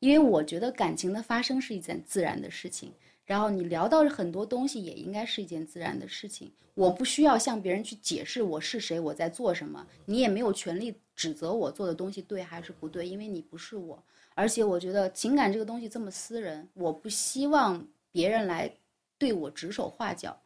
[0.00, 2.92] 因为我觉得感情的发生是一件自然的事情。
[3.24, 6.52] 然后你聊到很多东西，也应该是一件自然的事情。
[6.74, 9.86] 我不需要向别人去解释我是谁，我在做什么。
[10.04, 14.02] 你也没有权利指责我做的东西对还是不对，因为你不是我。
[14.34, 18.70] 而且我觉得情感这个东西这么私人，我不希望别人来
[19.18, 20.38] 对我指手画脚。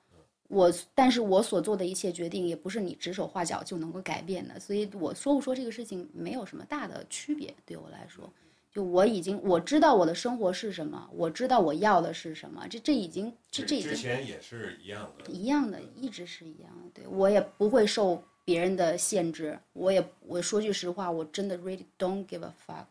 [0.53, 8.31] 我，但是我所做的一切决定也不是你指手画脚就能够改变的，所以我说不说这个事情没有什么大的区别，对我来说，
[8.71, 22.85] 就我已经我知道我的生活是什么，我知道我要的是什么，这这已经这这已经之前也是一样的，一样的，一直是一样的，对我也不会受别人的限制，我也我说句实话，我真的 really don't give a fuck。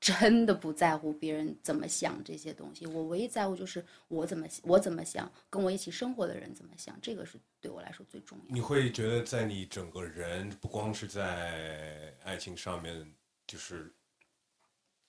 [0.00, 8.44] 真的不在乎别人怎么想这些东西，我唯一在乎就是我怎么我怎么想，跟我一起生活的人怎么想，这个是对我来说最重要。
[8.48, 13.12] 你会觉得在你整个人，不光是在爱情上面，
[13.44, 13.92] 就是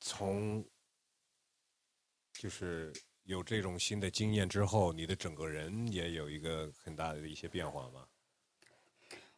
[0.02, 0.66] 从
[2.34, 2.92] 就是
[3.26, 8.08] 有这种新的经验之后，你的整个人也有一个很大的一些变化吗？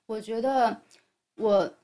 [0.05, 0.81] 我觉得
[1.35, 1.77] 我。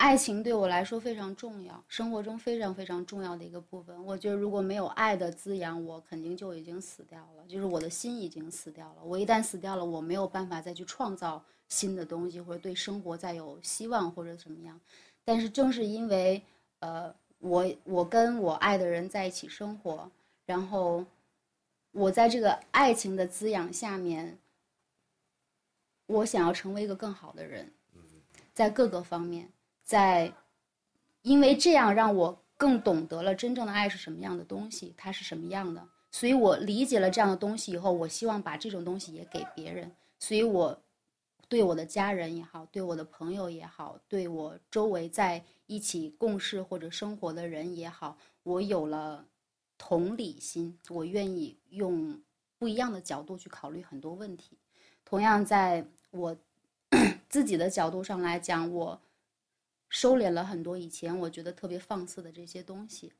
[0.00, 4.02] 爱情对我来说非常重要，生活中非常非常重要的一个部分。
[4.02, 9.04] 我觉得如果没有爱的滋养，我肯定就已经死掉了，就是我的心已经死掉了。
[9.04, 14.80] 我一旦死掉了，我没有办法再去创造新的东西，或者对生活再有希望或者怎么样。
[15.22, 16.42] 但是正是因为，
[16.78, 20.10] 呃，我我跟我爱的人在一起生活，
[20.46, 21.04] 然后
[21.92, 24.38] 我在这个爱情的滋养下面，
[26.06, 27.70] 我想要成为一个更好的人，
[28.54, 29.50] 在各个方面。
[29.90, 30.32] 在，
[31.22, 39.90] 因为这样让我更懂得了真正的爱是什么样的东西，它是什么样的，所以我理解了这样的东西以后，我希望把这种东西也给别人，
[40.20, 40.80] 所以我
[41.48, 49.26] 对我的家人也好，对我的朋友也好，对我周围在一起共事或者生活的人也好，我有了
[49.76, 52.22] 同理心，我愿意用
[52.60, 54.56] 不一样的角度去考虑很多问题。
[55.04, 56.36] 同样，在我
[57.28, 59.00] 自己的角度上来讲，我。
[59.90, 63.12] 收敛了很多以前我觉得特别放肆的这些东西，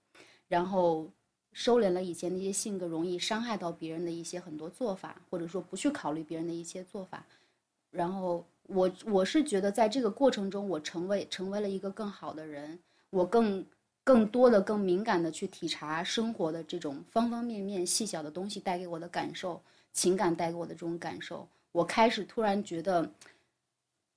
[0.46, 1.10] 然后
[1.52, 7.26] 收敛了以前那些性格容易伤害到别人的一些很多做法，或者说不去考虑别人的一些做法。
[7.90, 12.78] 然后我我是觉得在这个过程中，我成为成为了一个更好的人，
[13.10, 13.66] 我更
[14.04, 19.60] 更多的更敏感的去体察生活的这种方方面面细小的东西带给我的感受，
[19.92, 21.48] 情感带给我的这种感受。
[21.72, 23.10] 我开始突然觉得。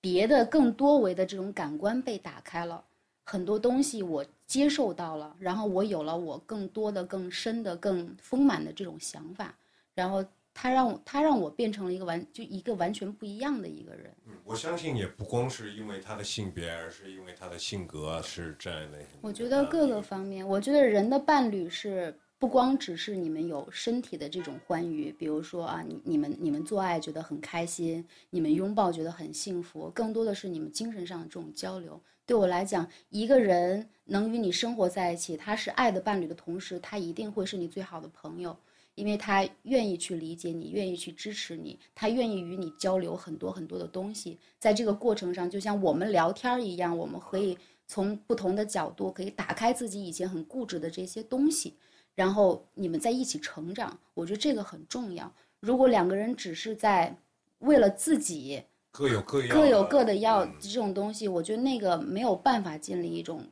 [0.03, 2.84] 别的更多维的这种感官被打开了，
[3.23, 9.55] 很多东西我接受到了，然后我有了我更多的、更深的、更丰满的这种想法，
[9.95, 10.21] 然后
[10.53, 14.13] 他让我他让我变成了一个完就一个完全不一样的一个人。
[14.27, 18.97] 嗯，我相信也不光是因为他的性别，而是因为他的性格是这样的。
[19.21, 22.13] 我觉得各个方面，我觉得人的伴侣是。
[22.44, 31.98] 不光只是你们有身体的这种欢愉，比如说啊，你你们你们做爱觉得很开心，你们拥抱觉得很幸福，更多的是你们精神上的这种交流。
[32.26, 38.53] 对我来讲，一个人能与你生活在一起，他是爱的伴侣的同时，他一定会是你最好的朋友，
[38.95, 44.38] 因为他愿意去理解你，愿意去支持你，他愿意与你交流很多很多的东西。
[44.60, 47.57] 在这个过程上，就像我们聊天一样，我们可以
[47.88, 51.76] 从不同的角度，可以打开自己以前很固执的这些东西。
[52.15, 55.31] 然后你们在一起成长，我觉得这个很重要。
[55.60, 57.15] 如果两个人只是在
[57.60, 58.61] 为了自己
[58.91, 63.44] 各有各各有各的要这种东西，我觉得那个没有办法建立一种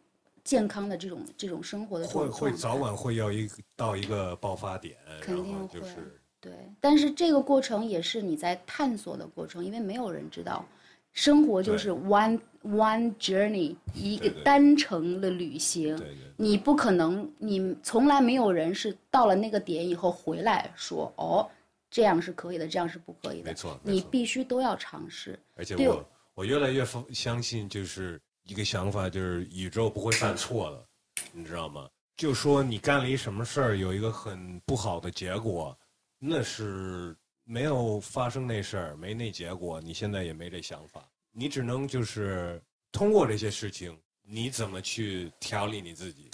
[0.43, 5.81] 健康的这种这种生活的会会早晚会要一到一个爆发点，肯定会
[6.39, 6.53] 对。
[6.79, 10.65] 但是这个过程也是你在探索的过程，因为没有人知道。
[11.13, 15.99] 生活就是 one one journey，一个单程的旅行。
[16.37, 21.49] 你不可能，你从来没有人是到了那个点以后回来说，哦，
[21.89, 23.49] 这样是可以的，这样是不可以的。
[23.49, 25.37] 没错，你必须都要尝试。
[25.55, 30.85] 而且我我越来越相信，就是一个想法，就是宇宙不会犯错的，
[31.33, 31.89] 你知道吗？
[32.15, 35.77] 就说你干了一什么事儿，有一个很不好的结果，
[36.17, 37.15] 那是。
[37.51, 42.61] 没有发生那事儿，没那结果，你现在也没这想法，你只能就是
[42.93, 46.31] 通过这些事情，你怎么去调理你自己？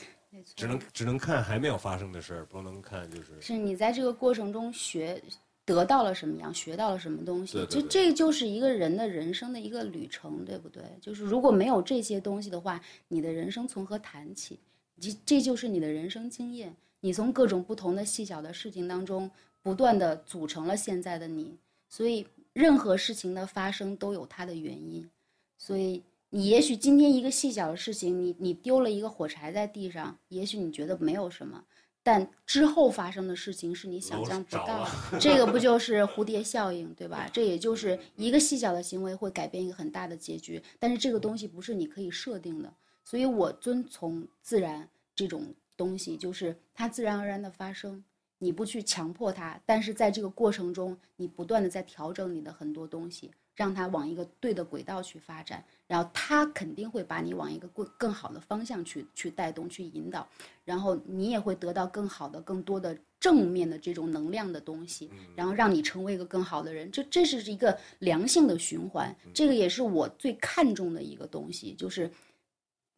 [0.55, 5.19] 只能只能看还没有发生的事儿，不能看就是是你在这个过程中学
[5.65, 10.83] 得到了什么样，学到了什么东西，对对对就这就是一个人的人生的一个旅程，对不对？
[11.01, 14.59] 就是如果没有这些东西的话，你的人生从何谈起？
[15.01, 19.31] 这这就是你的人生经验，你从各种不同的细小的事情当中，
[19.67, 21.57] 不断的组成了现在的你。
[21.89, 25.09] 所以任何事情的发生都有它的原因，
[25.57, 31.61] 所以你也许今天一个细小的事情，你你丢了一个火柴在地上，也许你觉得没有什么，
[32.01, 35.19] 但之后发生的事情是你想象不到的。
[35.19, 37.29] 这个不就是蝴蝶效应，对吧？
[37.33, 42.73] 这也就是一个细小的行为会改变一个很大的结局，但是这个东西不是你可以设定的。
[43.03, 48.03] 所以我遵从自然这种东西，就是它自然而然的发生，
[48.39, 60.27] 你不去强迫他，但是在这个过程中，你不断的在调整你的很多东西，让他往一个对的轨道去发展，然后他肯定会把你往一个更更好的方向去去带动、去引导，
[60.63, 66.91] 然后你也会得到更好的、更多的正面的这种能量的东西，然后让你成为一个更好的人。
[66.91, 72.11] 这这是一个良性的循环，这个也是我最看重的一个东西，就是。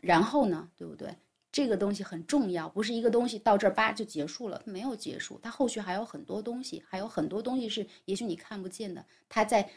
[0.01, 1.13] 然后呢，对不对？
[1.51, 9.69] 这个东西很重要，不是一个东西到这儿吧就结束了，没有结束，它后续还有很多东西，还有很多东西是也许你看不见的，它在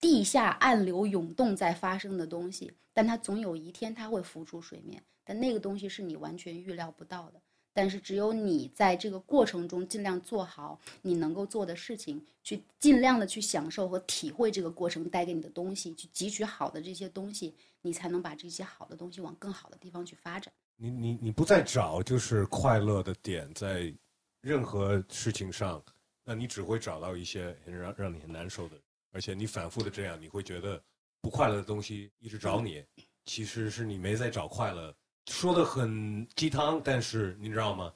[0.00, 7.40] 地下暗流涌动在发生的东西，但它总有一天它会浮出水面，但那个东西是你完全预料不到的。
[7.74, 20.52] 但是只有你在这个过程中尽量做好你能够做的事情，去尽量的去享受和体会这个过程带给你的东西，去汲取好的这些东西，你才能把这些好的东西往更好的地方去发展。
[20.80, 23.92] 你你你不再找就是快乐的点在
[24.40, 25.82] 任何事情上，
[26.22, 28.76] 那你只会找到一些很让让你很难受的，
[29.10, 30.80] 而且你反复的这样，你会觉得
[31.20, 32.84] 不快乐的东西一直找你，
[33.24, 34.94] 其实是你没在找快乐。
[35.26, 37.92] 说的很鸡汤，但是你知道吗？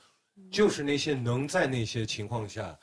[0.50, 2.76] 就是那些能在那些情况下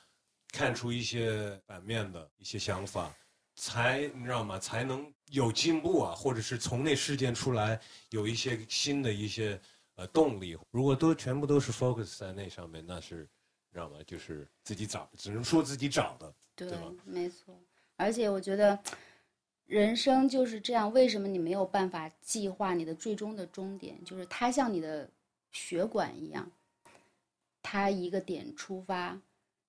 [0.54, 3.14] 看出一些反面的一些想法，
[3.58, 4.58] 才你知道吗？
[4.58, 7.78] 才能有进步啊，或者是从那事件出来
[8.12, 9.60] 有一些新的一些
[10.00, 10.58] 呃动力。
[10.72, 13.28] 如果都全部都是 focus 在那上面，那是
[13.70, 13.98] 你知道吗？
[14.08, 16.34] 就是自己找，只能说自己找的。
[16.56, 17.60] 对对吧，没错。
[17.98, 18.80] 而且我觉得，
[19.66, 20.92] 人生就是这样。
[20.94, 24.02] 为什么你没有办法计划你的最终的终点？
[24.06, 25.10] 就是它像你的
[25.52, 26.50] 血管一样，
[27.62, 29.22] 它一个点出发，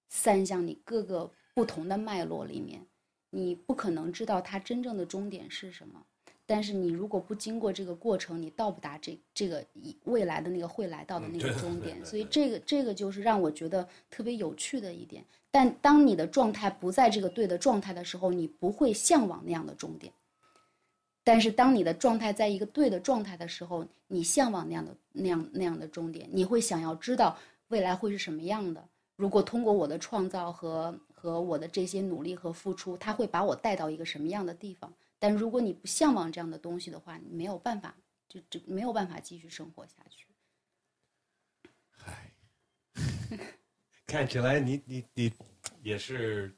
[0.08, 2.86] 散向你各个不同的脉络里面。
[3.30, 6.06] 你不可能知道它真正的终点是什么。
[6.50, 12.04] 但是你如果不经过这个过程，你到不达这这个以未来的那个会来到的那个终点。
[12.04, 15.24] 所以这个这个就是让我觉得特别有趣的一点。
[15.52, 20.12] 但当你的状态不在这个对的状态的时候，你不会向往那样的终点。
[21.22, 28.84] 但是当你的状态在一个对的状态的时候，你向往那样的那样那样的终点，你会想要知道未来会是什么样的。
[29.14, 34.92] 如果通过我的创造和和我的这些努力和付出，它会把我带到一个什么样的地方？
[35.20, 37.94] 但如果你不向往这样的东西的话，你没有办法，
[38.26, 40.26] 就就没有办法继续生活下去。
[42.04, 42.32] 唉，
[44.06, 45.32] 看起来你你你
[45.82, 46.56] 也是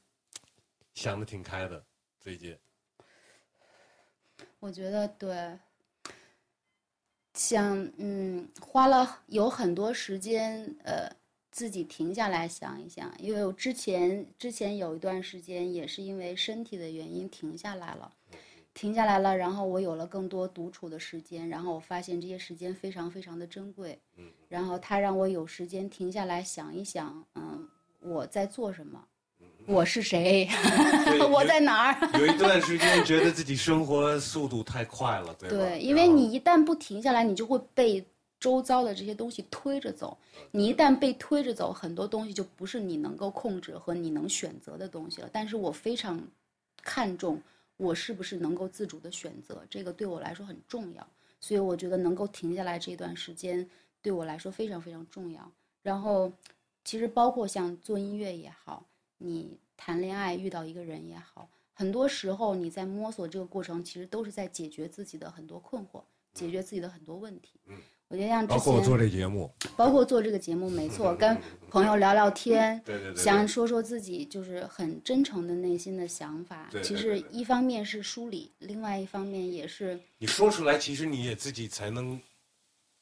[0.95, 1.85] 想的挺开的，
[2.21, 2.57] 最近。
[4.61, 5.59] 我觉得对，
[7.35, 11.11] 想嗯，花了有很多时间，呃，
[11.51, 18.15] 自己停下来想一想，因为我之前之前有一段时间也是因为身体的原因停下来了，
[18.75, 23.99] 停下来了，然后我有了更多独处的时间，然后我发现这些时间非常非常的珍贵，
[24.49, 27.69] 然后它让我有时间停下来想一想，嗯，
[28.01, 29.05] 我在做什么，
[29.67, 30.49] 我是谁，
[31.31, 32.11] 我在哪儿。
[32.19, 35.57] 有一段时间觉得自己生活速度太快了，对吧？
[35.57, 38.05] 对，因为你一旦不停下来，你就会被
[38.41, 40.17] 周遭的这些东西推着走。
[40.51, 45.29] 你一旦被推着走，很多东西就不是你能够控制和你能选择的东西了。
[45.31, 46.21] 但是我非常
[46.83, 47.41] 看重
[47.77, 51.07] 我是不是能够自主的选择，这个对我来说很重要。
[51.41, 53.69] 所以我觉得能够停下来这段时间
[54.01, 55.51] 对我来说非常非常重要。
[55.83, 56.33] 然后，
[56.85, 58.87] 其实包括像做音乐也好，
[59.19, 67.61] 你谈恋爱遇到一个人也好，很多时候你在摸索这个过程，其实都是在解决自己的很多困惑，解决自己的很多问题。
[68.13, 71.35] 我觉得像之包括做前，这节目，包括做这个节目，没错，跟
[71.71, 76.69] 朋友聊聊天，对对对对想说说自己就是很真诚的内心的想法。
[76.83, 82.21] 其实一方面是梳理，另外一方面也是你说出来，其实你也自己才能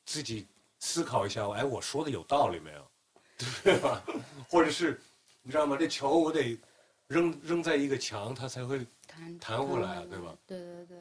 [0.07, 0.47] 自己
[0.79, 2.87] 思考一下，哎，我说的有道理没有，
[3.65, 4.01] 对吧？
[4.49, 5.01] 或者是
[5.43, 5.77] 你知道吗？
[5.77, 6.57] 这球我得
[7.09, 10.37] 扔扔在一个墙，它才会弹弹回来，对吧？
[10.47, 10.99] 对对对，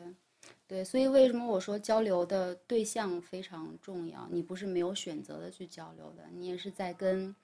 [0.69, 4.27] 对，所以为什么我说交流的对象非常重要？
[4.31, 7.35] 你不是没有选择的去交流的，你也是在跟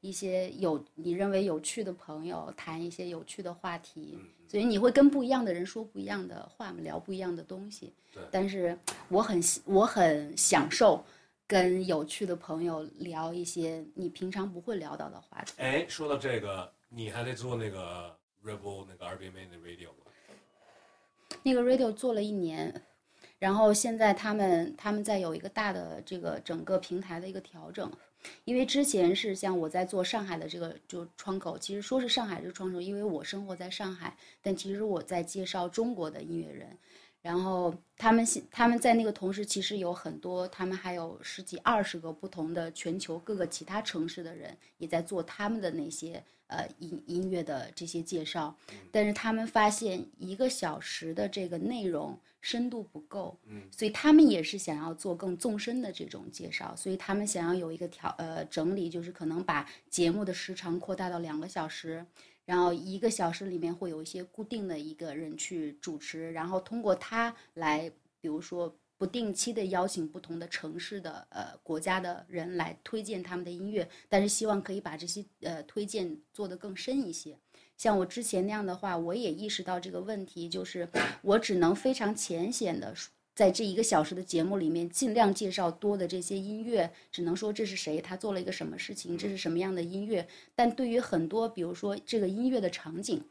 [0.00, 7.92] 一些有你认为有趣的朋友谈一些有趣的话题，所以你会跟不一样的人说不一样的话，聊不一样的东西。
[8.14, 8.76] 对但是
[9.08, 11.04] 我很喜我很享受
[11.46, 15.52] 跟有趣的朋友聊一些你平常不会聊到的话题。
[15.58, 20.06] 哎，说到这个，你还得做那个 Rebel 那个 RBMA 的 radio 吗？
[21.42, 22.82] 那个 radio 做了一年，
[23.38, 27.90] 然后现在他们他们在有一个大的这个整个平台的一个调整，
[28.44, 36.76] 因为之前是像我在做上海的这个就窗口，其实说是上海这个窗口，因为我生活在上海，但其实我在介绍中国的音乐人。
[37.22, 48.54] 然后他们现他们在那个同时，其实有很多，他们还有十几二十个不同的全球各个其他城市的人也在做他们的那些呃音音乐的这些介绍，
[48.92, 62.04] 但是他们发现一个小时的这个内容深度不够，嗯，所以他们也是想要做更纵深的这种介绍，所以他们想要有一个调呃整理，就是可能把节目的时长扩大到两个小时，
[62.44, 67.90] 然后一个小时里面会有一些固定的一个人去主持，然后通过他来，
[68.20, 77.34] 比如说不定期的邀请不同的城市的呃国家的人来推荐他们的音乐，但是希望可以把这些呃推荐做得更深一些。
[77.78, 80.86] 像我之前那样的话，我也意识到这个问题，就是
[81.22, 82.94] 我只能非常浅显的
[83.34, 90.28] 在这一个小时的节目里面，尽量介绍多的这些音乐，只能说这是谁，他做了一个什么事情，这是什么样的音乐。
[90.54, 93.24] 但对于很多，比如说这个音乐的场景，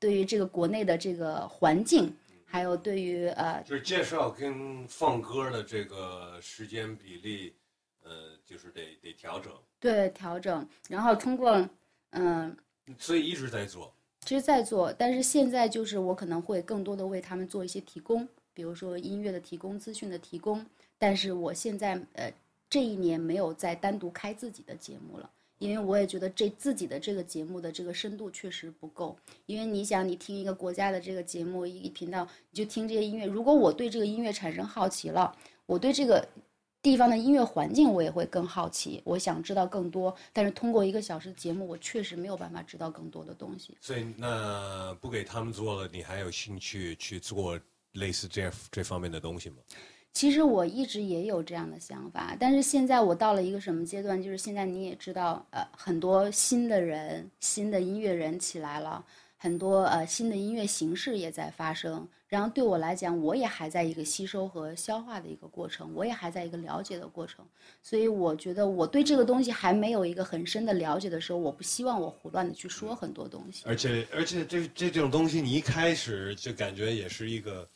[0.00, 2.12] 对于这个国内的这个环境，
[2.52, 7.56] 还有对于呃就是介绍跟放歌的这个时间比例，
[8.02, 9.50] 呃，就是得得调整，
[9.80, 11.66] 对调整，然后通过
[12.10, 12.54] 嗯。
[12.98, 13.90] 所以一直在做。
[14.20, 20.62] 其实在做，但是现在就是我可能会更多的为他们做一些提供，比如说音乐的提供、资讯的提供。
[20.98, 22.30] 但是我现在呃
[22.68, 25.30] 这一年没有再单独开自己的节目了，
[25.62, 29.16] 因为我也觉得这自己的这个节目的这个深度确实不够。
[29.46, 33.26] 因为你想，你听一个国家的这个节目，一频道，你就听这些音乐。
[33.26, 35.34] 如果我对这个音乐产生好奇了，
[35.66, 36.26] 我对这个。
[36.82, 40.12] 地方的音乐环境，我也会更好奇，我想知道更多。
[40.32, 43.76] 但是通过一个小时的节目，我确实没有办法知道更多的东西。
[43.80, 47.56] 所以，那不给他们做了，你还有兴趣去做
[47.92, 49.58] 类似这样这方面的东西吗？
[50.12, 54.22] 其实我一直也有这样的想法，但是现在我到了一个什么阶段？
[54.22, 59.04] 就是现在你也知道，呃，很多新的人、新的音乐人起来了，
[59.36, 62.06] 很多呃新的音乐形式也在发生。
[62.28, 67.44] 然后对我来讲，我也还在一个吸收和消化的一个过程，我也还在一个了解的过程，
[67.82, 73.64] 所以我觉得我对这个东西还没有一个很深的了解的时候，我不希望我胡乱的去说很多东西。
[73.66, 77.68] 而且而且这这这种东西，你一开始就感觉也是一个，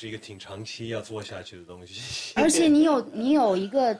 [0.00, 2.32] 是一个挺长期要做下去的东西。
[2.40, 3.98] 而且你有你有一个，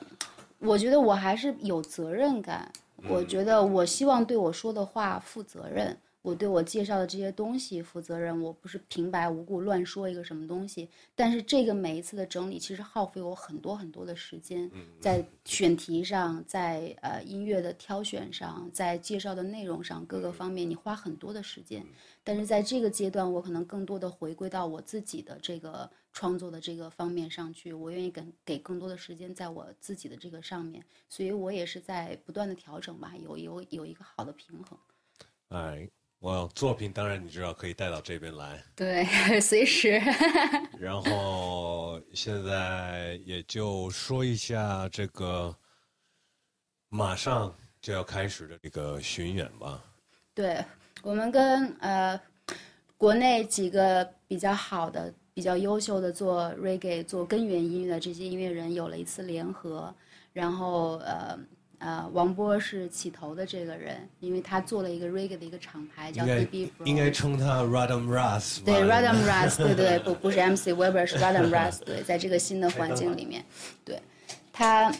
[0.60, 2.70] 我觉得我还是有责任感，
[3.08, 5.98] 我觉得我希望对我说的话负责任。
[6.28, 10.86] 我对我介绍的这些东西负责任，我不是平白无故乱说一个什么东西。
[11.14, 21.82] 但是这个每一次的整理，其实耗费我很多很多的时间，在选题上，在呃音乐的挑选上，在介绍的内容上各个方面，你花很多的时间。
[22.22, 34.78] 但是在这个阶段，我可能更多的回归到我自己的这个创作的这个方面上去，我愿意给给更多的时间在我自己的这个上面，所以我也是在不断的调整吧，有有有一个好的平衡。
[35.48, 35.88] 哎。
[36.20, 40.00] 我作品当然你知道可以带到这边来，对，随时。
[40.80, 45.54] 然后现在也就说一下这个
[46.88, 49.80] 马上就要开始的这个巡演吧。
[50.34, 50.64] 对，
[51.02, 52.20] 我们跟呃
[52.96, 59.94] 国内几个比较好的、比较优秀的做 reggae、做根源音乐的这些音乐人有了一次联合，
[60.32, 61.38] 然后呃。
[61.78, 66.72] 呃，王波是起头的这个人，因为他做了一个 reggae 的一个厂牌叫 BB。
[66.84, 68.64] 应该称他 Radam Ras。
[68.64, 71.78] 对，Radam Ras，对对，不 不是 MC Weber，是 Radam Ras。
[71.84, 73.44] 对，在这个新的环境里面，
[73.84, 74.02] 对，
[74.52, 74.92] 他，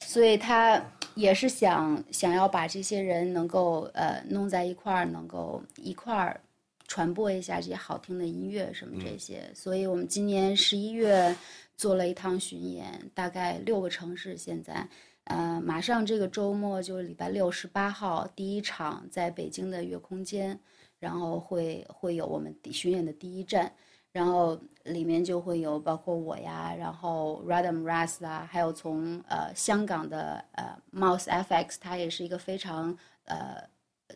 [0.00, 0.82] 所以他
[1.14, 6.38] 也是想想要把这些人能够呃弄在一块儿，能够一块儿
[6.86, 9.42] 传播一下这些好听的音乐什么这些。
[9.54, 11.34] 所以我们今年十一月
[11.74, 14.86] 做了一趟巡演，大概六个城市现在。
[15.24, 20.58] 呃，马上这个周末就是礼拜六十八号第一场在北京的月空间，
[20.98, 23.72] 然后会会有我们巡演的第一站，
[24.10, 33.62] 然后里面就会有包括我呀，然后 Radam Ras 啊，还有从呃香港的呃 Mouse FX，他也是一个非常呃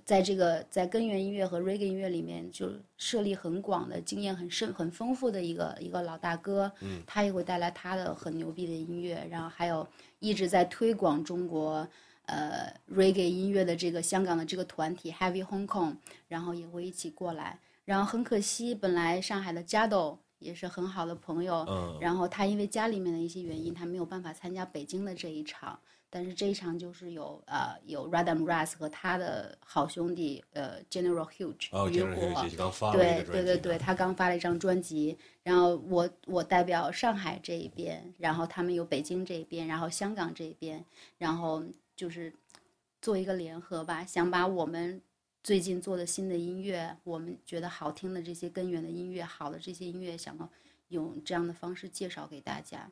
[0.05, 2.69] 在这个在根源音乐和 reggae 音乐里面，就
[2.99, 9.87] 涉猎很广的经验很深、很丰富的一个一个老大哥，嗯，他也会带来他的很牛逼的音乐，然后还有
[10.19, 11.87] 一直在推广中国
[12.27, 15.97] 呃 reggae 音乐的这个香港的这个团体 Heavy Hong Kong，
[16.29, 17.59] 然后也会一起过来。
[17.85, 25.79] 然后很可惜，本来上海的 Jado 也是很好的朋友，嗯然后他因为家里面的一些原因，他没有办法参加北京的这一场。
[26.17, 40.83] 但是这一场就是有呃有 Radam Ras 和他的好兄弟呃 General Huge 哦，雨杰伦果姐姐刚发了对对对对，他刚发了一张专辑，然后我我代表上海这一边，然后他们有北京这一边，然后香港这一边，
[41.19, 41.63] 然后
[41.95, 42.33] 就是
[43.03, 45.03] 做一个联合吧，想把我们
[45.43, 50.49] 最近做的新的音乐，我们觉得好听的这些根源的音乐，好的这些音乐，想要
[50.89, 52.91] 用这样的方式介绍给大家。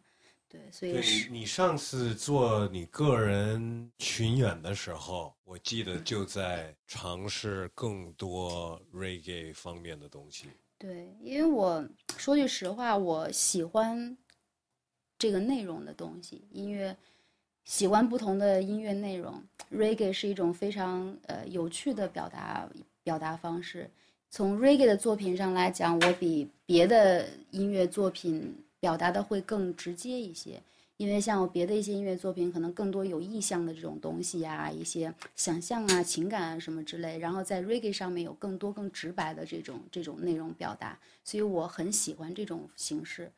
[0.49, 1.01] 对，所以
[1.31, 10.47] 你上次做你个人巡演的时候，我记得就在尝试更多 reggae 方面的东西。
[10.79, 11.85] 对，因为我
[12.16, 14.16] 说句实话，我喜欢
[15.19, 16.97] 这个内容的东西，音乐，
[17.65, 19.43] 喜欢不同的音乐内容。
[19.73, 22.69] Reggae 是一种非常呃有趣的表达
[23.03, 23.91] 表达方式。
[24.31, 30.61] 从 Reggae 的作品上来讲，我比别的音乐作品表达的会更直接一些。
[30.97, 37.19] 因为像别的一些音乐作品，可能更多有意向的这种东西呀、一些想象啊、情感啊什么之类。
[37.19, 43.32] 然后在 reggae 上面有更多更直白的这种这种内容表达，所以我很喜欢这种形式。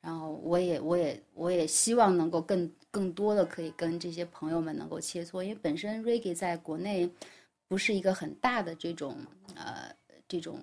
[0.00, 7.10] 然后我也我也我也希望能够更更多的可以跟这些朋友们能够切磋，因为本身 reggae 在国内
[7.68, 9.16] 不是一个很大的这种
[9.54, 9.94] 呃
[10.26, 10.58] 这种。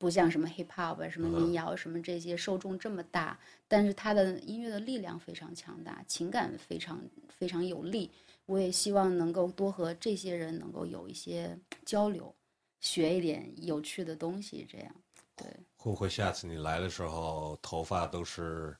[0.00, 6.98] 不像什么 hip hop 啊、什么民谣、什么这些受众这么大，但是他的音乐的力量非常强大，情感非常
[7.28, 8.10] 非常有力。
[8.46, 11.54] 我也希望能够多和这些人能够有一些
[11.84, 12.34] 交流，
[12.80, 14.66] 学一点有趣的东西。
[14.66, 14.90] 这样，
[15.36, 15.46] 对，
[15.76, 18.74] 会不会下次你来的时候头发都是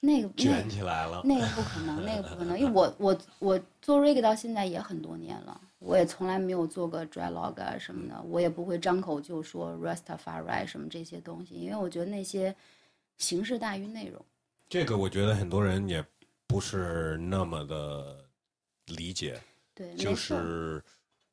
[0.00, 1.20] 那个卷起来了？
[1.22, 12.54] 那个不可能，那个不可能，因为我我我做 reggae 到现在也很多年了，我也从来没有做过 dreadlock 啊什么的，我也不会张口就说 Rastafari 什么这些东西，因为我觉得那些
[13.18, 14.20] 形式大于内容。
[14.68, 16.04] 这个我觉得很多人也
[16.46, 18.18] 不是那么的
[18.86, 19.40] 理解，
[19.74, 20.82] 对，没就，是。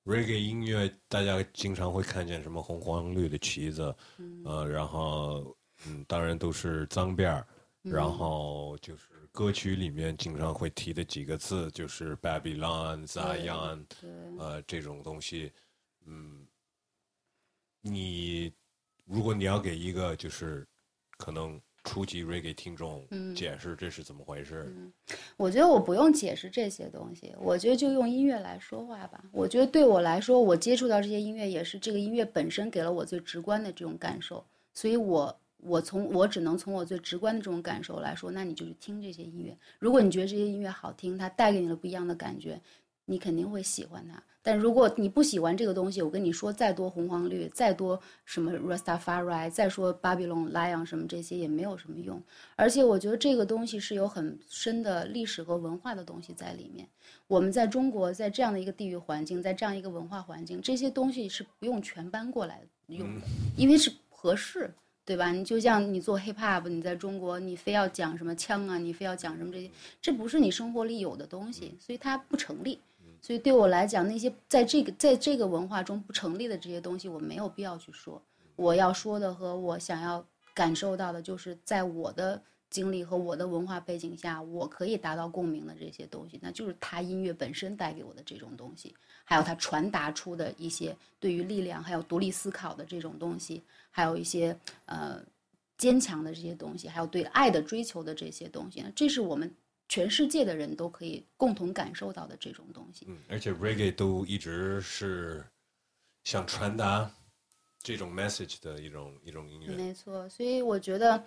[0.06, 3.96] reggae 音乐，大家经常会看见什么红黄绿的旗子，
[4.44, 5.56] 呃，然后
[5.88, 7.48] 嗯，当然都是脏辫儿，
[7.84, 15.52] 然后就是歌曲里面经常会提的几个字，就是 Babylon、Zion，对，呃，这种东西，
[16.06, 16.46] 嗯，
[17.82, 18.54] 你
[19.06, 20.66] 如果你要给一个就是
[21.18, 24.72] 可能初级 reggae 听众嗯解释这是怎么回事，
[25.36, 29.26] 我觉得我不用解释这些东西，我觉得就用音乐来说话吧。
[29.32, 34.46] 我觉得对我来说，我接触到这些音乐也是这个音乐本身给了我最直观的这种感受，
[34.76, 35.36] 所以我
[35.66, 39.58] 我从我只能从我最直观的这种感受来说，那你就去听这些音乐。
[39.80, 42.62] 如果你觉得这些音乐好听，它带给你了不一样的感觉，
[43.06, 44.22] 你肯定会喜欢它。
[44.46, 52.22] 但如果你不喜欢这个东西，我跟你说再多红黄绿，再多什么 Rastafari，再说 Babylon Lion 什么这些也没有什么用。
[52.58, 56.86] 而且我觉得这个东西是有很深的历史和文化的东西在里面。
[57.28, 63.22] 我们在中国，在这样的一个地域环境，在这样一个文化环境，这些东西是不用全搬过来用的，
[63.56, 64.74] 因为是合适。
[65.06, 65.32] 对吧？
[65.32, 69.70] 你就像你做 hip hop，你在中国，你非要讲什么枪啊，你非要讲什么这些，
[70.02, 72.80] 这不是你生活里有的东西，所以它不成立。
[73.22, 78.22] 所以对我来讲，那些在这个在这个文化中不成立的这些东西，我没有必要去说。
[78.56, 88.94] 我要说的和我想要感受到的，就是在我的经历和我的文化背景下，我可以达到共鸣的这些东西，那就是他音乐本身带给我的这种东西，
[89.24, 93.64] 还有他传达出的一些对于力量还有独立思考的这种东西，
[93.96, 95.24] 还有一些呃
[95.78, 99.56] 坚强的这些东西，还有对爱的追求的这些东西，这是我们
[99.88, 103.06] 全世界的人都可以共同感受到的这种东西。
[103.08, 105.46] 嗯，而且 reggae 都一直是
[106.24, 107.12] 想传达
[107.84, 109.76] 这种 message 的一种一种音乐。
[109.76, 111.24] 没错，所以我觉得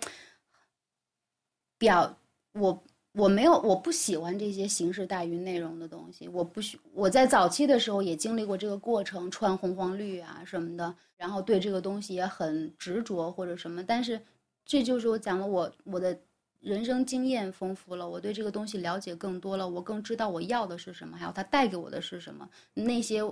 [1.77, 2.19] 表
[2.51, 2.83] 我
[3.17, 6.27] 我没有我不喜欢这些形式大于内容的东西。
[6.27, 13.83] 我不喜我在早期的时候也经历过这个过程，穿红黄绿啊什么的，然后对这个东西也很执着或者什么。
[13.83, 14.21] 但是
[14.63, 16.15] 这就是我讲了我我的
[16.59, 22.47] 人生经验丰富了，我对这个东西了解更多了，我更知道我要的是什么，还有它带给我的是什么。
[22.75, 23.23] 那些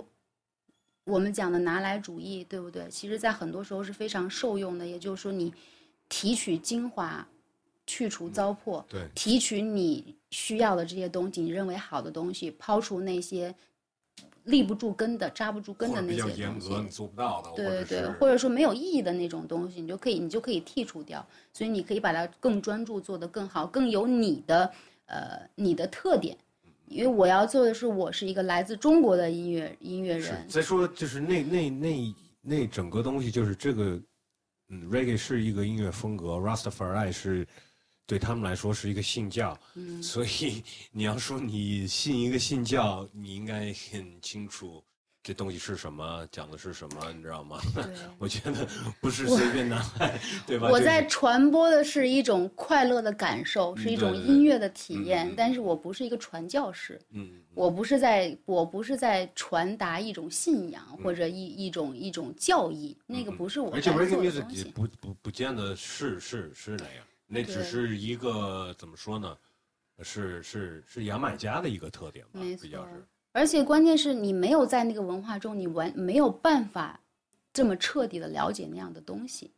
[1.04, 2.88] 我们讲的拿来主义，对不对？
[2.90, 4.84] 其实，在很多时候是非常受用的。
[4.84, 5.54] 也就是说，你
[6.08, 7.24] 提取精华，
[7.86, 13.54] 去除糟粕，对，提取你需要的这些东西，你认为好的东西，抛除那些
[14.44, 16.40] 立不住根的、扎不住根的那些东西。
[16.40, 24.72] 严格，你做不到的，对对对，或者是或者说没有意义的那种东西，你就可以你就可以剔除掉，所以你可以把它更专注，做得更好，更有你的
[25.06, 26.36] 呃你的特点。
[26.88, 34.00] 因为我要做的是，我是一个来自中国的音乐音乐人，再说就是那那那那整个东西，就是这个，
[34.68, 37.44] 嗯，reggae 是一个音乐风格，Rastafari 是
[38.06, 40.62] 对他们来说是一个信教，嗯， 所以
[40.92, 44.82] 你要说你信一个信教，你应该很清楚
[45.22, 47.60] 这东西是什么，讲的是什么，你知道吗？
[48.16, 48.64] 我觉得
[49.02, 50.68] 不是随便拿来，对吧？
[50.70, 64.58] 我在传播的是一种快乐的感受，是一种音乐的体验但是我不是一个传教士，嗯，我不是在，我不是在传达一种信仰嗯或者一一种一种教义，那个不是我而且在 reggae music 东西。
[64.58, 69.36] 也不不不见得是是是那样，那只是一个怎么说呢？
[70.02, 73.02] 是是是牙买加的一个特点吧，比较是。
[73.32, 77.00] 而且关键是你没有在那个文化中，你完没有办法
[77.52, 79.50] 这么彻底的了解那样的东西。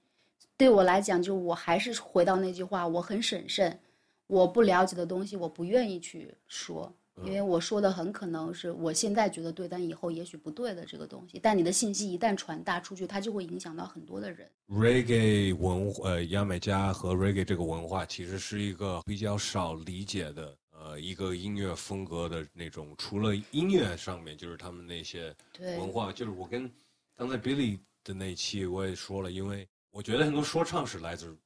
[0.56, 3.78] 对我来讲，就我还是回到那句话，我很审慎，
[4.26, 6.92] 我不了解的东西，我不愿意去说，
[7.24, 11.38] 因为我说的很可能是我现在觉得对，但以后也许不对的这个东西。
[11.42, 14.50] 但你的信息一旦传达出去，它就会影响到很多的人。
[14.68, 26.70] reggae 文呃牙买加和 reggae 这个文化其实是一个比较少理解的呃一个音乐风格的那种，除了音乐上面就是他们那些对文化，就是我跟
[27.16, 31.36] 刚才 Billy 的那期我也说了，因为我觉得很多说唱是来自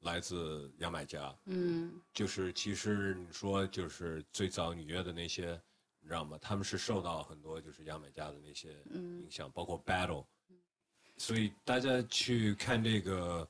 [0.00, 5.60] 来自牙买加，嗯，就是其实你说就是最早纽约的那些，
[6.00, 6.38] 你知道吗？
[6.40, 9.22] 他们是受到很多就是牙买加的那些嗯。
[9.22, 10.24] 影响，包括 battle，
[11.18, 13.48] 所以大家去看这个，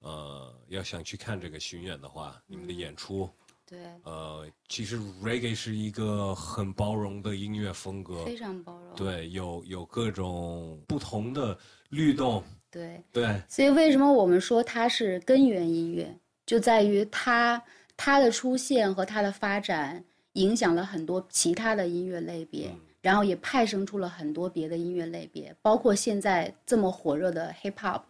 [0.00, 3.30] 呃，要想去看这个巡演的话，你们的演出，
[3.64, 8.96] 对，呃，其实 reggae 是一个很包容的音乐风格，非常包容。
[8.96, 11.56] 对，有有各种不同的
[11.90, 12.42] 律动，
[12.72, 17.62] 对，对，所以为什么我们说它是根源音乐，就在于它
[17.96, 28.02] 它的出现和它的发展影响了很多其他的音乐类别，嗯然后也派生出了很多别的音乐类别，包括现在这么火热的 hip hop。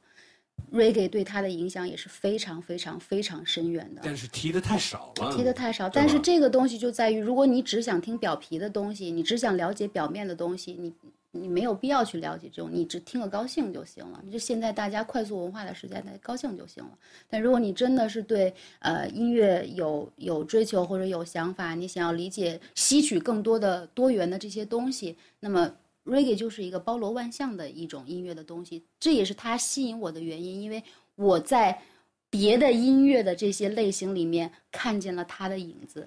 [0.70, 5.88] reggae 对它的影响也是非常非常非常深远的，但是提的太少了，提的太少。
[5.88, 10.92] 但是这个东西就在于，如果你只想听表皮的东西，你只想了解表面的东西，你
[11.34, 14.22] 你没有必要去了解这种，你只听个高兴就行了。
[14.30, 16.90] 就现在大家快速文化的时代，高兴就行了。
[17.28, 28.84] 但如果你真的是对呃音乐有有追求或者有想法，你想要理解、吸取更多的多元的这些东西，那么 reggae 就是一个包罗万象的一种音乐的东西。
[29.00, 30.84] 这也是它吸引我的原因，因为
[31.14, 31.80] 我在
[32.28, 36.06] 别的音乐的这些类型里面看见了它的影子。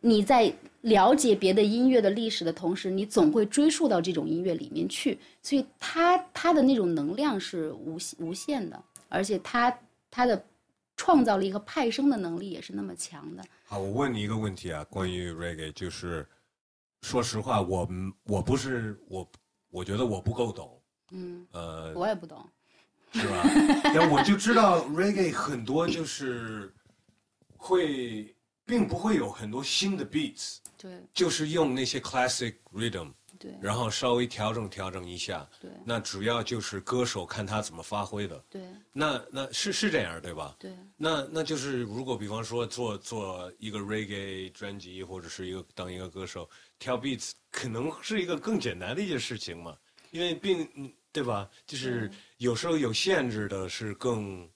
[0.00, 0.52] 你在
[0.82, 9.76] 了解别的音乐的历史的同时，你总会追溯到这种音乐里面去，所以它它的那种能量是无无限的，而且它
[10.10, 10.44] 它的
[10.96, 13.42] 创造力和派生的能力也是那么强的。
[13.64, 16.26] 好，我问你一个问题啊，关于 reggae，就是
[17.02, 17.88] 说实话，我
[18.24, 19.28] 我不是我，
[19.70, 22.44] 我觉得我不够懂，嗯，呃，我也不懂。
[23.12, 23.42] 是吧？
[23.94, 26.70] 但我就知道 reggae 很多就是
[27.56, 28.35] 会，
[28.66, 35.48] 并不会有很多新的 beats，对就是用那些 classic rhythm，对然后稍微调整调整一下。
[35.60, 38.44] 对那主要就是歌手看他怎么发挥的。
[38.50, 38.62] 对
[38.92, 40.56] 那那是是这样对吧？
[40.58, 46.48] 对那那就是如果比方说做做一个 reggae 专辑，或者是一个当一个歌手
[46.78, 49.76] 挑 beats，可能是一个更简单的一件事情嘛，
[50.10, 51.48] 因为并嗯对吧？
[51.66, 54.46] 就是有时候有限制的是更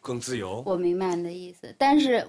[0.00, 0.62] 更自由。
[0.66, 2.26] 我明白你的意思，但是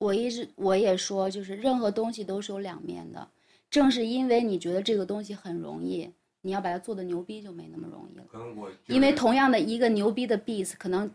[0.00, 3.28] 我一直我也说，就是任何东西都是有两面的。
[3.70, 6.10] 正是因为你觉得这个东西很容易，
[6.40, 8.24] 你要把它做的牛逼就没那么容易了。
[8.32, 11.08] 可能我因为同样的一个牛逼的 beats，可能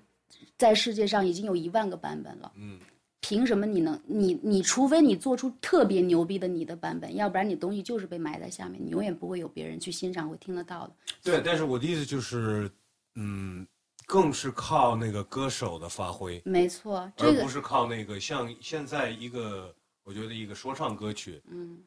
[0.56, 2.52] 在世界上已经有一万个版本了。
[2.56, 2.80] 嗯，
[3.22, 10.94] 凭什么你能你你除非你做出特别牛逼的你的版本，要不然你东西就是被埋在下面，你永远不会有别人去欣赏会听得到的。
[11.24, 12.70] 对，但是我的意思就是，
[13.16, 13.66] 嗯，
[14.06, 19.74] 更是靠那个歌手的发挥，没错，而这个不是靠那个像现在一个，
[20.04, 21.84] 我觉得一个说唱歌曲嗯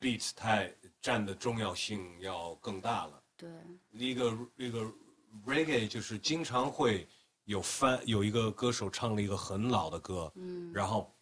[0.00, 3.22] ，beats 太占的重要性要更大了。
[3.36, 3.50] 对
[3.92, 4.80] 一个一个
[5.46, 7.06] reggae 就是经常会
[7.44, 11.14] 有翻有一个歌手唱了一个很老的歌，嗯然后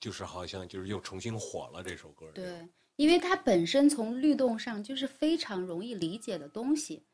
[0.00, 2.30] 就是好像就是又重新火了这首歌。
[2.34, 2.66] 对，
[2.96, 7.04] 因为它本身从律动上就是非常容易理解的东西，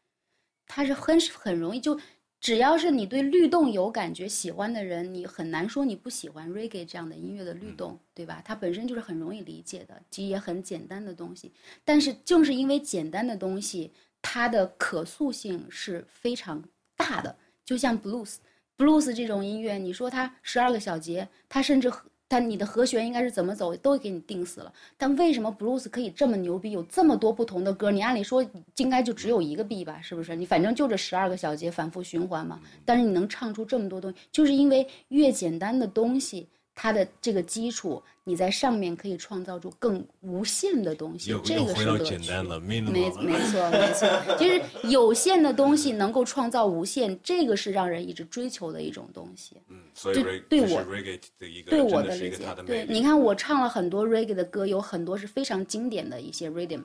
[0.66, 1.98] 它是很很容易就
[2.40, 8.40] 只要是你对律动有感觉、喜欢的人，你很难说你不喜欢 reggae 这样的音乐的律动，对吧？
[8.44, 11.52] 它本身就是很容易理解的，其实也很简单的东西。
[11.84, 13.92] 但是正是因为简单的东西，
[14.22, 16.62] 它的可塑性是非常
[16.96, 17.36] 大的。
[17.64, 21.92] 就像 blues，blues 这种音乐，你说它十二个小节，它甚至。
[22.28, 24.72] 但你的和弦应该是怎么走，都给你定死了。
[24.96, 27.90] 但为什么 blues 可以这么牛逼，有这么多不同的歌？
[27.90, 28.44] 你按理说
[28.76, 30.36] 应该就只有一个 B 吧，是不是？
[30.36, 32.60] 你反正就这十二个小节反复循环嘛。
[32.84, 36.46] 但是你能唱出这么多东西，就是因为越简单的东西。
[36.80, 42.16] 它的这个基础，你在上面可以创造出更无限的东西，这个是乐趣。
[42.60, 43.32] 没没错没
[43.94, 49.56] 错，就是有限的东西能够创造无限，这个是让人一直追求的一种东西。
[49.68, 50.84] 嗯，所以对我
[51.66, 56.84] 对我的理解，对，你看我唱了很多 reggae 的歌，有很多是非常经典的一些 rhythm。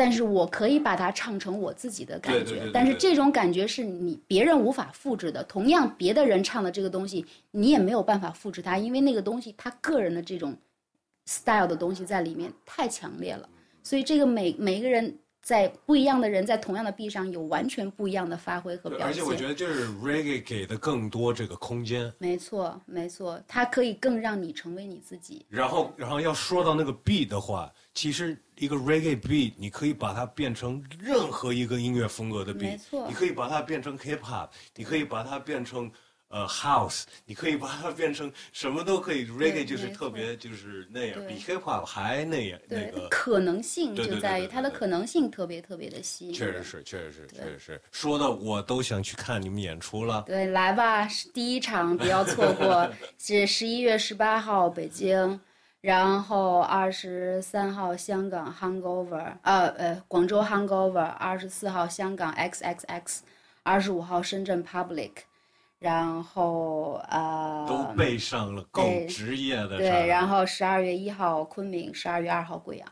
[0.00, 5.42] 但是我可以把它唱成我自己的感觉，但是这种感觉是你别人无法复制的。
[5.42, 10.56] 同样，别的人唱的这个东西，你也没有办法复制它，因为那个东西他个人的这种
[11.26, 13.48] style 的东西在里面太强烈了。
[13.82, 15.18] 所以，这个每每一个人。
[15.40, 22.12] 在不一样的人在同样的币上有完全不一样的发挥和表现，而且我觉得就是 reggae 给的更多这个空间。
[22.18, 25.46] 没错，没错，它可以更让你成为你自己。
[25.48, 35.90] 然后，然后要说到那个 beat 的话，其实一个 reggae beat 你可以把它变成任何一个音乐风格的 beat，没错，你可以把它变成 hip hop，你可以把它变成。
[36.30, 46.34] 呃，house，你可以把它变成什么都可以，reggae 就是特别就是那样，比 hip hop 还那样那个可能性就在于它的可能性特别特别的吸引。
[46.34, 50.22] 确实是，确实是，确实是，说的我都想去看你们演出了。
[50.26, 52.86] 对，来吧，第一场不要错过，
[53.18, 55.40] 是十一月十八号北京，
[55.80, 63.20] 然后二十三号香港 Hangover，呃呃广州 Hangover，二十四号香港 XXX，
[63.62, 65.12] 二十五号深圳 Public。
[65.80, 69.78] 然后呃，都背上了够职业的。
[69.78, 72.88] 对，然后十二月一号昆明，十二月二号贵阳。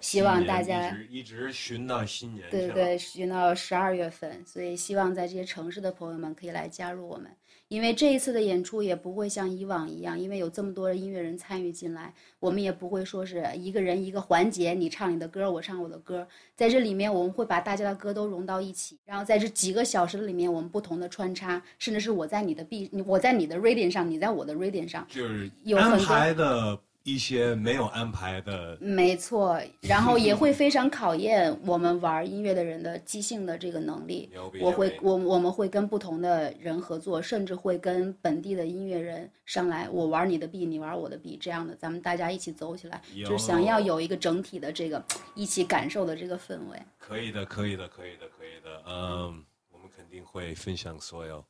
[0.00, 2.48] 希望大家一直一直寻到新年。
[2.48, 7.28] 对对，寻到十二月份，所以希望在这些城市的朋友们可以来加入我们。
[7.70, 16.26] 因为这一次的演出也不会像以往一样，因为有这么多的音乐人参与进来，我们也不会说是一个人一个环节，你唱你的歌，我唱我的歌，
[16.56, 26.76] 在这里面我们会把大家的歌都融到一起，然后在这几个小时里面，我们不同的穿插，甚至是我在你的 B，我在你的 reading 上，你在我的 reading 上，就是有安排的。
[27.02, 34.30] 一些没有安排的，没错，然后也会非常考验我们玩音乐的人的即兴的这个能力。
[34.60, 45.02] 我会，我我们会跟不同的人合作，甚至会跟本地的音乐人上来，我玩你的 B，，你玩我的 B，，这样的，咱们大家一起走起来，就是想要有一个整体的这个
[45.34, 46.78] 一起感受的这个氛围。
[46.98, 48.82] 可以的，可以的，可以的，可以的。
[48.86, 51.42] 嗯，我们肯定会分享所有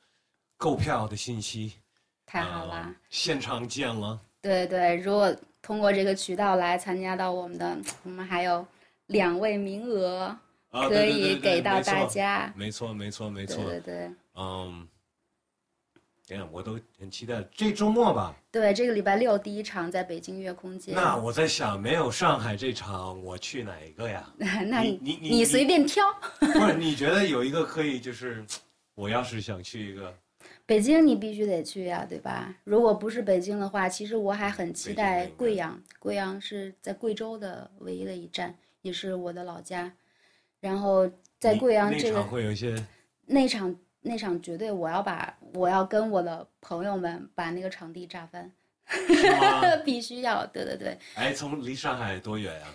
[0.57, 1.73] 购票的信息。
[2.25, 4.21] 太好了，现场见了。
[4.43, 8.67] 对对，如果通过这个渠道来参加到我们的，我们还有
[9.07, 10.35] 两位名额
[10.71, 12.53] 可以给到大家。
[12.57, 13.62] 没错，没错，没错。
[13.65, 14.11] 对对。
[14.35, 14.89] 嗯，
[16.27, 18.35] 天，我都很期待这周末吧。
[18.51, 20.95] 对，这个礼拜六第一场在北京月空间。
[20.95, 24.33] 那我在想，没有上海这场，我去哪一个呀？
[24.39, 26.05] 那你你你随便挑。
[26.39, 28.43] 不是，你觉得有一个可以，就是
[28.95, 30.15] 我要是想去一个。
[30.71, 32.55] 北京你必须得去呀，对吧？
[32.63, 35.83] 如果不是北京的话，其实我还很期待贵阳。
[35.99, 39.93] 贵阳是在贵州的唯一的一站，也是我的老家。
[40.61, 41.11] 然后
[41.41, 42.87] 在贵阳这个会有一些
[43.27, 48.49] 那场那场绝对我要把我要跟我的朋友们把那个场地炸翻，
[49.85, 50.97] 必须要对对对。
[51.17, 52.67] 哎，从离上海多远呀？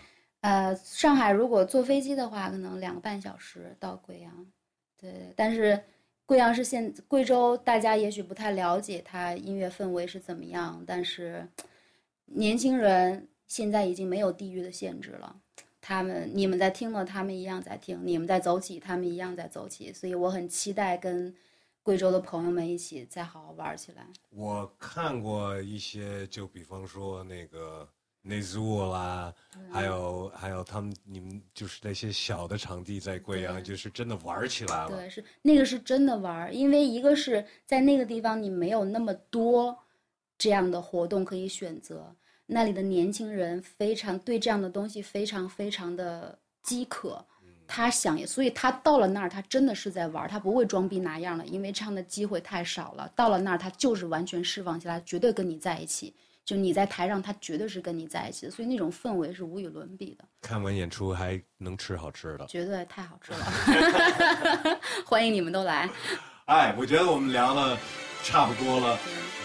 [0.41, 4.45] 呃，上海如果坐飞机的话，可能两个半小时到贵阳。
[4.99, 5.81] 对，但是。
[6.25, 11.47] 贵阳是现贵州，大家也许不太了解它音乐氛围是怎么样，但是
[12.25, 15.35] 年轻人现在已经没有地域的限制了。
[15.79, 19.93] 他们你们在听了，他们一样在听；你们在走起，他们一样在走起。
[19.93, 21.35] 所以我很期待跟
[21.83, 24.07] 贵州的朋友们一起再好好玩起来。
[24.31, 27.87] 我看过一些，就比方说那个。
[28.27, 29.31] 内 zoo 啦，
[29.71, 34.89] 还有还有他们你们就是那些小的场地在贵阳，就是真的玩起来了。
[34.89, 39.77] 对，是那个是真的玩，因为一个是在那个地方你没有那么多
[40.39, 42.15] 这样的活动可以选择，
[42.47, 47.23] 那里的年轻人非常对这样的东西非常非常的饥渴，
[47.67, 53.07] 他想，所以他到了那儿他真的是在玩，他不会装逼拿样了，因为这样的机会太少了。
[53.15, 56.15] 到了那儿他就是完全释放起来，绝对跟你在一起。
[56.45, 60.23] 就你在台上，他绝对是跟你在一起的，所以那种氛围是无与伦比的。
[60.41, 65.89] 看完演出还能吃好吃的，绝对太好吃了， 欢迎你们都来。
[66.45, 67.75] 哎，我觉得我们聊了
[68.23, 68.99] 差不多了。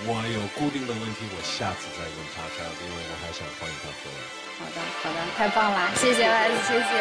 [0.07, 4.21] 我有固定的问题，我下次再问叉叉，因为我还想欢迎他回来。
[4.59, 6.93] 好的，好的，太棒了，谢谢来谢谢。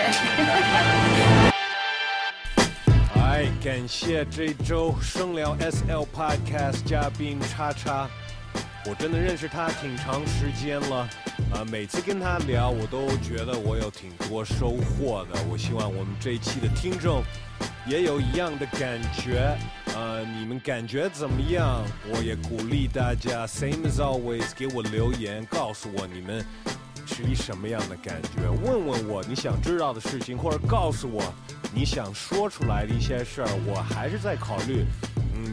[3.20, 8.10] 哎，感谢这周声聊 SL Podcast 嘉宾叉叉，
[8.86, 11.08] 我真的认识他挺长时间了，
[11.54, 15.40] 啊，每次跟他聊，我都觉得我有挺多收获的。
[15.52, 17.22] 我希望我们这一期的听众
[17.86, 19.56] 也有一样的感觉。
[19.94, 21.84] 呃，你们感觉怎么样？
[22.08, 26.44] 我也鼓励大家，same as always，给我留言，告诉我你们
[27.06, 28.50] 是一什么样的感觉。
[28.64, 31.22] 问问我你想知道的事情，或者告诉我
[31.76, 33.50] 你想说出来的一些事儿。
[33.68, 34.86] 我还是在考虑，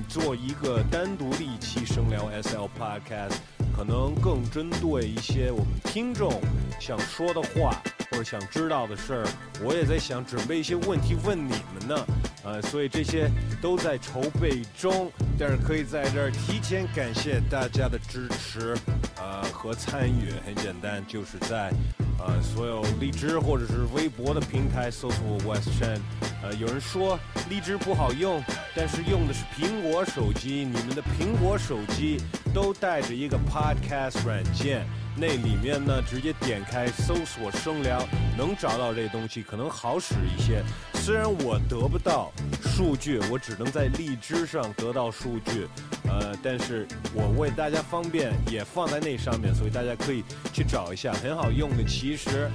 [0.08, 3.36] 做一个单独的一期声聊 SL podcast，
[3.76, 6.40] 可能更针对一些我们听众
[6.80, 7.82] 想说的话。
[8.08, 9.26] 或者想知道的事儿，
[9.64, 12.06] 我也在想准备一些问题问你们呢，
[12.46, 13.28] 呃，所以这些
[13.60, 15.10] 都在筹备中。
[15.38, 18.74] 但是可以在这儿提前感谢大家的支持，
[19.18, 20.32] 呃和参与。
[20.46, 21.70] 很简单，就是在
[22.18, 25.98] 呃所有荔枝或者是微博的平台搜索 West Chen。
[26.42, 27.18] 呃，有人说
[27.50, 28.42] 荔枝不好用，
[28.74, 32.18] 但是用的是苹果手机，你们的苹果手机
[32.54, 34.86] 都带着一个 Podcast 软件。
[35.18, 38.06] 那里面呢，直接点开搜索声聊，
[38.38, 40.62] 能找到这东西，可能好使一些。
[41.06, 45.68] 虽然我得不到数据，我只能在荔枝上得到数据，
[46.08, 46.84] 呃，但是
[47.14, 51.84] 我为大家方便也放在那上面，所以大家可以去找一下，很好用的。
[51.84, 52.50] 其实，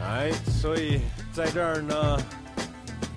[0.00, 0.30] 哎，
[0.60, 1.00] 所以
[1.32, 2.16] 在这儿呢，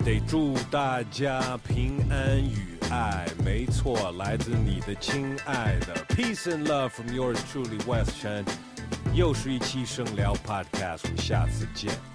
[0.04, 3.24] 得祝大家平安与爱。
[3.44, 8.44] 没错，来自你的亲爱的，Peace and love from yours truly, West Chen。
[9.14, 12.11] 又是一期声聊 Podcast，我们下次见。